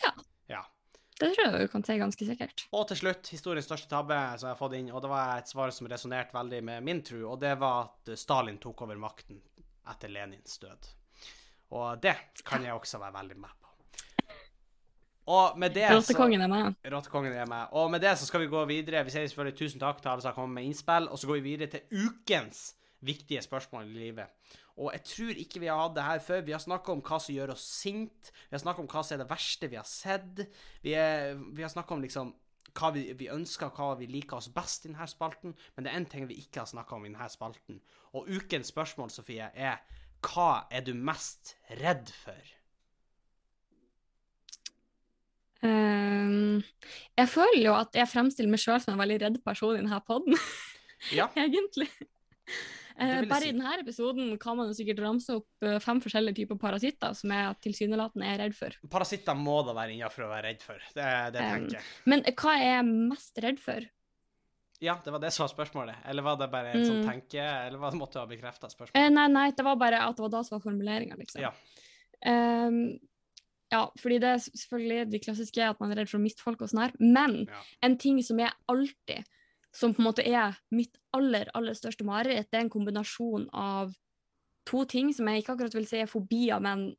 Ja. 0.00 0.14
Det 1.20 1.30
tror 1.30 1.44
jeg 1.46 1.66
du 1.66 1.70
kan 1.70 1.84
si 1.86 1.94
ganske 2.00 2.26
sikkert. 2.26 2.64
Og 2.74 2.88
til 2.90 2.98
slutt, 2.98 3.28
historiens 3.30 3.66
største 3.68 3.90
tabbe 3.90 4.16
som 4.34 4.48
jeg 4.48 4.54
har 4.56 4.58
fått 4.58 4.74
inn, 4.80 4.90
og 4.90 5.02
det 5.04 5.10
var 5.12 5.36
et 5.38 5.50
svar 5.50 5.70
som 5.74 5.88
resonnerte 5.90 6.34
veldig 6.34 6.62
med 6.66 6.86
min 6.86 7.02
tro, 7.06 7.20
og 7.30 7.38
det 7.42 7.54
var 7.60 7.86
at 7.86 8.14
Stalin 8.18 8.58
tok 8.62 8.82
over 8.86 8.98
makten 8.98 9.38
etter 9.92 10.10
Lenins 10.10 10.58
død. 10.58 10.90
Og 11.74 12.00
det 12.02 12.16
kan 12.46 12.64
jeg 12.66 12.74
også 12.74 12.98
være 13.02 13.14
veldig 13.20 13.38
med 13.44 13.54
på. 13.60 13.70
Og 15.34 15.58
med 15.58 15.72
det 15.72 15.86
Rottekongen 15.88 16.42
er 16.44 16.50
med. 16.50 16.74
Rottekongen 16.92 17.32
er 17.32 17.46
med. 17.48 17.70
Og 17.72 17.90
med 17.90 18.02
det 18.04 18.12
så 18.18 18.26
skal 18.28 18.42
vi 18.42 18.50
gå 18.52 18.64
videre. 18.68 19.04
Vi 19.06 19.14
sier 19.14 19.24
selvfølgelig 19.30 19.56
tusen 19.56 19.80
takk 19.80 20.02
til 20.02 20.10
alle 20.12 20.24
som 20.24 20.32
har 20.32 20.36
kommet 20.36 20.58
med 20.58 20.68
innspill, 20.68 21.08
og 21.08 21.20
så 21.20 21.30
går 21.30 21.40
vi 21.40 21.54
videre 21.54 21.70
til 21.72 22.04
ukens 22.04 22.74
viktige 23.04 23.40
spørsmål 23.44 23.88
i 23.88 24.02
livet. 24.02 24.58
Og 24.74 24.90
jeg 24.90 25.04
tror 25.06 25.38
ikke 25.38 25.60
vi 25.62 25.68
har 25.70 25.78
hatt 25.78 25.94
det 25.94 26.06
her 26.06 26.22
før. 26.22 26.46
Vi 26.46 26.54
har 26.54 26.62
snakka 26.62 26.94
om 26.94 27.02
hva 27.06 27.18
som 27.22 27.34
gjør 27.34 27.52
oss 27.54 27.66
sint. 27.70 28.30
Vi 28.48 28.56
har 28.56 28.62
snakka 28.62 28.82
om 28.82 28.88
hva 28.90 29.04
som 29.04 29.16
er 29.16 29.22
det 29.22 29.30
verste 29.30 29.70
vi 29.70 29.78
har 29.78 29.86
sett. 29.86 30.42
Vi, 30.82 30.96
er, 30.98 31.36
vi 31.54 31.62
har 31.62 31.70
snakka 31.70 31.94
om 31.94 32.02
liksom 32.02 32.32
hva 32.74 32.90
vi, 32.94 33.04
vi 33.14 33.30
ønsker, 33.30 33.70
hva 33.70 33.92
vi 34.00 34.08
liker 34.10 34.40
oss 34.40 34.50
best 34.50 34.86
i 34.86 34.90
denne 34.90 35.06
spalten. 35.10 35.54
Men 35.74 35.86
det 35.86 35.92
er 35.92 36.00
én 36.00 36.08
ting 36.10 36.26
vi 36.30 36.40
ikke 36.42 36.64
har 36.64 36.70
snakka 36.70 36.98
om 36.98 37.06
i 37.06 37.12
denne 37.12 37.30
spalten. 37.30 37.78
Og 38.18 38.26
ukens 38.26 38.72
spørsmål, 38.74 39.14
Sofie, 39.14 39.46
er 39.54 39.78
hva 40.24 40.64
er 40.72 40.82
du 40.86 40.94
mest 40.96 41.54
redd 41.78 42.10
for? 42.16 42.52
Um, 45.64 46.60
jeg 47.16 47.30
føler 47.30 47.62
jo 47.62 47.74
at 47.78 47.94
jeg 47.96 48.10
fremstiller 48.10 48.52
meg 48.52 48.60
sjøl 48.60 48.82
som 48.82 48.94
en 48.94 49.00
veldig 49.00 49.20
redd 49.22 49.38
person 49.46 49.78
i 49.78 49.80
denne 49.80 50.00
poden, 50.04 50.36
Ja, 51.12 51.28
egentlig. 51.40 51.88
Eh, 52.96 53.24
bare 53.26 53.40
si. 53.42 53.48
i 53.48 53.52
denne 53.52 53.72
episoden 53.82 54.38
kan 54.38 54.56
man 54.56 54.68
sikkert 54.74 55.00
ramse 55.02 55.34
opp 55.34 55.62
eh, 55.66 55.78
fem 55.82 55.98
forskjellige 56.00 56.36
typer 56.42 56.58
parasitter 56.62 57.14
som 57.18 57.30
jeg 57.34 57.56
tilsynelatende 57.66 58.28
er 58.30 58.38
redd 58.44 58.54
for. 58.54 58.76
parasitter 58.90 59.34
må 59.34 59.56
da 59.66 59.74
være 59.74 59.96
innafor 59.96 60.26
å 60.26 60.30
være 60.30 60.46
redd 60.52 60.62
for. 60.62 60.78
Det, 60.94 61.08
det 61.34 61.42
Um, 61.42 61.50
tenker 61.56 61.78
jeg. 61.80 61.84
Men 62.06 62.22
hva 62.22 62.54
er 62.54 62.64
jeg 62.76 62.84
mest 63.10 63.38
redd 63.42 63.58
for? 63.58 63.88
Ja, 64.84 64.94
det 65.02 65.10
var 65.14 65.18
det 65.22 65.32
som 65.32 65.46
var 65.46 65.50
spørsmålet. 65.54 65.96
Eller 66.10 66.22
var 66.26 66.36
det 66.36 66.50
bare 66.52 66.72
en 66.74 66.84
sånn 66.84 67.02
Mm. 67.02 67.08
tenke... 67.08 67.40
Eller 67.66 67.78
var 67.78 67.90
det 67.94 67.98
måtte 67.98 68.18
du 68.18 68.20
ha 68.20 68.26
bekrefta 68.26 68.66
Eh, 68.68 68.74
spørsmålet? 68.76 69.12
nei, 69.14 69.26
nei, 69.28 69.50
det 69.56 69.64
var 69.64 69.76
bare 69.80 70.00
at 70.06 70.16
det 70.16 70.22
var 70.22 70.30
da 70.34 70.42
som 70.44 70.58
var 70.58 70.64
formuleringa, 70.70 71.16
liksom. 71.18 71.40
Ja. 71.40 71.52
Um, 72.26 72.98
ja, 73.72 73.88
fordi 73.98 74.18
det 74.22 74.28
er 74.28 74.42
selvfølgelig 74.44 75.10
de 75.10 75.18
klassiske 75.24 75.64
at 75.66 75.80
man 75.80 75.90
er 75.90 76.02
redd 76.02 76.10
for 76.10 76.18
å 76.20 76.22
miste 76.24 76.44
folk 76.44 76.62
og 76.62 76.70
sånn 76.70 76.82
her, 76.84 76.92
men 77.00 77.46
Ja. 77.48 77.62
en 77.82 77.96
ting 77.98 78.20
som 78.22 78.38
jeg 78.38 78.52
alltid, 78.68 79.24
som 79.74 79.94
på 79.94 80.02
en 80.02 80.08
måte 80.08 80.24
er 80.24 80.54
mitt 80.74 80.96
aller, 81.16 81.50
aller 81.54 81.76
største 81.76 82.06
mareritt, 82.06 82.50
det 82.50 82.60
er 82.60 82.66
en 82.66 82.72
kombinasjon 82.72 83.48
av 83.50 83.94
to 84.68 84.84
ting 84.88 85.10
som 85.14 85.28
jeg 85.28 85.42
ikke 85.42 85.56
akkurat 85.56 85.76
vil 85.76 85.88
si 85.88 86.00
er 86.00 86.10
fobier, 86.10 86.60
men 86.62 86.92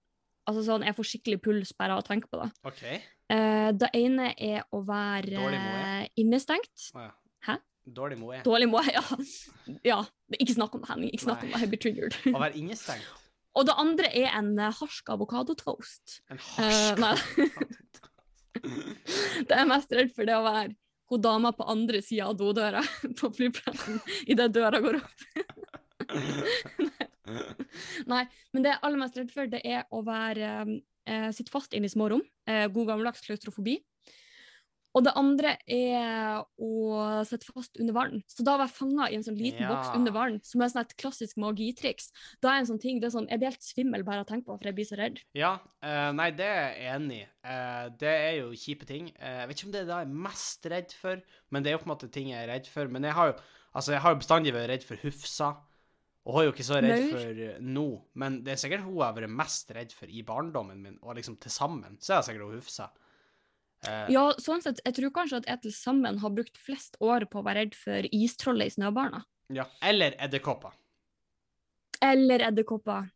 altså 0.46 0.66
sånn, 0.68 0.86
jeg 0.86 0.98
får 0.98 1.10
skikkelig 1.10 1.42
puls 1.46 1.74
bare 1.78 1.96
av 1.96 2.04
å 2.04 2.06
tenke 2.06 2.30
på 2.32 2.42
det. 2.42 2.50
OK. 2.68 2.84
Uh, 3.32 3.70
det 3.74 3.90
ene 3.98 4.32
er 4.38 4.66
å 4.76 4.84
være 4.86 5.40
uh, 5.42 5.56
eh, 5.56 6.04
innestengt. 6.22 6.92
Oh, 6.94 7.08
ja. 7.08 7.14
Hæ? 7.48 7.58
Dårlig 7.96 8.20
moe. 8.22 8.42
Dårlig 8.46 8.70
må 8.70 8.82
jeg, 8.86 8.98
ja. 9.00 9.20
ja. 9.92 10.00
Ikke 10.38 10.58
snakk 10.58 10.78
om 10.78 10.84
det, 10.84 10.92
Henning. 10.92 11.14
Ikke 11.16 11.28
snakk 11.28 11.46
om 11.46 11.50
Nei. 11.50 11.56
det, 11.56 11.64
jeg 11.64 11.74
blir 11.74 11.84
triggered. 11.88 12.20
Å 12.34 12.44
være 12.44 12.62
innestengt. 12.62 13.12
Og 13.56 13.64
det 13.70 13.76
andre 13.80 14.10
er 14.20 14.34
en 14.36 14.50
eh, 14.60 14.74
harsk 14.82 15.10
avokadotoast. 15.14 16.18
En 16.34 16.42
harsk 16.44 17.00
nei. 17.00 17.14
harsk 17.16 18.10
Det 19.48 19.56
er 19.56 19.68
mest 19.70 19.94
redd 19.96 20.12
for, 20.16 20.28
det 20.28 20.36
å 20.36 20.44
være 20.44 20.74
hun 21.12 21.22
dama 21.22 21.52
på 21.54 21.68
andre 21.70 22.02
sida 22.02 22.32
av 22.32 22.38
dodøra 22.40 22.82
på 23.20 23.30
flyplassen 23.36 24.00
idet 24.26 24.54
døra 24.56 24.82
går 24.84 25.02
opp. 25.02 25.18
Nei, 28.12 28.24
men 28.54 28.64
det 28.64 28.72
jeg 28.72 28.78
er 28.78 28.88
aller 28.88 29.02
mest 29.02 29.18
redd 29.20 29.32
for, 29.34 29.50
det 29.50 29.62
er 29.66 29.86
å 29.94 30.02
være 30.06 30.50
eh, 31.10 31.30
sitte 31.36 31.54
fast 31.54 31.74
inne 31.74 31.90
i 31.90 31.94
små 31.94 32.10
rom. 32.14 32.24
Eh, 32.50 32.68
god 32.74 32.92
gammeldags 32.92 33.26
klaustrofobi. 33.26 33.80
Og 34.96 35.04
det 35.04 35.12
andre 35.20 35.58
er 35.68 36.46
å 36.56 37.24
sitte 37.28 37.52
fast 37.52 37.76
under 37.84 37.96
vann. 37.98 38.22
Så 38.32 38.46
da 38.48 38.54
var 38.56 38.70
jeg 38.70 38.78
fanga 38.78 39.10
i 39.12 39.18
en 39.18 39.26
sånn 39.26 39.36
liten 39.36 39.66
Ja. 39.66 39.74
boks 39.74 39.92
under 39.98 40.14
vann, 40.16 40.40
som 40.44 40.62
er 40.62 40.72
sånn 40.72 40.86
et 40.86 40.96
klassisk 40.96 41.36
magitriks, 41.36 42.12
da 42.42 42.54
er 42.54 42.60
en 42.60 42.70
sånn 42.70 42.80
ting, 42.80 43.02
det 43.02 43.10
er 43.10 43.18
sånn, 43.18 43.28
jeg 43.28 43.40
blir 43.40 43.52
helt 43.52 43.68
svimmel 43.68 44.06
bare 44.08 44.24
av 44.24 44.26
å 44.26 44.30
tenke 44.30 44.48
på, 44.48 44.58
for 44.58 44.64
jeg 44.64 44.76
blir 44.76 44.88
så 44.88 44.98
redd. 44.98 45.20
Ja, 45.36 45.60
uh, 45.84 46.12
nei, 46.16 46.32
det 46.32 46.48
er 46.48 46.72
jeg 46.80 46.96
enig 46.96 47.20
i. 47.20 47.28
Uh, 47.44 47.90
det 48.00 48.16
er 48.16 48.34
jo 48.40 48.50
kjipe 48.56 48.88
ting. 48.88 49.12
Uh, 49.20 49.44
jeg 49.44 49.48
vet 49.50 49.58
ikke 49.58 49.68
om 49.68 49.76
det 49.76 49.82
er 49.82 49.86
det 49.86 50.00
jeg 50.00 50.08
er 50.08 50.26
mest 50.30 50.66
redd 50.66 50.92
for, 50.94 51.22
men 51.52 51.64
det 51.64 51.70
er 51.70 51.76
jo 51.76 51.84
på 51.84 51.90
en 51.90 51.96
måte 51.98 52.12
ting 52.12 52.32
jeg 52.32 52.42
er 52.42 52.54
redd 52.54 52.68
for. 52.72 52.88
Men 52.88 53.04
jeg 53.04 53.20
har 53.20 53.34
jo, 53.34 53.40
altså, 53.76 53.92
jeg 53.92 54.02
har 54.02 54.16
bestandig 54.16 54.56
vært 54.56 54.70
redd 54.72 54.88
for 54.88 54.96
Hufsa, 55.04 55.56
og 56.26 56.34
hun 56.34 56.42
er 56.42 56.48
jo 56.48 56.54
ikke 56.56 56.66
så 56.66 56.80
redd 56.80 57.04
Maur. 57.04 57.12
for 57.12 57.62
nå. 57.62 57.88
Men 58.16 58.44
det 58.44 58.56
er 58.56 58.62
sikkert 58.64 58.86
hun 58.88 58.96
jeg 58.96 59.06
har 59.06 59.18
vært 59.20 59.36
mest 59.44 59.76
redd 59.76 59.92
for 59.94 60.10
i 60.10 60.24
barndommen 60.26 60.80
min, 60.82 61.00
og 61.04 61.20
liksom 61.20 61.36
til 61.38 61.52
sammen, 61.52 62.00
så 62.00 62.16
er 62.16 62.24
det 62.24 62.30
sikkert 62.32 62.48
hun 62.48 62.62
Hufsa. 62.64 62.88
Eh, 63.88 64.06
Ja, 64.14 64.24
sånn 64.42 64.62
sett, 64.64 64.80
jeg 64.86 64.96
tror 64.96 65.12
kanskje 65.12 65.38
at 65.44 65.46
jeg 65.48 65.62
til 65.62 65.72
sammen 65.72 66.18
har 66.20 66.30
brukt 66.30 66.58
flest 66.58 66.98
år 67.02 67.26
på 67.30 67.40
å 67.42 67.46
være 67.46 67.66
redd 67.66 67.76
for 67.76 68.08
istrollet 68.12 68.68
i 68.72 68.76
Snøbarna. 68.78 69.24
ja. 69.54 69.66
Eller 69.82 70.16
edderkopper. 70.20 70.72
Eller 72.02 72.40
edderkopper. 72.50 73.10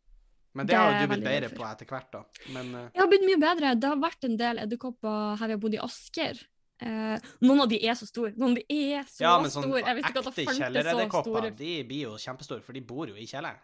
Men 0.52 0.66
det, 0.66 0.72
Det 0.72 0.78
har 0.80 0.92
jo 0.92 1.00
du 1.06 1.12
blitt 1.14 1.24
bedre 1.24 1.48
på 1.54 1.64
etter 1.68 1.86
hvert, 1.86 2.08
da. 2.12 2.22
Men 2.54 2.74
uh... 2.74 2.86
Jeg 2.94 3.00
har 3.04 3.08
blitt 3.12 3.26
mye 3.28 3.38
bedre. 3.38 3.74
Det 3.78 3.86
har 3.92 4.00
vært 4.02 4.24
en 4.26 4.36
del 4.40 4.58
edderkopper 4.64 5.36
her 5.38 5.46
vi 5.46 5.54
har 5.54 5.60
bodd 5.62 5.76
i 5.76 5.82
Asker. 5.84 6.40
Eh, 6.80 7.28
noen 7.44 7.60
av 7.60 7.68
de 7.70 7.78
er 7.86 7.94
så 7.94 8.08
store. 8.08 8.32
Noen 8.40 8.56
av 8.56 8.58
de 8.58 8.64
er 8.96 9.04
så 9.06 9.22
ja, 9.22 9.34
men 9.38 9.52
sånn 9.52 9.66
store. 9.68 9.82
Jeg 9.84 9.98
visste 10.00 10.10
ikke 10.10 10.22
at 10.24 10.30
det 10.30 10.46
fantes 10.48 10.90
så 10.90 11.22
store. 11.22 11.50
de 11.60 11.72
blir 11.86 12.02
jo 12.08 12.14
kjempestore, 12.18 12.64
for 12.66 12.72
de 12.72 12.80
bor 12.88 13.06
jo 13.12 13.14
i 13.20 13.26
kjelleren. 13.30 13.60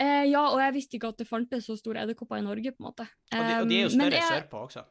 Eh, 0.00 0.24
ja, 0.30 0.44
og 0.48 0.58
jeg 0.62 0.74
visste 0.78 0.96
ikke 0.98 1.08
at 1.12 1.18
det 1.22 1.26
fantes 1.28 1.66
så 1.68 1.74
store 1.78 2.02
edderkopper 2.06 2.38
i 2.40 2.46
Norge, 2.46 2.72
på 2.74 2.82
en 2.82 2.86
måte. 2.88 3.06
Og 3.34 3.38
de, 3.38 3.54
og 3.60 3.68
de 3.70 3.78
er 3.78 3.84
jo 3.84 3.90
men 3.98 4.06
større 4.08 4.18
jeg- 4.22 4.34
sørpå 4.34 4.64
også. 4.66 4.84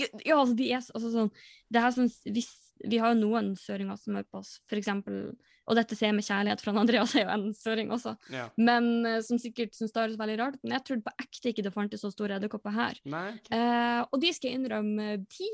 Ja, 0.00 0.06
ja, 0.26 0.36
altså, 0.40 0.54
de 0.58 0.68
er 0.72 0.80
altså 0.82 1.10
sånn 1.12 1.28
det 1.70 1.82
her 1.82 1.92
sånn, 1.94 2.08
hvis, 2.34 2.48
Vi 2.82 2.98
har 2.98 3.12
jo 3.12 3.20
noen 3.20 3.52
søringer 3.58 3.98
som 4.00 4.16
hører 4.18 4.26
på 4.26 4.40
oss, 4.40 4.56
for 4.66 4.80
eksempel 4.80 5.36
Og 5.70 5.78
dette 5.78 5.94
ser 5.94 6.10
jeg 6.10 6.16
med 6.16 6.26
kjærlighet, 6.26 6.64
for 6.64 6.80
Andreas 6.80 7.14
er 7.18 7.24
jo 7.24 7.34
en 7.36 7.46
søring 7.56 7.92
også. 7.94 8.16
Ja. 8.34 8.48
Men 8.60 9.06
eh, 9.08 9.20
som 9.24 9.38
sikkert 9.40 9.76
syns 9.76 9.94
det 9.94 10.02
høres 10.02 10.18
veldig 10.20 10.34
rart. 10.42 10.58
Men 10.60 10.74
jeg 10.76 10.84
trodde 10.88 11.06
på 11.06 11.14
ekte 11.22 11.52
ikke 11.52 11.64
det 11.64 11.72
fantes 11.72 12.04
så 12.04 12.10
store 12.12 12.36
edderkopper 12.36 12.74
her. 12.74 12.98
Eh, 13.08 14.02
og 14.04 14.18
de 14.20 14.32
skal 14.36 14.50
jeg 14.50 14.60
innrømme, 14.60 15.06
de 15.24 15.48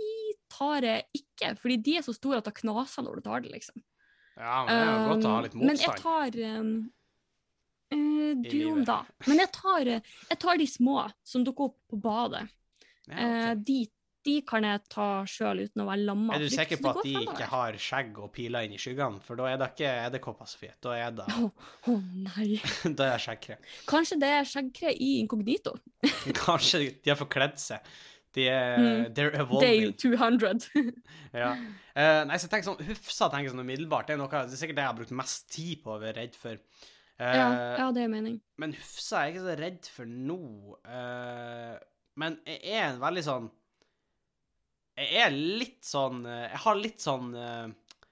tar 0.51 0.89
jeg 0.89 1.05
ikke, 1.21 1.53
fordi 1.63 1.77
de 1.87 1.95
er 2.01 2.07
så 2.09 2.17
store 2.17 2.41
at 2.43 2.49
det 2.49 2.57
knaser 2.59 3.07
når 3.07 3.21
du 3.21 3.27
tar 3.29 3.45
det, 3.45 3.53
liksom. 3.55 3.85
Ja, 4.41 4.65
men 4.65 4.73
det 4.73 4.81
er 4.81 4.91
jo 4.91 5.13
godt 5.13 5.29
å 5.29 5.35
ha 5.35 5.45
litt 5.45 5.55
motstand. 5.55 5.69
Men 5.69 5.81
jeg 5.85 6.01
tar 6.01 6.39
um, 6.57 6.73
uh, 7.95 8.51
Du 8.51 8.85
da. 8.89 8.99
Men 9.29 9.43
jeg 9.43 9.53
tar, 9.57 9.93
eh, 9.95 10.13
jeg 10.31 10.43
tar 10.45 10.61
de 10.61 10.69
små 10.71 10.99
som 11.27 11.45
dukker 11.47 11.71
opp 11.71 11.79
på 11.91 12.01
badet. 12.01 12.47
Ja, 13.11 13.15
okay. 13.15 13.31
uh, 13.31 13.55
de, 13.69 13.79
de 14.27 14.35
kan 14.45 14.65
jeg 14.67 14.83
ta 14.93 15.07
sjøl 15.29 15.63
uten 15.65 15.83
å 15.83 15.87
være 15.89 16.05
lamma. 16.05 16.35
Er 16.37 16.45
du 16.45 16.53
sikker 16.53 16.81
på 16.83 16.91
at 16.93 17.01
de 17.07 17.15
ikke 17.23 17.47
har 17.49 17.79
skjegg 17.81 18.19
og 18.21 18.29
piler 18.35 18.67
inn 18.67 18.75
i 18.77 18.81
skyggene? 18.81 19.23
For 19.25 19.41
da 19.41 19.49
er 19.49 19.61
det 19.61 19.71
ikke 19.73 19.93
edderkopper, 20.09 20.51
Sofie. 20.51 20.75
Da 20.85 20.93
er 20.99 21.15
det, 21.17 21.27
Å 21.41 21.49
å 21.89 21.97
nei. 22.27 22.59
da 22.99 23.09
er 23.09 23.17
det 23.17 23.25
skjeggkre. 23.25 23.57
Kanskje 23.89 24.21
det 24.21 24.31
er 24.37 24.49
skjeggkre 24.53 24.93
i 24.93 25.11
inkognito. 25.23 25.75
Kanskje 26.45 26.83
de 27.01 27.13
har 27.15 27.21
forkledd 27.21 27.57
seg. 27.63 27.93
De 28.37 28.45
er 28.47 28.77
Mm. 28.79 29.07
They're 29.15 29.61
Day 29.61 29.93
200. 29.93 30.69
Ja. 31.35 31.55
Uh, 31.91 32.23
nei, 32.27 32.37
så 32.39 32.49
tenk 32.51 32.65
sånn 32.67 32.79
Hufsa 32.87 33.27
tenker 33.31 33.53
sånn 33.53 33.63
umiddelbart. 33.65 34.07
Det 34.07 34.15
er, 34.15 34.21
noe, 34.21 34.31
det 34.31 34.55
er 34.55 34.61
sikkert 34.61 34.79
det 34.79 34.85
jeg 34.85 34.91
har 34.93 34.99
brukt 34.99 35.17
mest 35.19 35.49
tid 35.51 35.81
på 35.83 35.95
å 35.97 36.01
være 36.03 36.17
redd 36.21 36.37
for. 36.39 36.61
Uh, 37.21 37.27
ja, 37.27 37.49
ja, 37.79 37.89
det 37.95 38.05
er 38.05 38.13
mening. 38.13 38.39
Men 38.63 38.75
Hufsa 38.79 39.21
er 39.21 39.29
jeg 39.31 39.35
ikke 39.35 39.47
så 39.49 39.57
redd 39.59 39.91
for 39.97 40.13
nå. 40.31 40.39
Uh, 40.87 41.75
men 42.23 42.39
jeg 42.47 42.63
er 42.77 42.87
en 42.93 43.03
veldig 43.03 43.25
sånn 43.27 43.51
Jeg 44.99 45.23
er 45.25 45.35
litt 45.35 45.85
sånn 45.87 46.25
eh, 46.29 46.49
Jeg 46.51 46.63
har 46.65 46.79
litt 46.79 47.03
sånn 47.03 47.31
eh, 47.39 47.69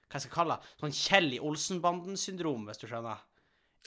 Hva 0.07 0.17
jeg 0.17 0.25
skal 0.25 0.35
kalle 0.35 0.57
det? 0.57 0.75
Sånn 0.81 0.95
Kjell 0.95 1.33
i 1.35 1.41
Olsenbanden-syndrom, 1.43 2.63
hvis 2.69 2.81
du 2.81 2.87
skjønner. 2.89 3.19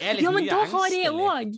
Jeg 0.01 0.09
er 0.09 0.17
litt 0.19 0.27
Ja, 0.27 0.33
men 0.35 0.47
mye 0.47 0.53
da 0.53 0.69
har 0.73 0.95
jeg 0.95 1.11
òg! 1.13 1.57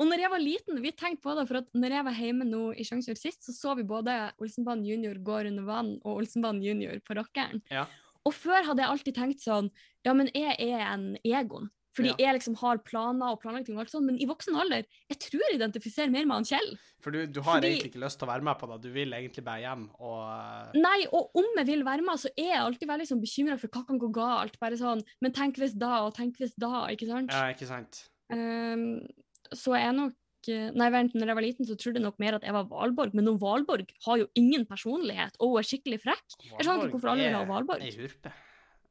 Og 0.00 0.04
når 0.08 0.22
jeg 0.22 0.32
var 0.32 0.42
liten, 0.42 0.80
vi 0.80 0.92
tenkte 0.96 1.24
på 1.24 1.34
det, 1.36 1.44
for 1.48 1.60
at 1.60 1.70
når 1.76 1.94
jeg 1.98 2.06
var 2.06 2.18
hjemme 2.18 2.46
nå 2.48 2.62
i 2.72 2.84
Sjangsfjord 2.88 3.20
sist, 3.20 3.44
så 3.44 3.52
så 3.52 3.74
vi 3.78 3.84
både 3.88 4.16
Olsenbanen 4.40 4.86
junior 4.88 5.18
går 5.24 5.50
under 5.50 5.66
vann 5.68 5.90
og 6.02 6.22
Olsenbanen 6.22 6.64
junior 6.64 7.00
på 7.04 7.16
Rockeren. 7.18 7.60
Ja. 7.72 7.84
Og 8.28 8.34
før 8.36 8.64
hadde 8.66 8.84
jeg 8.84 8.92
alltid 8.92 9.16
tenkt 9.16 9.44
sånn 9.44 9.70
Ja, 10.06 10.14
men 10.16 10.30
jeg 10.34 10.56
er 10.58 10.84
en 10.88 11.10
Egon. 11.24 11.68
Fordi 11.98 12.12
Ja. 12.14 12.16
jeg 12.28 12.36
liksom 12.38 12.54
har 12.62 12.78
planer 12.86 13.32
og 13.34 13.40
planlagt 13.42 13.66
ting 13.66 13.74
og 13.76 13.82
alt 13.82 13.90
sånt, 13.90 14.06
men 14.06 14.20
i 14.22 14.26
voksen 14.30 14.54
alder 14.54 14.84
Jeg 15.10 15.18
tror 15.24 15.42
jeg 15.48 15.58
identifiserer 15.58 16.10
mer 16.14 16.24
med 16.30 16.36
han 16.38 16.46
Kjell. 16.46 16.70
For 17.02 17.10
du, 17.14 17.26
du 17.26 17.40
har 17.42 17.58
Fordi- 17.58 17.72
egentlig 17.74 17.90
ikke 17.92 18.02
lyst 18.04 18.18
til 18.22 18.28
å 18.28 18.32
være 18.32 18.42
med 18.46 18.58
på 18.60 18.68
det. 18.70 18.78
Du 18.86 18.90
vil 18.94 19.10
egentlig 19.18 19.44
bare 19.44 19.60
hjem 19.66 19.84
og 19.98 20.20
eh, 20.30 20.78
Nei, 20.80 21.00
og 21.12 21.30
om 21.34 21.50
jeg 21.58 21.66
vil 21.66 21.82
være 21.84 22.02
med, 22.06 22.22
så 22.22 22.30
er 22.38 22.52
jeg 22.54 22.62
alltid 22.62 22.88
veldig 22.88 23.08
sånn 23.10 23.20
bekymra 23.22 23.58
for 23.58 23.68
hva 23.74 23.84
kan 23.90 23.98
gå 23.98 24.12
galt. 24.14 24.58
Bare 24.62 24.78
sånn 24.78 25.02
Men 25.20 25.32
tenk 25.32 25.56
hvis 25.58 25.74
da, 25.76 26.04
og 26.06 26.14
tenk 26.14 26.38
hvis 26.38 26.54
da, 26.56 26.86
ikke 26.94 27.08
sant? 27.10 27.30
Ja, 27.34 27.50
ikke 27.52 27.66
sant? 27.66 28.04
Um, 28.30 29.00
så 29.52 29.74
jeg 29.76 29.88
er 29.90 29.92
nok 29.98 30.14
Nei, 30.48 30.86
vent, 30.88 31.12
når 31.18 31.26
jeg 31.28 31.34
var 31.36 31.42
liten, 31.44 31.66
så 31.66 31.74
trodde 31.76 31.98
jeg 31.98 32.04
nok 32.06 32.18
mer 32.22 32.36
at 32.38 32.42
jeg 32.46 32.52
var 32.54 32.64
Valborg, 32.64 33.12
men 33.12 33.24
noen 33.26 33.38
Valborg 33.42 33.90
har 34.06 34.16
jo 34.16 34.28
ingen 34.38 34.64
personlighet 34.64 35.34
og 35.42 35.50
hun 35.50 35.58
er 35.58 35.66
skikkelig 35.66 35.98
frekk. 36.00 36.36
Jeg 36.40 36.64
skjønner 36.64 36.86
ikke 36.86 36.94
hvorfor 36.94 37.10
alle 37.12 37.26
vil 37.26 37.36
ha 37.36 37.44
Valborg. 37.44 37.82
Ei 37.82 37.90
hurpe. 37.98 38.32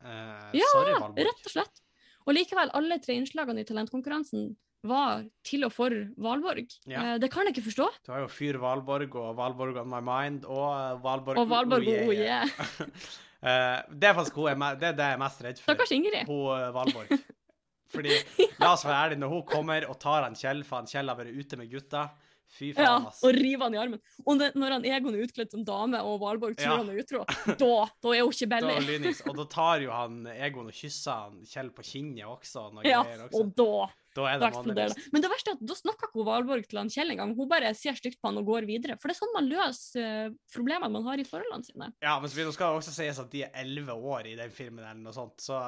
Uh, 0.03 0.51
Ja, 0.53 0.68
sorry, 0.74 0.91
Valborg. 0.93 1.18
Rett 1.26 1.47
og 1.47 1.51
slett. 1.55 1.82
Og 2.28 2.36
likevel, 2.36 2.71
alle 2.75 2.97
tre 3.03 3.15
innslagene 3.15 3.63
i 3.63 3.67
talentkonkurransen 3.67 4.49
var 4.88 5.23
til 5.47 5.65
og 5.67 5.73
for 5.73 5.93
Valborg. 6.21 6.67
Ja. 6.89 7.13
Eh, 7.15 7.15
det 7.21 7.32
kan 7.34 7.47
jeg 7.47 7.55
ikke 7.55 7.69
forstå. 7.69 7.88
Du 8.05 8.11
har 8.13 8.25
jo 8.25 8.28
Fyr 8.32 8.59
Valborg 8.61 9.15
og 9.15 9.32
Valborg 9.39 9.80
on 9.82 9.89
my 9.91 10.01
mind 10.03 10.45
og 10.45 10.67
eh, 10.75 10.99
Valborg 11.03 11.41
Og 11.41 11.49
Valborg, 11.49 11.88
oh, 11.88 12.13
yeah. 12.13 12.45
yeah. 12.45 12.91
Eh, 13.38 13.80
det 13.93 14.07
er 14.09 14.15
faktisk 14.17 14.38
hun 14.41 14.63
det 14.82 14.88
er 14.88 14.95
det 14.97 15.07
jeg 15.11 15.15
er 15.15 15.19
mest 15.21 15.41
redd 15.45 15.59
for. 15.59 15.69
Stakkars 15.69 15.91
Ingrid. 15.93 16.23
Hun 16.25 16.71
Valborg. 16.73 17.11
Fordi, 17.93 18.15
la 18.59 18.73
oss 18.73 18.84
være 18.84 19.03
ærlige, 19.05 19.21
når 19.21 19.30
hun 19.32 19.43
kommer 19.47 19.86
og 19.88 19.99
tar 20.01 20.25
han 20.25 20.36
Kjell, 20.36 20.63
for 20.67 20.82
han 20.82 20.89
Kjell 20.89 21.07
har 21.07 21.19
vært 21.19 21.38
ute 21.38 21.59
med 21.59 21.69
gutta 21.71 22.09
Fy 22.48 22.70
faen, 22.74 22.86
Ja, 22.88 22.93
ass. 23.10 23.20
og 23.28 23.36
river 23.36 23.64
han 23.68 23.74
i 23.76 23.78
armen. 23.82 24.00
Og 24.26 24.39
det, 24.39 24.54
når 24.56 24.72
han 24.78 24.86
Egon 24.88 25.14
er 25.18 25.26
utkledd 25.28 25.52
som 25.52 25.66
dame, 25.68 26.00
og 26.00 26.22
Valborg 26.22 26.56
tror 26.56 26.72
Ja. 26.72 26.78
han 26.80 26.89
er 26.89 27.02
utro, 27.04 27.26
da, 27.60 27.72
da 28.02 28.14
er 28.16 28.22
hun 28.24 28.32
ikke 28.32 28.48
Da, 28.48 28.62
belly. 28.62 29.14
og 29.28 29.36
da 29.36 29.45
tar 29.52 29.82
jo 29.84 29.91
han 29.91 30.26
Egon 30.32 30.68
og 30.72 30.74
kysser 30.74 31.12
han 31.26 31.41
Kjell 31.45 31.70
på 31.76 31.84
kinnet 31.84 32.24
også. 32.26 32.70
og 32.72 32.86
Ja, 32.88 33.04
også. 33.04 33.41
og 33.41 33.52
da, 33.60 33.88
Da 34.18 34.26
er 34.32 34.39
det 34.39 34.76
det. 34.80 35.12
Men 35.14 35.22
det 35.22 35.30
verste 35.30 35.52
er 35.52 35.58
at 35.60 35.66
da 35.70 35.76
snakker 35.78 36.08
ikke 36.10 36.26
Valborg 36.26 36.66
til 36.72 36.80
han 36.80 36.89
Kjell 36.89 37.12
engang. 37.14 37.36
Hun 37.38 37.48
bare 37.52 37.74
ser 37.76 37.93
stygt 38.00 38.18
på 38.22 38.32
han 38.32 38.38
og 38.39 38.45
går 38.48 38.66
videre. 38.66 38.95
For 38.98 39.10
det 39.12 39.18
er 39.18 39.20
sånn 39.22 39.36
man 39.36 39.50
løser 39.52 40.02
eh, 40.26 40.30
problemene 40.56 40.89
man 40.95 41.04
har 41.06 41.20
i 41.20 41.28
forholdene 41.28 41.68
sine. 41.68 41.91
Ja, 42.02 42.16
men 42.20 42.32
nå 42.32 42.54
skal 42.56 42.74
det 42.74 42.80
også 42.82 42.95
sies 42.95 43.20
at 43.20 43.30
de 43.30 43.43
er 43.43 43.52
elleve 43.54 43.93
år 43.93 44.26
i 44.32 44.36
den 44.39 44.50
filmen, 44.50 44.82
eller 44.88 45.04
noe 45.04 45.14
sånt. 45.14 45.38
Så, 45.43 45.60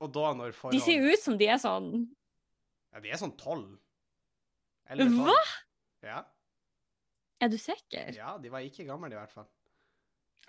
og 0.00 0.12
da 0.12 0.32
når 0.34 0.52
forhold 0.56 0.72
De 0.74 0.80
ser 0.80 0.98
jo 0.98 1.12
ut 1.12 1.22
som 1.22 1.36
de 1.38 1.46
er 1.46 1.60
sånn 1.62 2.08
Ja, 2.92 3.00
de 3.04 3.10
er 3.12 3.20
sånn 3.20 3.36
tolv. 3.38 3.76
Hva? 4.88 5.34
Ja. 6.06 6.22
Er 7.42 7.52
du 7.52 7.58
sikker? 7.60 8.12
ja, 8.16 8.36
de 8.40 8.50
var 8.52 8.64
ikke 8.64 8.86
gamle 8.88 9.12
i 9.12 9.18
hvert 9.18 9.34
fall. 9.34 9.48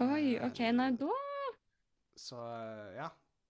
Oi, 0.06 0.38
OK, 0.46 0.60
nei, 0.78 0.92
da 1.00 1.10
Så 2.18 2.38
ja. 2.96 3.08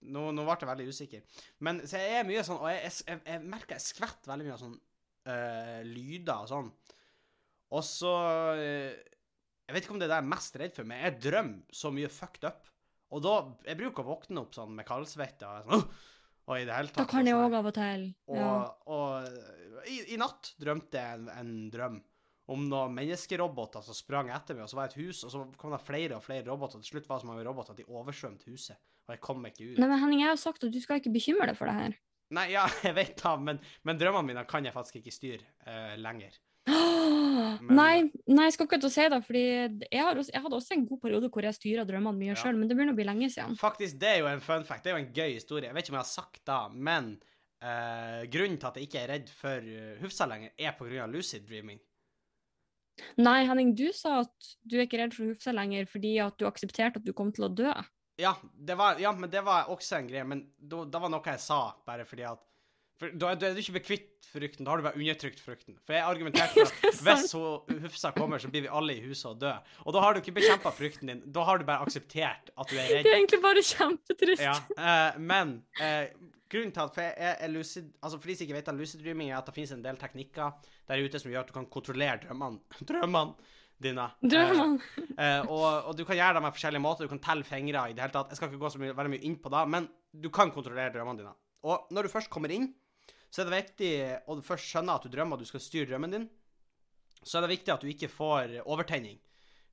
Nå, 0.08 0.28
nå 0.32 0.44
ble 0.46 0.56
jeg 0.62 0.70
veldig 0.70 0.86
usikker. 0.94 1.44
Men 1.66 1.82
så 1.90 2.00
jeg 2.00 2.20
er 2.20 2.28
mye 2.28 2.44
sånn 2.46 2.60
Og 2.62 2.68
jeg, 2.70 2.84
jeg, 2.86 3.06
jeg, 3.10 3.22
jeg 3.34 3.46
merker 3.50 3.76
jeg 3.80 3.86
skvetter 3.88 4.30
veldig 4.30 4.46
mye 4.46 4.54
av 4.54 4.62
sånn 4.62 4.76
øh, 5.34 5.80
lyder 5.90 6.44
og 6.44 6.52
sånn. 6.52 6.68
Og 7.74 7.84
så 7.84 8.12
eh, 8.54 8.92
Jeg 9.66 9.76
vet 9.76 9.88
ikke 9.88 9.96
om 9.96 10.02
det 10.02 10.06
er 10.08 10.14
det 10.14 10.20
jeg 10.20 10.28
er 10.28 10.36
mest 10.36 10.60
redd 10.62 10.78
for, 10.78 10.88
men 10.88 11.02
jeg 11.02 11.18
drømmer 11.26 11.80
så 11.82 11.92
mye 11.96 12.12
fucked 12.14 12.46
up. 12.48 12.70
Og 13.16 13.26
da 13.26 13.34
Jeg 13.72 13.80
bruker 13.82 14.06
å 14.06 14.14
våkne 14.14 14.46
opp 14.46 14.54
sånn 14.56 14.78
med 14.78 14.88
kaldsvette 14.88 15.50
og 15.50 15.74
sånn! 15.74 15.90
Og 16.48 16.62
i 16.62 16.68
det 16.68 16.76
hele 16.76 16.92
tatt. 16.92 17.02
Da 17.04 17.12
kan 17.12 17.28
jeg 17.28 17.36
og 17.36 17.50
òg 17.50 17.58
av 17.60 17.66
og 17.68 17.74
til. 17.76 18.04
Ja. 18.32 18.52
og 18.88 19.88
i, 19.88 19.98
i 20.16 20.20
natt 20.20 20.54
drømte 20.60 21.02
jeg 21.02 21.20
en, 21.20 21.28
en 21.32 21.52
drøm 21.72 21.98
om 22.48 22.64
noen 22.72 22.94
menneskeroboter 22.96 23.84
som 23.84 23.96
sprang 23.96 24.30
etter 24.32 24.56
meg, 24.56 24.64
og 24.64 24.72
så 24.72 24.80
var 24.80 24.88
det 24.88 24.96
et 24.96 25.08
hus, 25.08 25.24
og 25.28 25.34
så 25.34 25.44
kom 25.60 25.74
det 25.76 25.82
flere 25.84 26.16
og 26.16 26.24
flere 26.24 26.46
roboter. 26.48 26.80
Til 26.80 26.96
slutt 26.96 27.10
var 27.10 27.20
det 27.20 27.26
så 27.26 27.30
mange 27.30 27.44
roboter 27.44 27.76
at 27.76 27.82
de 27.82 27.88
oversvømte 27.92 28.48
huset, 28.48 28.80
og 29.08 29.16
jeg 29.16 29.24
kom 29.24 29.42
meg 29.44 29.56
ikke 29.56 29.74
ut. 29.74 29.82
Nei, 29.84 29.90
men 29.92 30.00
Henning, 30.00 30.24
jeg 30.24 30.32
har 30.32 30.40
sagt 30.40 30.64
at 30.64 30.72
du 30.72 30.80
skal 30.84 31.02
ikke 31.02 31.12
bekymre 31.12 31.50
deg 31.52 31.60
for 31.60 31.68
det 31.68 31.76
her. 31.76 31.98
Nei, 32.38 32.46
ja, 32.54 32.64
jeg 32.88 32.96
vet 32.96 33.20
da, 33.20 33.34
men, 33.40 33.60
men 33.88 34.00
drømmene 34.00 34.32
mine 34.32 34.46
kan 34.48 34.68
jeg 34.68 34.76
faktisk 34.76 35.02
ikke 35.02 35.16
styre 35.16 35.44
uh, 35.68 35.96
lenger. 36.00 36.40
Nei, 37.08 38.10
nei, 38.28 38.46
jeg 38.48 38.54
skal 38.56 38.68
ikke 38.68 38.80
til 38.82 38.90
å 38.90 38.94
si 38.94 39.06
det, 39.14 39.20
fordi 39.26 39.44
jeg, 39.46 40.02
har 40.04 40.20
også, 40.20 40.34
jeg 40.34 40.44
hadde 40.44 40.58
også 40.60 40.76
en 40.76 40.86
god 40.90 41.02
periode 41.04 41.30
hvor 41.34 41.48
jeg 41.48 41.58
styra 41.58 41.86
drømmene 41.88 42.18
mye 42.22 42.34
Ja. 42.34 42.38
sjøl, 42.42 42.58
men 42.60 42.68
det 42.70 42.78
begynner 42.78 42.96
å 42.96 43.00
bli 43.00 43.08
lenge 43.08 43.30
siden. 43.34 43.58
Faktisk, 43.60 43.98
det 44.02 44.10
er 44.14 44.20
jo 44.22 44.30
en 44.32 44.44
fun 44.44 44.64
fact, 44.68 44.84
det 44.86 44.92
er 44.94 44.98
jo 45.00 45.04
en 45.06 45.14
gøy 45.14 45.34
historie. 45.38 45.68
Jeg 45.70 45.76
vet 45.78 45.86
ikke 45.88 45.96
om 45.96 46.00
jeg 46.00 46.06
har 46.06 46.14
sagt 46.14 46.42
det, 46.46 46.62
men 46.90 47.12
uh, 47.64 48.24
grunnen 48.34 48.58
til 48.62 48.70
at 48.70 48.80
jeg 48.80 48.88
ikke 48.90 49.04
er 49.04 49.12
redd 49.16 49.30
for 49.34 49.68
uh, 49.68 49.94
Hufsa 50.04 50.28
lenger, 50.30 50.52
er 50.58 50.76
på 50.78 50.86
grunn 50.90 51.06
av 51.08 51.14
lucid 51.14 51.46
dreaming. 51.50 51.80
Nei, 53.22 53.44
Henning, 53.46 53.76
du 53.78 53.92
sa 53.94 54.24
at 54.24 54.52
du 54.66 54.80
er 54.80 54.88
ikke 54.88 54.98
redd 55.04 55.14
for 55.14 55.30
Hufsa 55.30 55.54
lenger 55.54 55.86
fordi 55.90 56.16
at 56.24 56.38
du 56.42 56.48
aksepterte 56.50 56.98
at 56.98 57.06
du 57.06 57.14
kom 57.14 57.30
til 57.36 57.46
å 57.46 57.54
dø. 57.54 57.70
Ja, 58.18 58.32
det 58.58 58.74
var, 58.80 58.98
ja, 58.98 59.12
men 59.14 59.30
det 59.30 59.44
var 59.46 59.68
også 59.70 60.00
en 60.00 60.08
greie, 60.10 60.24
men 60.26 60.48
da- 60.58 60.86
det 60.90 61.02
var 61.04 61.12
noe 61.14 61.22
jeg 61.30 61.40
sa, 61.44 61.60
bare 61.86 62.06
fordi 62.10 62.26
at 62.26 62.42
for 62.98 63.14
da, 63.14 63.34
da 63.38 63.50
er 63.50 63.58
du 63.58 63.62
ikke 63.62 63.76
bekvitt 63.78 64.28
frykten, 64.32 64.66
da 64.66 64.72
har 64.74 64.82
du 64.82 64.86
bare 64.88 64.98
undertrykt 64.98 65.42
frykten. 65.44 65.76
For 65.86 65.94
jeg 65.94 66.06
argumenterte 66.06 66.64
for 66.66 66.90
at 66.90 67.02
hvis 67.06 67.36
hun, 67.38 67.82
Hufsa 67.84 68.12
kommer, 68.16 68.42
så 68.42 68.50
blir 68.54 68.66
vi 68.66 68.72
alle 68.80 68.96
i 68.98 69.04
huset 69.06 69.30
og 69.32 69.42
dø. 69.44 69.52
Og 69.86 69.94
da 69.96 70.02
har 70.04 70.16
du 70.16 70.22
ikke 70.24 70.34
bekjempa 70.40 70.72
frykten 70.76 71.12
din, 71.12 71.22
da 71.34 71.46
har 71.48 71.62
du 71.62 71.68
bare 71.68 71.86
akseptert 71.86 72.50
at 72.50 72.72
du 72.72 72.80
er 72.80 73.04
Det 73.06 73.12
er 73.14 73.20
egentlig 73.20 73.42
bare 73.44 73.64
kjempetrist. 73.66 74.42
Ja, 74.44 74.56
eh, 74.78 75.20
men 75.22 75.60
eh, 75.78 76.10
grunnen 76.50 76.74
til 76.74 76.84
at 76.88 76.98
For, 76.98 77.06
jeg, 77.06 77.38
er 77.46 77.54
lucid, 77.54 77.92
altså 78.02 78.18
for 78.18 78.32
de 78.32 78.38
som 78.40 78.48
ikke 78.48 78.58
vet, 78.58 78.74
lucid 78.80 79.04
dreaming 79.06 79.30
er 79.30 79.38
at 79.40 79.50
det 79.50 79.56
finnes 79.56 79.76
en 79.78 79.86
del 79.86 80.00
teknikker 80.02 80.74
der 80.90 81.04
ute 81.06 81.22
som 81.22 81.32
gjør 81.32 81.46
at 81.46 81.54
du 81.54 81.56
kan 81.60 81.70
kontrollere 81.72 82.18
drømmene, 82.26 82.60
drømmene 82.90 83.54
dine. 83.84 84.08
Eh, 84.24 84.30
Drømmene. 84.34 84.92
Eh, 85.14 85.42
og, 85.54 85.66
og 85.92 85.98
du 85.98 86.02
kan 86.08 86.18
gjøre 86.18 86.40
det 86.40 86.46
med 86.48 86.56
forskjellige 86.56 86.82
måter. 86.82 87.06
Du 87.06 87.14
kan 87.14 87.22
telle 87.22 87.46
fingre 87.46 87.86
i 87.92 87.94
det 87.94 88.02
hele 88.08 88.16
tatt. 88.16 88.34
Jeg 88.34 88.40
skal 88.40 88.50
ikke 88.50 88.64
gå 88.66 88.74
så 88.74 88.82
mye, 88.82 88.96
veldig 88.98 89.14
mye 89.14 89.26
inn 89.30 89.38
på 89.44 89.54
det, 89.54 89.64
men 89.70 89.90
du 90.18 90.32
kan 90.34 90.50
kontrollere 90.56 90.94
drømmene 90.96 91.22
dine. 91.22 91.36
Og 91.68 91.92
når 91.94 92.08
du 92.08 92.14
først 92.14 92.32
kommer 92.34 92.54
inn, 92.54 92.72
så 93.30 93.42
er 93.42 93.48
det 93.50 93.60
viktig 93.60 93.92
å 94.30 94.38
først 94.46 94.72
skjønne 94.72 94.96
at 94.96 95.06
du 95.06 95.14
drømmer 95.14 95.38
at 95.38 95.44
du 95.44 95.50
skal 95.50 95.64
styre 95.64 95.90
drømmen 95.90 96.14
din. 96.16 96.28
Så 97.24 97.38
er 97.38 97.46
det 97.46 97.56
viktig 97.58 97.74
at 97.74 97.84
du 97.84 97.90
ikke 97.92 98.12
får 98.12 98.60
overtenning, 98.64 99.18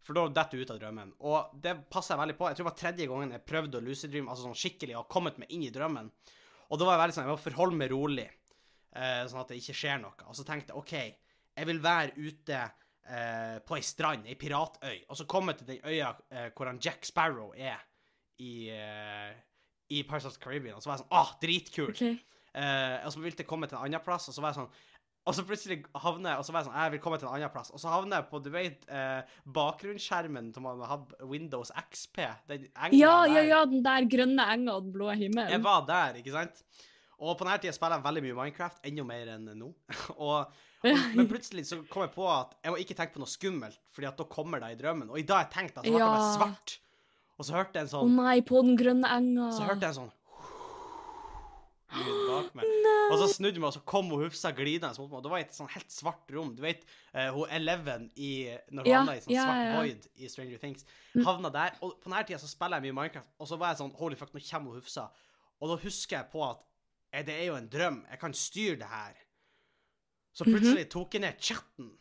for 0.04 0.16
da 0.18 0.24
detter 0.40 0.58
du 0.58 0.64
ut 0.64 0.72
av 0.74 0.80
drømmen. 0.82 1.12
Og 1.24 1.58
det 1.64 1.76
passer 1.92 2.14
jeg 2.14 2.22
veldig 2.22 2.38
på. 2.38 2.48
Jeg 2.50 2.58
tror 2.58 2.66
det 2.66 2.70
var 2.72 2.80
tredje 2.80 3.10
gangen 3.10 3.34
jeg 3.36 3.46
prøvde 3.48 3.80
å 3.80 3.84
lucid 3.84 4.12
dream, 4.12 4.30
altså 4.32 4.48
sånn 4.48 4.58
skikkelig, 4.58 4.96
og 5.00 5.10
kommet 5.12 5.38
meg 5.40 5.52
inn 5.54 5.66
i 5.68 5.72
drømmen. 5.74 6.10
Og 6.70 6.80
da 6.80 6.88
var 6.88 6.96
jeg 6.96 7.04
veldig 7.04 7.16
sånn, 7.16 7.28
jeg 7.28 7.36
må 7.36 7.44
forholde 7.44 7.78
meg 7.78 7.92
rolig, 7.92 8.26
eh, 8.96 9.22
sånn 9.30 9.42
at 9.44 9.52
det 9.52 9.60
ikke 9.60 9.78
skjer 9.78 10.02
noe. 10.02 10.28
Og 10.28 10.36
så 10.36 10.46
tenkte 10.48 10.74
jeg 10.74 10.80
OK, 10.82 10.94
jeg 11.54 11.70
vil 11.70 11.80
være 11.84 12.16
ute 12.18 12.60
eh, 12.60 13.56
på 13.64 13.78
ei 13.78 13.86
strand, 13.86 14.28
ei 14.28 14.36
piratøy, 14.40 15.04
og 15.08 15.18
så 15.20 15.28
komme 15.30 15.54
til 15.56 15.70
den 15.70 15.82
øya 15.86 16.10
eh, 16.32 16.50
hvor 16.56 16.72
han 16.72 16.80
Jack 16.82 17.06
Sparrow 17.06 17.54
er 17.54 17.78
i, 18.42 18.70
eh, 18.74 19.32
i 19.94 20.02
Pirates 20.02 20.26
of 20.26 20.36
the 20.36 20.42
Caribbean. 20.42 20.76
Og 20.76 20.82
så 20.82 20.90
var 20.90 20.98
jeg 20.98 21.04
sånn 21.04 21.18
Å, 21.20 21.24
dritkul! 21.44 21.92
Ok. 21.94 22.04
Eh, 22.04 22.30
og 22.54 23.10
så 23.12 23.20
ville 23.20 23.34
jeg 23.36 23.46
komme 23.50 23.66
til 23.66 23.76
en 23.78 23.86
annen 23.88 24.02
plass, 24.04 24.28
og 24.30 24.34
så 24.36 24.40
var 24.44 24.52
jeg 24.52 24.60
sånn 24.62 24.70
Og 25.26 25.34
så 25.34 25.42
plutselig 25.48 25.78
havner 25.96 26.34
jeg 26.34 26.38
Og 26.38 26.44
så 26.44 26.52
var 26.52 26.60
jeg 26.60 26.66
sånn 26.68 26.76
Jeg 26.82 26.92
vil 26.92 27.00
komme 27.00 27.18
til 27.18 27.26
en 27.28 27.34
annen 27.34 27.50
plass. 27.54 27.70
Og 27.74 27.80
så 27.80 27.88
havner 27.90 28.20
jeg 28.20 28.28
på, 28.30 28.40
du 28.44 28.50
vet, 28.52 28.84
eh, 28.92 29.22
bakgrunnsskjermen 29.56 30.50
som 30.54 30.66
man 30.68 30.82
hadde 30.86 31.16
Windows 31.30 31.72
XP. 31.90 32.20
Den 32.50 32.66
enga 32.76 32.98
Ja, 32.98 33.14
ja, 33.26 33.34
der. 33.40 33.48
ja, 33.48 33.60
den 33.70 33.82
der 33.86 34.04
grønne 34.12 34.44
enga 34.52 34.74
og 34.76 34.84
den 34.84 34.92
blå 34.92 35.08
himmelen. 35.16 35.50
Jeg 35.50 35.62
var 35.64 35.86
der, 35.88 36.20
ikke 36.20 36.34
sant? 36.36 36.62
Og 37.18 37.38
på 37.38 37.46
denne 37.46 37.58
tida 37.62 37.72
spiller 37.72 37.96
jeg 37.96 38.04
veldig 38.04 38.22
mye 38.26 38.36
Minecraft, 38.42 38.78
enda 38.84 39.04
mer 39.08 39.28
enn 39.36 39.48
nå. 39.56 39.68
og, 40.26 40.52
og, 40.84 41.04
men 41.16 41.28
plutselig 41.30 41.64
så 41.70 41.78
kom 41.88 42.02
jeg 42.04 42.12
på 42.14 42.26
at 42.28 42.52
jeg 42.62 42.74
må 42.74 42.80
ikke 42.82 42.96
tenke 42.98 43.14
på 43.16 43.22
noe 43.22 43.30
skummelt, 43.32 43.80
Fordi 43.96 44.10
at 44.10 44.18
da 44.20 44.26
kommer 44.28 44.60
det 44.60 44.74
i 44.74 44.80
drømmen. 44.82 45.08
Og 45.10 45.18
i 45.22 45.24
dag 45.26 45.46
jeg 45.46 45.54
tenkte 45.56 45.80
at 45.80 45.86
det 45.88 45.94
ble 45.94 46.04
bare 46.04 46.20
Ja. 46.20 46.34
svart. 46.36 46.76
Og 47.38 47.46
så 47.48 47.56
hørte 47.56 47.80
jeg 47.80 47.88
en 47.88 47.94
sånn 47.94 48.04
Å 48.04 48.10
oh 48.12 48.18
nei, 48.28 48.36
på 48.46 48.60
den 48.62 48.76
grønne 48.78 49.08
enga. 49.16 49.48
Så 49.56 49.64
hørte 49.66 49.88
jeg 49.88 49.94
en 49.94 50.00
sånn 50.04 50.12
bak 52.60 52.68
meg. 52.68 53.12
Og 53.12 53.18
så 53.20 53.26
snudde 53.34 53.60
meg, 53.60 53.68
og 53.68 53.74
så 53.76 53.82
kom 53.84 54.08
hun 54.12 54.22
Hufsa 54.24 54.50
glidende 54.56 54.94
mot 54.98 55.10
meg. 55.10 55.16
Og 55.18 55.22
det 55.26 55.30
var 55.32 55.38
et 55.44 55.54
sånn 55.56 55.70
helt 55.74 55.90
svart 55.90 56.30
rom. 56.34 56.54
Du 56.56 56.62
vet 56.62 56.84
uh, 57.14 57.30
hun 57.36 57.48
Eleven 57.50 58.10
i 58.16 58.30
Når 58.70 58.82
hun 58.84 58.90
Ja, 58.90 58.98
havna 59.02 59.16
i 59.16 59.22
sånn 59.24 59.34
ja, 59.34 59.44
svart 59.48 59.64
ja, 59.64 59.74
void 59.80 60.08
i 60.16 60.28
Stranger 60.32 60.58
Things. 60.62 60.86
Mm. 61.14 61.24
Havna 61.26 61.50
der. 61.54 61.76
Og 61.82 61.96
på 62.00 62.08
denne 62.10 62.22
tida 62.28 62.38
så 62.42 62.48
spiller 62.50 62.80
jeg 62.80 62.88
mye 62.88 62.98
Minecraft, 63.02 63.32
og 63.38 63.50
så 63.50 63.58
var 63.60 63.72
jeg 63.74 63.82
sånn 63.82 63.94
Holy 63.98 64.16
fuck, 64.20 64.32
nå 64.34 64.40
kommer 64.50 64.70
hun 64.74 64.80
Hufsa. 64.82 65.08
Og 65.60 65.70
da 65.70 65.80
husker 65.84 66.16
jeg 66.20 66.30
på 66.32 66.44
at 66.46 66.62
eh, 67.12 67.24
det 67.26 67.34
er 67.40 67.44
jo 67.50 67.58
en 67.58 67.68
drøm. 67.70 68.00
Jeg 68.10 68.20
kan 68.20 68.34
styre 68.34 68.76
det 68.82 68.90
her. 68.90 69.14
Så 70.34 70.44
Mhm. 70.44 70.54
plutselig 70.56 70.88
tok 70.90 71.12
jeg 71.14 71.20
ned 71.22 71.38
chatten 71.40 71.92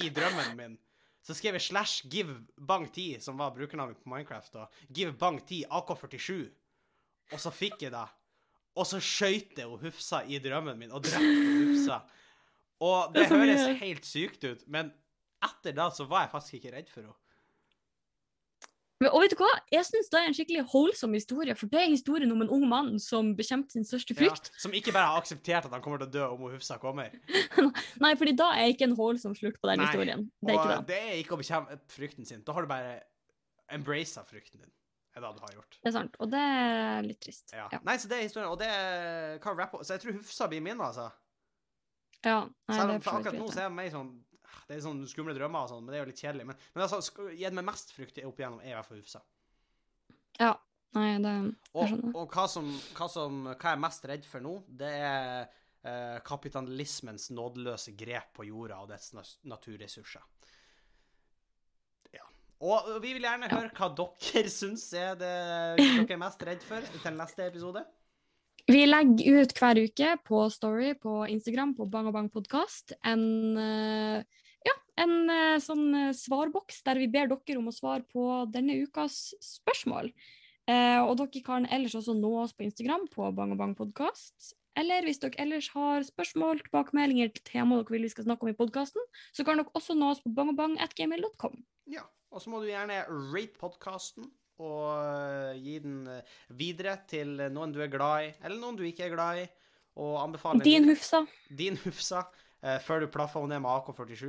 i 0.00 0.08
drømmen 0.14 0.54
min. 0.56 0.78
Så 1.26 1.34
skrev 1.36 1.58
jeg 1.58 1.62
slash 1.66 2.06
give 2.08 2.38
bang 2.56 2.86
10, 2.88 3.18
som 3.20 3.36
var 3.36 3.50
brukernavnet 3.52 3.98
på 4.00 4.08
Minecraft, 4.08 4.54
og 4.62 4.68
give 4.94 5.12
bang 5.12 5.40
10 5.44 5.64
AK47. 5.68 6.48
Og 7.32 7.40
så 7.42 7.50
fikk 7.52 7.82
jeg 7.84 7.92
det. 7.92 8.06
Og 8.78 8.86
så 8.86 9.00
skøyt 9.02 9.58
jeg 9.58 9.66
hun 9.66 9.80
Hufsa 9.82 10.22
i 10.30 10.38
drømmen 10.42 10.78
min 10.78 10.92
og 10.94 11.02
drepte 11.02 11.46
Hufsa. 11.72 12.00
Og 12.78 13.10
det, 13.14 13.24
Det 13.26 13.32
høres 13.34 13.64
mye. 13.66 13.78
helt 13.80 14.06
sykt 14.06 14.44
ut, 14.46 14.60
men 14.70 14.92
etter 15.42 15.74
da 15.74 15.88
så 15.94 16.06
var 16.06 16.26
jeg 16.26 16.30
faktisk 16.36 16.60
ikke 16.60 16.76
redd 16.76 16.92
for 16.92 17.02
henne. 17.02 17.16
Men, 18.98 19.12
og 19.14 19.22
vet 19.22 19.30
du 19.30 19.38
hva? 19.38 19.48
Jeg 19.70 19.86
syns 19.86 20.08
det 20.10 20.18
er 20.18 20.24
en 20.26 20.34
skikkelig 20.34 20.62
holdsom 20.72 21.12
historie, 21.14 21.54
for 21.54 21.70
det 21.70 21.78
er 21.84 21.92
historien 21.92 22.32
om 22.34 22.40
en 22.42 22.48
ung 22.56 22.64
mann 22.70 22.96
som 23.02 23.28
bekjempet 23.38 23.76
sin 23.76 23.84
største 23.86 24.16
Ja, 24.18 24.32
som 24.58 24.74
ikke 24.74 24.90
bare 24.94 25.12
har 25.12 25.20
akseptert 25.22 25.68
at 25.68 25.74
han 25.74 25.82
kommer 25.84 26.02
til 26.02 26.08
å 26.08 26.14
dø 26.16 26.24
om 26.34 26.48
Hufsa 26.50 26.80
kommer. 26.82 27.14
Nei, 28.02 28.10
fordi 28.18 28.34
da 28.38 28.48
er 28.58 28.72
ikke 28.72 28.88
en 28.88 28.96
holdsom 28.98 29.36
slutt 29.38 29.60
på 29.62 29.70
den 29.70 29.78
Nei, 29.78 29.86
historien. 29.86 30.24
Det 30.42 30.50
er 30.50 30.58
og 30.58 30.64
ikke 30.64 30.72
det. 30.74 30.88
det 30.90 30.98
er 31.12 31.20
ikke 31.22 31.36
å 31.36 31.40
bekjempe 31.44 31.78
frykten 31.94 32.26
sin. 32.26 32.42
Da 32.46 32.56
har 32.56 32.66
du 32.66 32.70
bare 32.74 32.96
embracet 33.70 34.26
frykten 34.26 34.64
din. 34.64 34.74
Er 35.18 35.24
det 35.26 35.32
du 35.36 35.42
har 35.44 35.54
gjort. 35.58 35.78
Det 35.82 35.90
er 35.90 35.94
sant, 35.98 36.14
og 36.22 36.30
det 36.32 36.42
er 36.42 37.02
litt 37.06 37.20
trist. 37.24 37.52
Ja. 37.52 37.66
Ja. 37.74 37.80
Nei, 37.86 37.96
så 38.00 38.10
det 38.10 38.18
er 38.18 38.24
historien, 38.28 38.52
og 38.52 38.58
det 38.62 38.70
kan 39.44 39.58
rappe 39.58 39.82
Så 39.84 39.96
jeg 39.96 40.04
tror 40.06 40.16
Hufsa 40.20 40.48
blir 40.50 40.62
min, 40.64 40.80
altså. 40.80 41.08
Ja, 42.24 42.40
nei, 42.66 42.78
Selv 42.78 42.94
om 42.96 43.02
for 43.04 43.20
akkurat 43.20 43.38
nå 43.38 43.50
så 43.52 43.60
er 43.60 43.68
jeg 43.68 43.74
mer 43.76 43.90
sånn 43.94 44.08
Det 44.66 44.74
er 44.74 44.80
sånn 44.82 45.04
skumle 45.06 45.34
drømmer 45.36 45.66
og 45.66 45.70
sånn, 45.70 45.84
men 45.84 45.92
det 45.94 45.98
er 46.00 46.02
jo 46.02 46.08
litt 46.10 46.22
kjedelig. 46.22 46.46
Men, 46.48 46.58
men 46.74 46.86
altså, 46.86 47.28
gitt 47.36 47.54
meg 47.56 47.66
mest 47.68 47.92
frykt 47.94 48.18
opp 48.24 48.40
igjennom, 48.40 48.62
er 48.64 48.72
i 48.72 48.76
hvert 48.78 48.88
fall 48.88 48.98
Hufsa. 49.02 49.22
Ja, 50.38 50.50
nei, 50.96 51.12
det 51.24 51.34
Og, 51.38 51.82
Jeg 51.82 51.92
skjønner. 51.92 52.16
og 52.16 52.34
hva, 52.34 52.44
som, 52.50 52.68
hva, 52.98 53.08
som, 53.12 53.38
hva 53.48 53.56
jeg 53.72 53.78
er 53.78 53.84
mest 53.86 54.08
redd 54.10 54.26
for 54.28 54.44
nå, 54.44 54.54
det 54.82 54.90
er 54.98 55.46
eh, 55.82 56.18
kapitalismens 56.26 57.30
nådeløse 57.34 57.94
grep 57.98 58.34
på 58.38 58.48
jorda 58.48 58.80
og 58.84 58.90
dets 58.92 59.12
naturressurser. 59.48 60.24
Og 62.58 62.88
vi 63.04 63.12
vil 63.14 63.22
gjerne 63.22 63.50
høre 63.52 63.70
hva 63.76 63.88
dere 63.94 64.50
syns 64.50 64.88
er 64.96 65.14
det 65.18 65.30
dere 65.78 66.16
er 66.16 66.20
mest 66.20 66.42
redd 66.42 66.64
for 66.66 66.82
til 67.04 67.14
neste 67.14 67.46
episode. 67.46 67.84
Vi 68.68 68.82
legger 68.84 69.44
ut 69.44 69.54
hver 69.56 69.78
uke 69.80 70.08
på 70.26 70.40
Story 70.52 70.90
på 71.00 71.22
Instagram 71.30 71.76
på 71.78 71.86
Bang 71.88 72.10
og 72.10 72.16
Bang 72.18 72.26
podkast 72.28 72.92
en, 73.06 73.22
eh, 73.56 74.42
ja, 74.66 74.74
en 75.00 75.14
eh, 75.32 75.60
sånn 75.62 75.86
eh, 75.94 76.10
svarboks 76.12 76.82
der 76.84 77.00
vi 77.00 77.06
ber 77.08 77.30
dere 77.30 77.56
om 77.62 77.70
å 77.70 77.72
svare 77.72 78.04
på 78.10 78.26
denne 78.52 78.76
ukas 78.82 79.30
spørsmål. 79.40 80.10
Eh, 80.68 80.98
og 81.00 81.14
dere 81.22 81.44
kan 81.46 81.64
ellers 81.72 81.96
også 81.96 82.18
nå 82.18 82.34
oss 82.42 82.52
på 82.52 82.66
Instagram 82.66 83.06
på 83.14 83.30
Bang 83.38 83.54
og 83.54 83.62
Bang 83.62 83.78
podkast. 83.78 84.52
Eller 84.76 85.06
hvis 85.06 85.22
dere 85.22 85.38
ellers 85.40 85.70
har 85.72 86.04
spørsmål, 86.04 86.60
tilbakemeldinger 86.66 87.32
til 87.32 87.46
tema 87.54 87.78
dere 87.80 87.94
vil 87.94 88.04
vi 88.04 88.12
skal 88.12 88.28
snakke 88.28 88.44
om 88.44 88.52
i 88.52 88.58
podkasten, 88.58 89.08
så 89.32 89.46
kan 89.46 89.62
dere 89.62 89.72
også 89.78 89.96
nå 89.96 90.12
oss 90.12 90.20
på 90.26 90.34
bangogbang.gmail.com. 90.36 91.56
Ja. 91.94 92.04
Og 92.32 92.42
så 92.42 92.50
må 92.52 92.60
du 92.60 92.68
gjerne 92.68 93.02
rate 93.32 93.56
podkasten 93.60 94.26
og 94.58 94.82
eh, 94.90 95.54
gi 95.62 95.76
den 95.84 96.00
eh, 96.10 96.36
videre 96.58 96.96
til 97.08 97.36
noen 97.54 97.72
du 97.72 97.78
er 97.84 97.90
glad 97.92 98.26
i, 98.26 98.32
eller 98.42 98.58
noen 98.60 98.76
du 98.78 98.82
ikke 98.88 99.06
er 99.06 99.14
glad 99.14 99.44
i. 99.44 99.46
Og 99.98 100.16
anbefale 100.22 100.62
Din. 100.62 100.84
Hufsa. 100.86 101.24
din 101.50 101.74
Hufsa 101.82 102.20
uh, 102.28 102.76
før 102.84 103.00
du 103.02 103.08
plaffer 103.10 103.42
henne 103.42 103.56
ned 103.56 103.64
med 103.64 103.72
AK-47. 103.80 104.28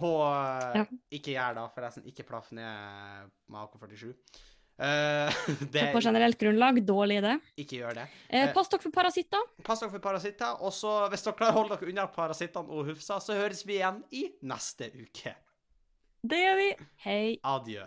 Og 0.00 0.22
uh, 0.24 0.76
Ja. 0.78 0.84
ikke 1.12 1.34
gjør 1.34 1.58
da, 1.58 1.64
forresten. 1.74 2.06
Ikke 2.08 2.24
plaff 2.24 2.48
ned 2.56 3.28
med 3.52 3.58
AK-47. 3.66 4.14
Uh, 4.78 5.34
det 5.74 5.88
På 5.92 6.00
generelt 6.00 6.38
grunnlag, 6.40 6.80
dårlig 6.86 7.18
idé. 7.20 7.34
Ikke 7.60 7.80
gjør 7.82 7.98
det. 7.98 8.06
Eh, 8.30 8.46
Eh, 8.46 8.52
pass 8.54 8.70
dere 8.72 8.80
for 8.86 8.94
parasitter. 8.94 9.44
Pass 9.66 9.82
dere 9.82 9.90
for 9.92 10.04
parasitter. 10.08 10.56
Og 10.64 10.72
så, 10.72 10.94
hvis 11.12 11.26
dere 11.26 11.36
klarer 11.40 11.56
å 11.56 11.60
holde 11.64 11.76
dere 11.76 11.92
unna 11.92 12.06
parasittene 12.14 12.72
og 12.72 12.88
Hufsa, 12.92 13.18
så 13.20 13.36
høres 13.36 13.64
vi 13.68 13.76
igjen 13.80 14.00
i 14.14 14.24
neste 14.48 14.88
uke. 14.94 15.34
Det 16.22 16.38
gjør 16.40 16.56
vi. 16.58 16.68
Hei. 17.04 17.38
Adjø. 17.46 17.84